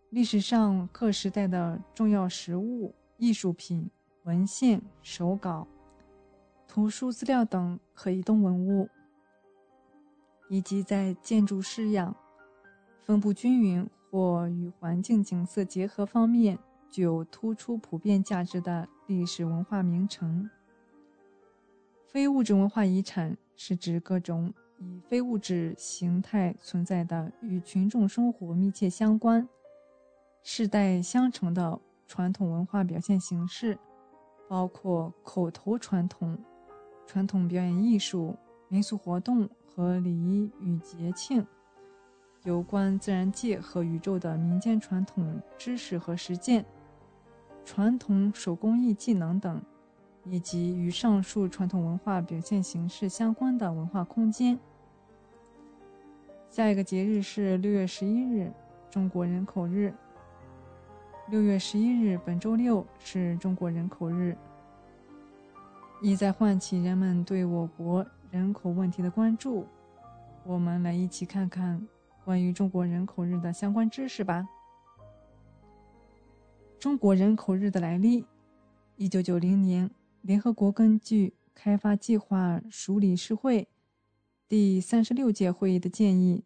[0.08, 2.94] 历史上各时代的重要实物。
[3.22, 3.90] 艺术品、
[4.22, 5.68] 文献、手稿、
[6.72, 8.88] 图书资料等可移动文物，
[10.48, 12.14] 以及在建筑式样、
[13.02, 16.56] 分布均匀或与环境景色结合方面
[16.88, 20.48] 具有突出普遍价值的历史文化名城。
[22.06, 29.48] 非物质文化遗产是指各种以非物质形态存在的、与群众生活密切相关、
[30.44, 31.80] 世代相承的。
[32.06, 33.78] 传统文化表现形式
[34.48, 36.36] 包括口头传统、
[37.12, 38.36] 传统表演艺术、
[38.68, 41.44] 民俗活动和礼仪与节庆，
[42.44, 46.64] 有关自然界和宇宙的民间传统知识和实践，
[47.64, 49.60] 传统手工艺技能等，
[50.24, 54.56] 以及与上述传统文化表现形式相关的文化空间。
[56.48, 58.52] 下一个节日是六月十一日，
[58.88, 59.92] 中国人口日。
[61.28, 64.38] 六月十一日，本周六是中国人口日，
[66.02, 69.66] 意在唤起人们对我国人口问题的关注。
[70.44, 71.86] 我们来一起看看
[72.24, 74.48] 关于中国人口日的相关知识吧。
[76.78, 78.24] 中国人口日的来历：
[78.96, 79.90] 一九九零年，
[80.22, 83.68] 联合国根据开发计划署理事会
[84.48, 86.44] 第三十六届会议的建议。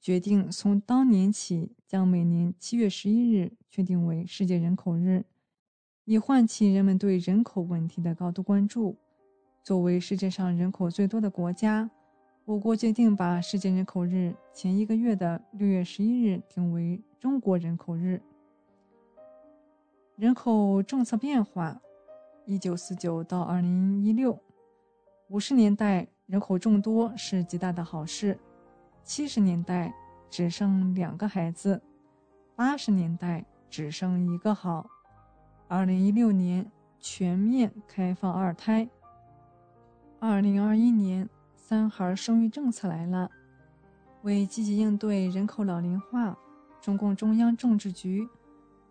[0.00, 5.24] 决定从当年起，将每年七月十一日确定为世界人口日，
[6.04, 8.96] 以唤起人们对人口问题的高度关注。
[9.62, 11.88] 作为世界上人口最多的国家，
[12.44, 18.20] 我国决定把世界人口日前一个月的六月十一日定为中国人口日。
[20.16, 21.80] 人口政策变化：
[22.46, 24.36] 一九四九到二零一六，
[25.28, 28.36] 五十年代人口众多是极大的好事。
[29.04, 29.94] 七十年代
[30.28, 31.80] 只生两个孩子，
[32.56, 34.90] 八十年代只生一个好。
[35.74, 36.70] 二零一六年
[37.00, 38.86] 全面开放二胎。
[40.20, 41.26] 二零二一年
[41.56, 43.30] 三孩生育政策来了。
[44.20, 46.36] 为积极应对人口老龄化，
[46.82, 48.28] 中共中央政治局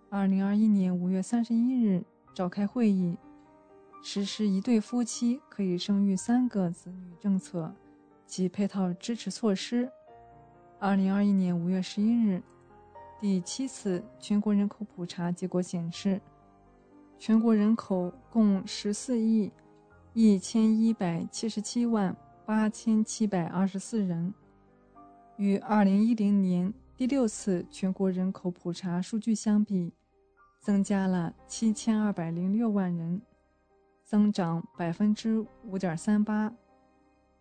[0.10, 2.04] 二零二一年五月三十一日
[2.34, 3.16] 召开会议，
[4.02, 7.72] 实施一对夫妻可以生育三个子女政策
[8.26, 9.88] 及配套支持措施。
[10.80, 12.42] 二零二一年五月十一日，
[13.20, 16.20] 第七次全国人口普查结果显示，
[17.22, 19.52] 全国人口共十四亿
[20.12, 22.18] 一千一百七十七万
[22.48, 24.34] 八千七百二十四人，
[25.38, 29.94] 与二零一零年第六次全国人口普查数据相比，
[30.60, 33.22] 增加了七千二百零六万人，
[34.04, 36.52] 增长百分之五点三八，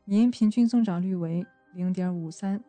[0.05, 2.63] 年平均增长率为零点五三。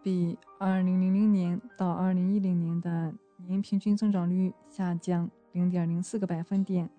[0.00, 3.12] 比二零零零年到二零一零年的
[3.44, 6.90] 年平均增长率下降0.04个百分点。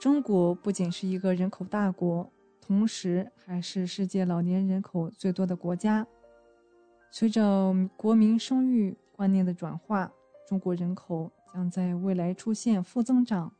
[0.00, 6.06] 中国不仅是一个人口大国，同时还是世界老年人口最多的国家。
[7.10, 10.10] 随着国民生育观念的转化，
[10.46, 13.52] 中国人口将在未来出现负增长。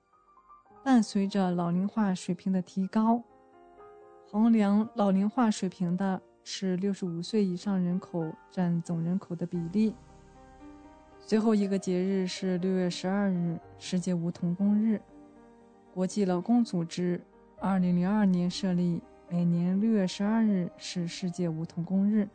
[0.84, 3.22] 伴随着老龄化水平的提高，
[4.30, 6.22] 衡量老龄化水平的。
[6.50, 9.94] 是六十五岁以上人口占总人口的比例。
[11.28, 14.98] 最后一个节日是六月十二日，世界无童工日。
[15.92, 17.20] 国际劳工组织
[17.60, 22.26] 二零零二年设立，每年六月十二日是世界无童工日。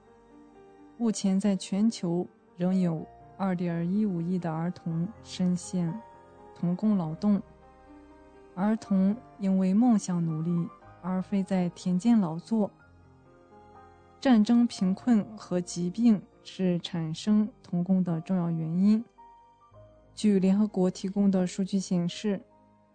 [0.96, 3.04] 目前，在全球仍有
[3.36, 5.92] 二点一五亿的儿童深陷
[6.54, 7.42] 童工劳动。
[8.54, 10.70] 儿童因为梦想努力，
[11.02, 12.70] 而非在田间劳作。
[14.22, 19.04] 战争、贫困和疾病是产生童工的重要原因。
[20.14, 22.42] 据联合国提供的数据显示，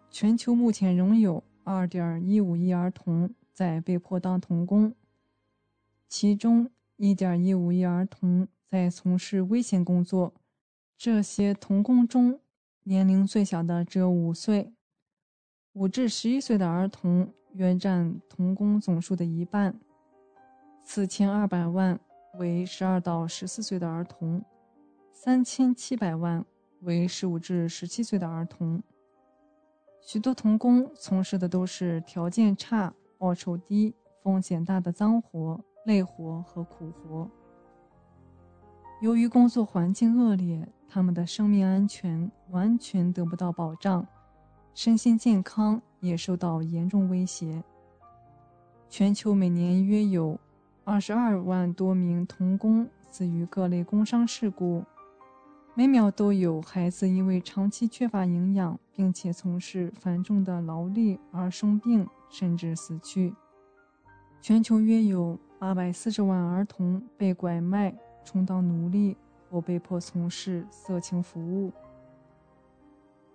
[0.09, 4.93] 全球目前仍有2.15亿儿童在被迫当童工，
[6.07, 10.33] 其中1.15亿儿童在从事危险工作。
[10.97, 12.39] 这些童工中，
[12.83, 14.71] 年龄最小的只有五岁
[15.73, 19.79] ，5至11岁的儿童约占童工总数的一半。
[20.83, 21.99] 四千二百万
[22.39, 24.41] 为十二到十四岁的儿童，
[25.11, 26.43] 三千七百万
[26.83, 28.81] 为十五至十七岁的儿童。
[29.99, 33.93] 许多童工从事的都是条件差、报酬低、
[34.23, 37.29] 风险大的脏活、累活和苦活。
[39.01, 44.07] 由于工作环境恶劣，他们的生命安全完全得不到保障，
[44.73, 47.61] 身心健康也受到严重威胁。
[48.89, 50.39] 全球每年约有
[50.89, 54.83] 二十二万多名童工死于各类工伤事故。
[55.75, 63.35] 每秒都有孩子因为长期缺乏营养，并且从事繁重的劳力而生病，甚至死去。
[64.41, 67.95] 全球约有八百四十万儿童被拐卖、
[68.25, 69.15] 充当奴隶
[69.51, 71.71] 或被迫从事色情服务。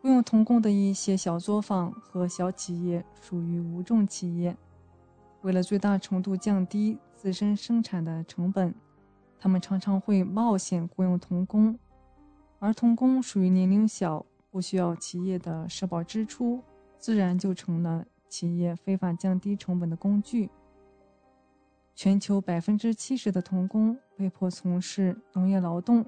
[0.02, 4.56] 雇佣童工的一些小作坊和小企业属于无重企业，
[5.42, 8.74] 为了最大程度降低自身生产的成本，
[9.38, 11.78] 他们常常会冒险雇佣童工。
[12.58, 16.62] 儿童工属于年龄小，不需要企业的社保支出，
[16.98, 20.50] 自然就成了企业非法降低成本的工具。
[21.94, 26.04] 全球百分之七十的童工被迫从事农业劳动，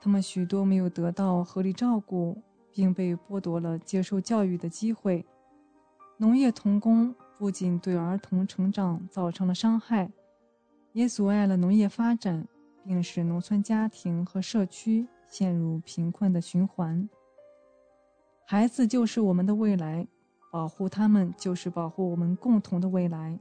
[0.00, 2.40] 他们许多没有得到合理照顾，
[2.70, 5.26] 并被剥夺了接受教育的机会。
[6.18, 10.08] 农业童工不仅对儿童成长造成了伤害，
[10.92, 12.46] 也阻碍了农业发展，
[12.84, 15.06] 并使农村家庭和社区。
[15.30, 17.08] 陷入贫困的循环。
[18.44, 20.04] 孩子就是我们的未来，
[20.50, 23.38] 保护他们就是保护我们共同的未来。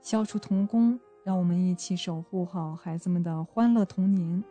[0.00, 4.44] 消除童工，让我们一起守护好孩子们的欢乐童年。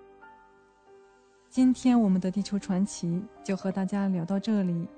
[1.49, 4.89] 今天我们的地球传奇就和大家聊到这里，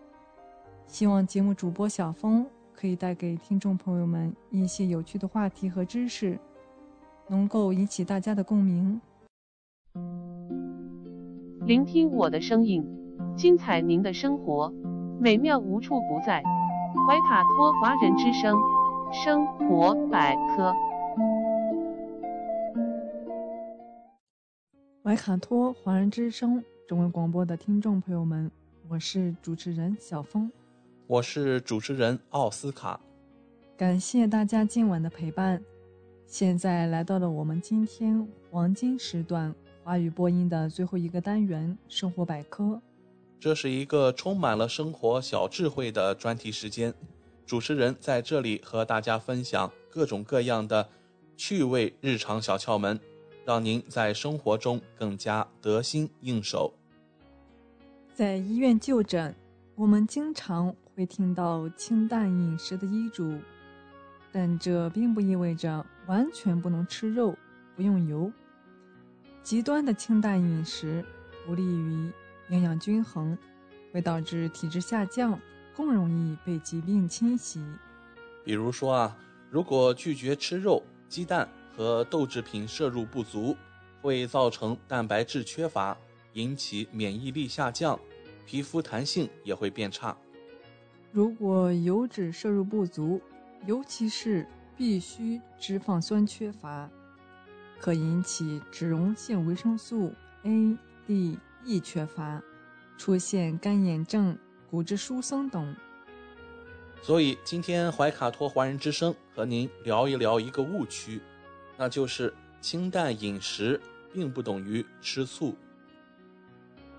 [0.88, 2.44] 希望节目主播小峰
[2.74, 6.40] 可以带给听众朋友们一些有趣的话题和知识，
[7.30, 9.00] 能够引起大家的共鸣。
[11.66, 12.84] 聆听我的声音，
[13.38, 14.74] 精彩您的生活，
[15.20, 16.44] 美妙无处不在。
[17.08, 18.58] 怀卡托华人之声，
[19.12, 20.74] 生活百科。
[25.04, 28.50] 怀卡托华人之声中文广播的听众朋友们，
[28.88, 30.52] 我是主持人小峰，
[31.06, 33.00] 我是主持人奥斯卡。
[33.78, 35.62] 感谢大家今晚的陪伴。
[36.30, 39.54] 现在来到了我们今天黄金时段。
[39.84, 42.64] 华语播音的最后一个单元《生活百科》，
[43.40, 46.94] 这是一个充满了生活小智慧的专题时间。
[47.48, 50.88] 主持人在这里和大家分享各种各样的
[51.36, 53.00] 趣味日常小窍门，
[53.44, 56.72] 让您在生活中更加得心应手。
[58.14, 59.34] 在医院就诊，
[59.74, 63.40] 我们经常会听到清淡饮食的医嘱，
[64.32, 67.38] 但这并不意味着完全不能吃肉、
[67.76, 68.32] 不用油。
[69.44, 71.06] 极端的清淡饮食
[71.46, 72.12] 不利于
[72.50, 73.38] 营养均衡，
[73.94, 75.40] 会导致体质下降，
[75.78, 77.64] 更容易被疾病侵袭。
[78.44, 79.16] 比如说啊，
[79.52, 83.56] 如果拒绝吃肉、鸡蛋和豆制品摄入不足，
[84.02, 85.96] 会造成蛋白质缺乏，
[86.34, 88.00] 引起免疫力下降，
[88.48, 90.18] 皮肤弹性也会变差。
[91.12, 93.22] 如果油脂摄入不足，
[93.68, 94.48] 尤其是
[94.80, 96.90] 必需脂肪酸缺乏。
[97.82, 102.42] 可引起脂溶性维生素 A、D、E 缺乏，
[102.98, 104.38] 出现干眼症、
[104.72, 105.76] 骨质疏松等。
[107.02, 111.22] 所以，今天怀卡托华人之声和您聊一聊一个误区，
[111.78, 113.82] 那就是清淡饮食
[114.14, 115.56] 并不等于吃素。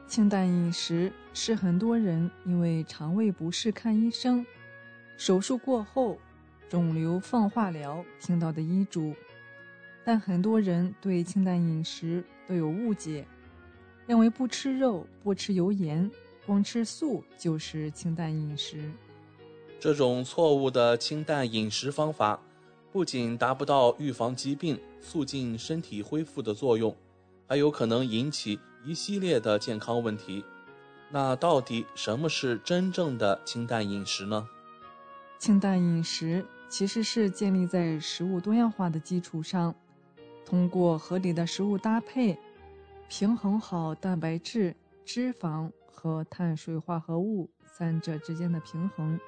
[0.07, 4.45] 清淡饮食是很多人因为肠胃不适看医生、
[5.17, 6.19] 手术过后
[6.71, 9.13] 肿瘤放化疗听到的医嘱。
[10.05, 13.27] 但很多人对清淡饮食都有误解，
[14.07, 16.09] 认为不吃肉、不吃油盐，
[16.47, 18.89] 光吃素就是清淡饮食。
[19.81, 22.41] 这种错误的清淡饮食方法，
[22.93, 26.95] 不仅达不到预防疾病、促进身体恢复的作用，
[27.49, 30.45] 还有可能引起一系列的健康问题。
[31.11, 34.49] 那到底什么是真正的清淡饮食呢？
[35.41, 39.75] 清淡饮食其实是建立在食物多样化的基础上。
[40.47, 42.39] 通过合理的食物搭配，
[43.09, 44.75] 平衡好蛋白质、
[45.05, 49.19] 脂肪和碳水化合物三者之间的平衡，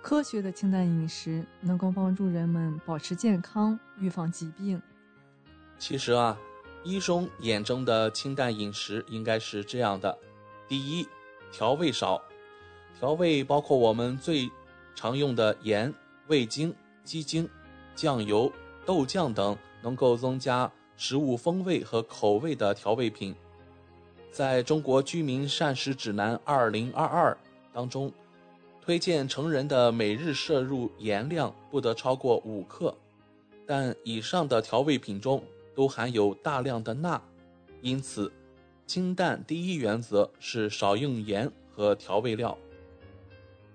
[0.00, 4.80] 科学的清淡饮食能够帮助人们保持健康、预防疾病。
[5.76, 6.38] 其实啊，
[6.84, 10.16] 医生眼中的清淡饮食应该是这样的：
[10.68, 11.06] 第一，
[11.50, 12.22] 调味少，
[12.98, 14.50] 调味包括我们最
[14.94, 15.92] 常用的盐、
[16.28, 17.48] 味精、鸡精、
[17.94, 18.52] 酱油、
[18.84, 19.56] 豆酱等。
[19.84, 23.34] 能够增加食物风味和口味的调味品。
[24.32, 27.36] 在中国居民膳食指南二零二二
[27.70, 28.10] 当中，
[28.80, 32.96] 推荐成人的每日摄入盐量不得超过五克，
[33.66, 35.44] 但以上的调味品中
[35.74, 37.22] 都含有大量的钠，
[37.82, 38.32] 因此
[38.86, 42.56] 清淡第一原则是少用盐和调味料。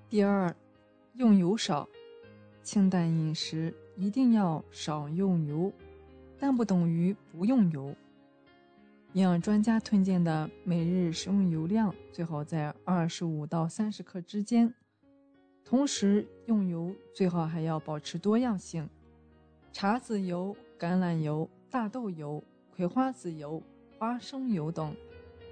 [0.09, 0.55] 第二，
[1.13, 1.87] 用油少，
[2.69, 5.73] 清淡饮食一定要少用油，
[6.37, 7.95] 但不等于不用油。
[9.13, 14.71] 营养专家推荐的每日食用油量最好在二十五到三十克之间，
[15.65, 18.87] 同时用油最好还要保持多样性，
[19.73, 22.43] 茶籽油、橄榄油、大豆油、
[22.75, 23.63] 葵花籽油、
[23.97, 24.95] 花生油等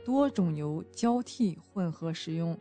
[0.05, 2.55] 多种油交替混合使用。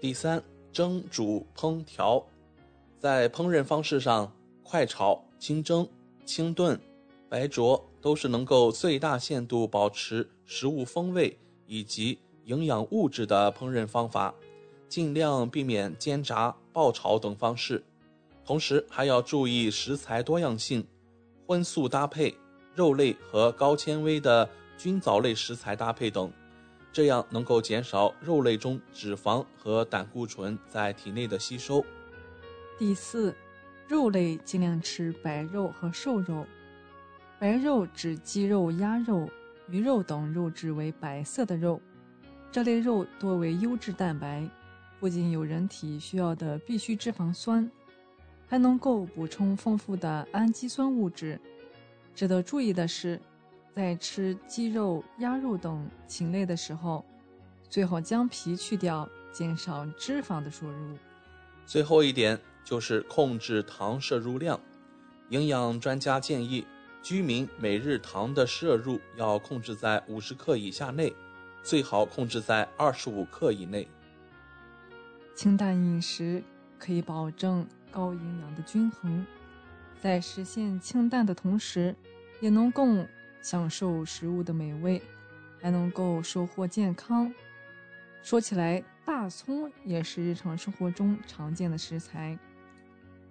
[0.00, 0.40] 第三。
[0.72, 2.24] 蒸、煮、烹调，
[3.00, 4.30] 在烹饪方式上，
[4.62, 5.88] 快炒、清蒸、
[6.26, 6.78] 清炖、
[7.30, 14.34] 白灼都是能够最大限度保持食物风味以及营养物质的烹饪方法，
[14.86, 17.82] 尽量避免煎炸、爆炒等方式。
[18.44, 20.86] 同时还要注意食材多样性，
[21.46, 22.34] 荤素搭配，
[22.74, 24.46] 肉类和高纤维的
[24.76, 26.30] 菌藻类食材搭配等。
[26.92, 31.82] 这样能够减少肉类中脂肪和胆固醇在体内的吸收。
[32.80, 33.36] 第四，
[33.86, 36.46] 肉类尽量吃白肉和瘦肉。
[37.38, 39.28] 白肉指鸡肉、鸭肉、
[39.68, 41.78] 鱼肉等肉质为白色的肉，
[42.50, 44.48] 这类肉多为优质蛋白，
[44.98, 47.70] 不仅有人体需要的必需脂肪酸，
[48.48, 51.38] 还能够补充丰富的氨基酸物质。
[52.14, 53.20] 值得注意的是。
[53.72, 57.04] 在吃鸡肉、鸭肉等禽类的时候，
[57.68, 60.96] 最好将皮去掉，减少脂肪的摄入。
[61.64, 62.38] 最后一点
[62.70, 64.60] 就是控制糖摄入量。
[65.30, 66.64] 营养专家建议，
[67.02, 71.12] 居民每日糖的摄入要控制在五十克以下内，
[71.64, 73.88] 最好控制在二十五克以内。
[75.34, 76.40] 清淡饮食
[76.78, 79.26] 可以保证高营养的均衡，
[80.00, 81.96] 在实现清淡的同时，
[82.40, 82.86] 也能够。
[83.42, 85.00] 享受食物的美味，
[85.62, 87.32] 还能够收获健康。
[88.22, 92.38] 说起来，大葱也是日常生活中常见的食材，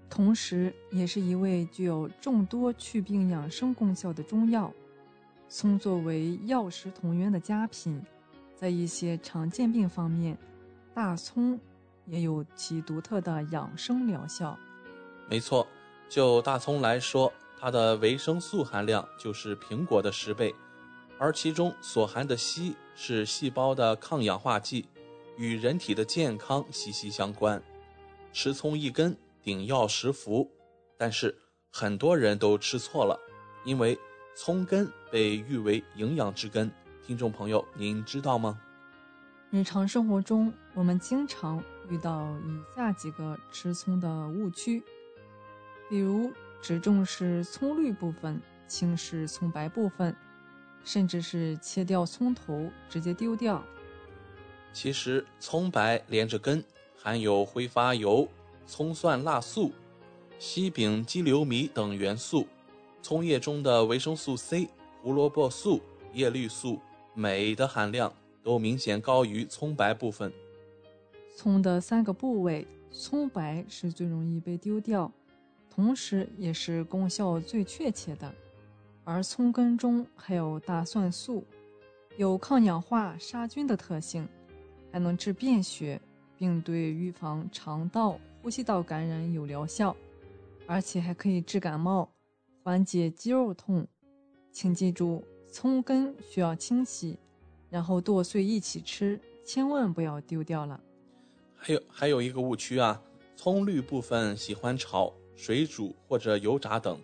[0.10, 4.74] 同时也是一味具有众多祛病养生功效的中药。
[5.48, 8.02] 葱作为药食同源的佳品，
[8.56, 10.38] 在一些常见病方面，
[10.94, 11.60] 大葱
[12.06, 14.58] 也有其独特的养生疗效。
[15.30, 15.68] 没错，
[16.10, 17.32] 就大葱来说。
[17.62, 20.56] 它的维生素含量就是苹果的十倍，
[21.18, 24.86] 而其中所含的硒是细胞的抗氧化剂，
[25.36, 27.62] 与人体的健康息息相关。
[28.32, 29.14] 吃葱一根
[29.44, 30.50] 顶药食服，
[30.98, 31.36] 但是
[31.72, 33.20] 很多人都吃错了，
[33.66, 33.98] 因为
[34.36, 36.72] 葱根被誉为营养之根。
[37.06, 38.60] 听众朋友，您知道吗？
[39.50, 44.84] 日常生活中，我们经常遇到以下几个吃葱的误区，
[45.90, 46.32] 比如。
[46.62, 48.38] 只重视葱绿部分，
[48.68, 50.14] 轻视葱白部分，
[50.84, 53.64] 甚至是切掉葱头直接丢掉。
[54.74, 56.62] 其实，葱白连着根
[56.98, 58.28] 含有挥发油、
[58.70, 59.72] 葱蒜辣素、
[60.38, 62.46] 烯丙基硫醚等元素，
[63.02, 64.70] 葱叶中的维生素 C、
[65.02, 65.82] 胡萝卜素、
[66.14, 66.80] 叶绿素、
[67.16, 68.14] 镁的含量
[68.44, 70.32] 都明显高于葱白部分。
[71.36, 75.12] 葱的三个部位，葱白是最容易被丢掉。
[75.68, 78.32] 同时，也是功效最确切的。
[79.04, 81.44] 而葱根中还有大蒜素，
[82.18, 84.28] 有抗氧化、杀菌的特性，
[84.92, 86.00] 还能治便血，
[86.38, 89.96] 并对预防肠道、呼吸道感染有疗效，
[90.66, 92.12] 而且还可以治感冒、
[92.64, 93.88] 缓解肌肉痛。
[94.52, 97.18] 请记住，葱根需要清洗，
[97.70, 100.80] 然后剁碎一起吃，千万不要丢掉了。
[101.56, 103.02] 还有还有一个误区啊，
[103.36, 105.14] 葱绿部分喜欢炒。
[105.36, 107.00] 水煮或者油炸等，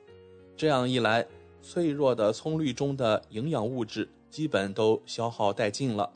[0.58, 1.26] 这样一来，
[1.62, 6.12] 脆弱的葱绿中的营养物质基本都消耗殆尽了。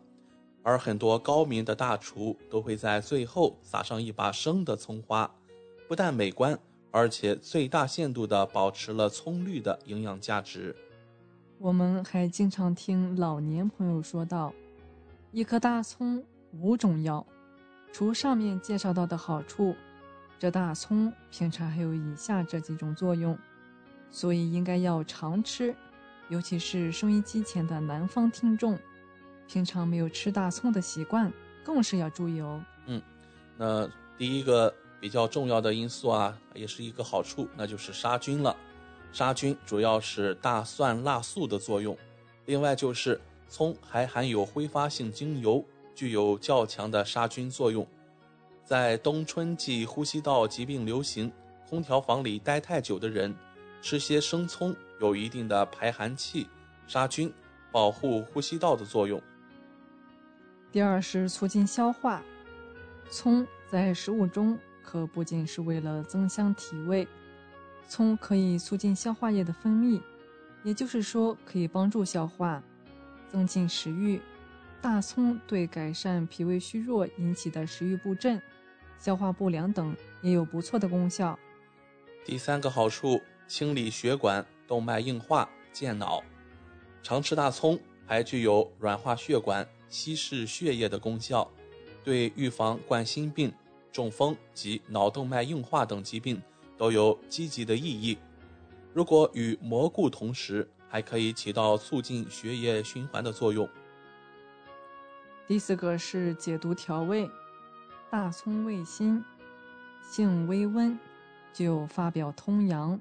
[0.64, 5.30] 而很多高明的大厨都会在最后撒上一把生的葱花，
[5.88, 6.60] 不但美观，
[6.91, 10.76] 而且最大限度地保持了葱绿的营养价值。
[11.57, 14.53] 我们还经常听老年朋友说道
[15.31, 16.23] ：“一颗大葱
[16.53, 17.26] 五种药，
[17.91, 19.76] 除上面介绍到的好处。”
[20.40, 23.38] 这大葱平常还有以下这几种作用，
[24.10, 25.76] 所以应该要常吃，
[26.30, 28.80] 尤其是收音机前的南方听众，
[29.51, 32.63] 平常没有吃大葱的习惯，更是要注意哦。
[32.85, 33.01] 嗯，
[33.57, 38.55] 那第一个比较重要的因素啊，也是一个好处，那就是杀菌了。
[39.11, 41.97] 杀菌主要是大蒜辣素的作用，
[42.45, 45.65] 另外就是葱还含有挥发性精油，
[45.95, 47.88] 具有较强的杀菌作用。
[48.63, 51.31] 在冬春季呼吸道疾病流行、
[51.67, 53.35] 空调房里待太久的人，
[53.81, 56.47] 吃些生葱有一定的排寒气、
[56.85, 57.34] 杀菌、
[57.71, 59.19] 保护呼吸道的作用。
[60.71, 62.21] 第二是促进消化，
[63.09, 67.07] 葱在食物中可不仅是为了增香提味，
[67.87, 70.01] 葱可以促进消化液的分泌，
[70.63, 72.61] 也就是说可以帮助消化。
[73.31, 74.19] 增进食欲，
[74.81, 78.41] 大葱对改善脾胃虚弱引起的食欲不振、
[78.97, 81.37] 消化不良等也有不错的功效。
[82.25, 86.23] 第三个好处，清理血管、动脉硬化、健脑。
[87.03, 91.49] 常吃大葱还具有软化血管、稀释血液的功效，
[92.03, 93.51] 对预防冠心病、
[93.91, 96.41] 中风及脑动脉硬化等疾病
[96.77, 98.17] 都有积极的意义。
[98.93, 103.67] 如果与蘑菇同食，还可以起到促进血液循环的作用。
[105.47, 107.29] 第四个是解毒调味，
[108.09, 109.23] 大葱味辛，
[110.01, 110.97] 性微温，
[111.53, 112.99] 具有发表通阳、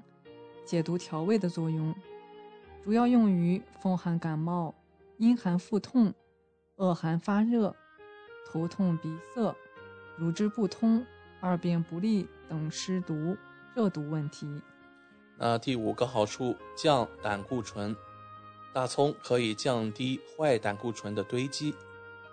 [0.65, 1.93] 解毒调味的作用，
[2.83, 4.73] 主要用于风寒感冒、
[5.17, 6.13] 阴寒腹痛、
[6.79, 7.75] 恶寒发热、
[8.47, 9.53] 头痛鼻塞、
[10.15, 11.05] 乳汁不通、
[11.41, 13.35] 二便不利等湿毒、
[13.75, 14.61] 热毒问题。
[15.37, 17.93] 那第五个好处，降胆固醇。
[18.71, 21.75] 大葱可以降低坏胆固醇的堆积。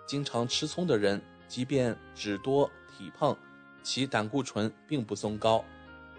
[0.05, 3.37] 经常吃葱的人，即便脂多体胖，
[3.83, 5.61] 其胆固醇并不增高，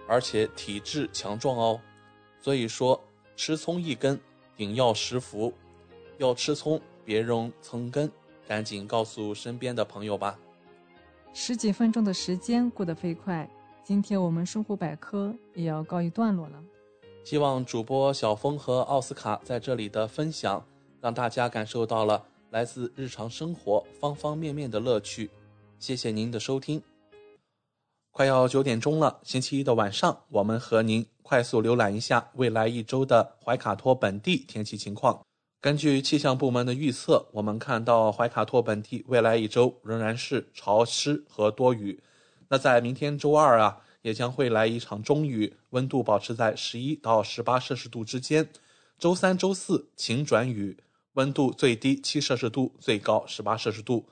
[0.07, 1.81] 而且体质强壮哦。
[2.43, 3.03] 所以说，
[3.37, 4.21] 吃葱一根
[4.55, 5.51] 顶药十服。
[6.19, 6.79] 要吃葱，
[7.09, 8.13] 别扔葱根，
[8.47, 10.39] 赶紧告诉身边的朋友吧。
[11.33, 13.49] 十几分钟的时间过得飞快，
[13.83, 16.63] 今天我们生活百科也要告一段落了。
[17.25, 20.63] 希望主播小峰和奥斯卡在这里的分享，
[21.01, 25.31] 让大家感受到了来自日常生活方方面面的乐趣。
[25.79, 26.83] 谢谢您的收听。
[28.11, 35.19] 快要九点钟了，星期一的晚上，我们和您快速浏览一下未来一周的怀卡托本地天气情况。
[35.61, 42.03] 根据气象部门的预测，我们看到怀卡托本地未来一周仍然是潮湿和多雨。
[42.49, 43.83] 那在明天周二啊。
[44.03, 48.49] 也将会来一场中雨，温度保持在十一到十八摄氏度之间。
[48.97, 50.79] 周三、周四晴转雨，
[51.15, 54.09] 温度最低七摄氏度，最高十八摄氏度。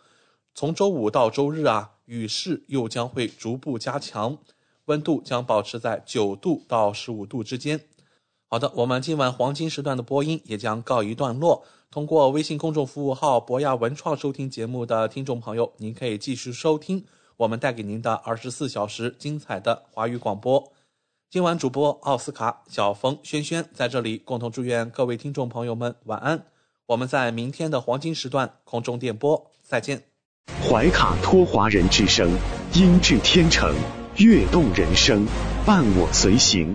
[0.54, 4.36] 从周五到周日啊，雨势又将会逐步加强，
[4.86, 7.80] 温度将保持在九度到十五度之间。
[8.56, 11.62] 好的，我们今晚黄金时段的播音也将告一段落。
[11.90, 17.04] 通过微信公众服务号“博雅文创”收听节目的听众朋友，您可以继续收听。
[17.36, 20.72] 我们带给您的二十四小时精彩的华语广播。
[21.28, 26.46] 今晚主播奥斯卡、小峰、轩轩在这里共同祝愿各位听众朋友们晚安。
[26.86, 30.02] 我们在明天的黄金时段空中电波再见。
[30.66, 32.30] 怀卡托华人之声，
[32.72, 33.74] 音质天成，
[34.16, 35.26] 悦动人生，
[35.66, 36.74] 伴我随行。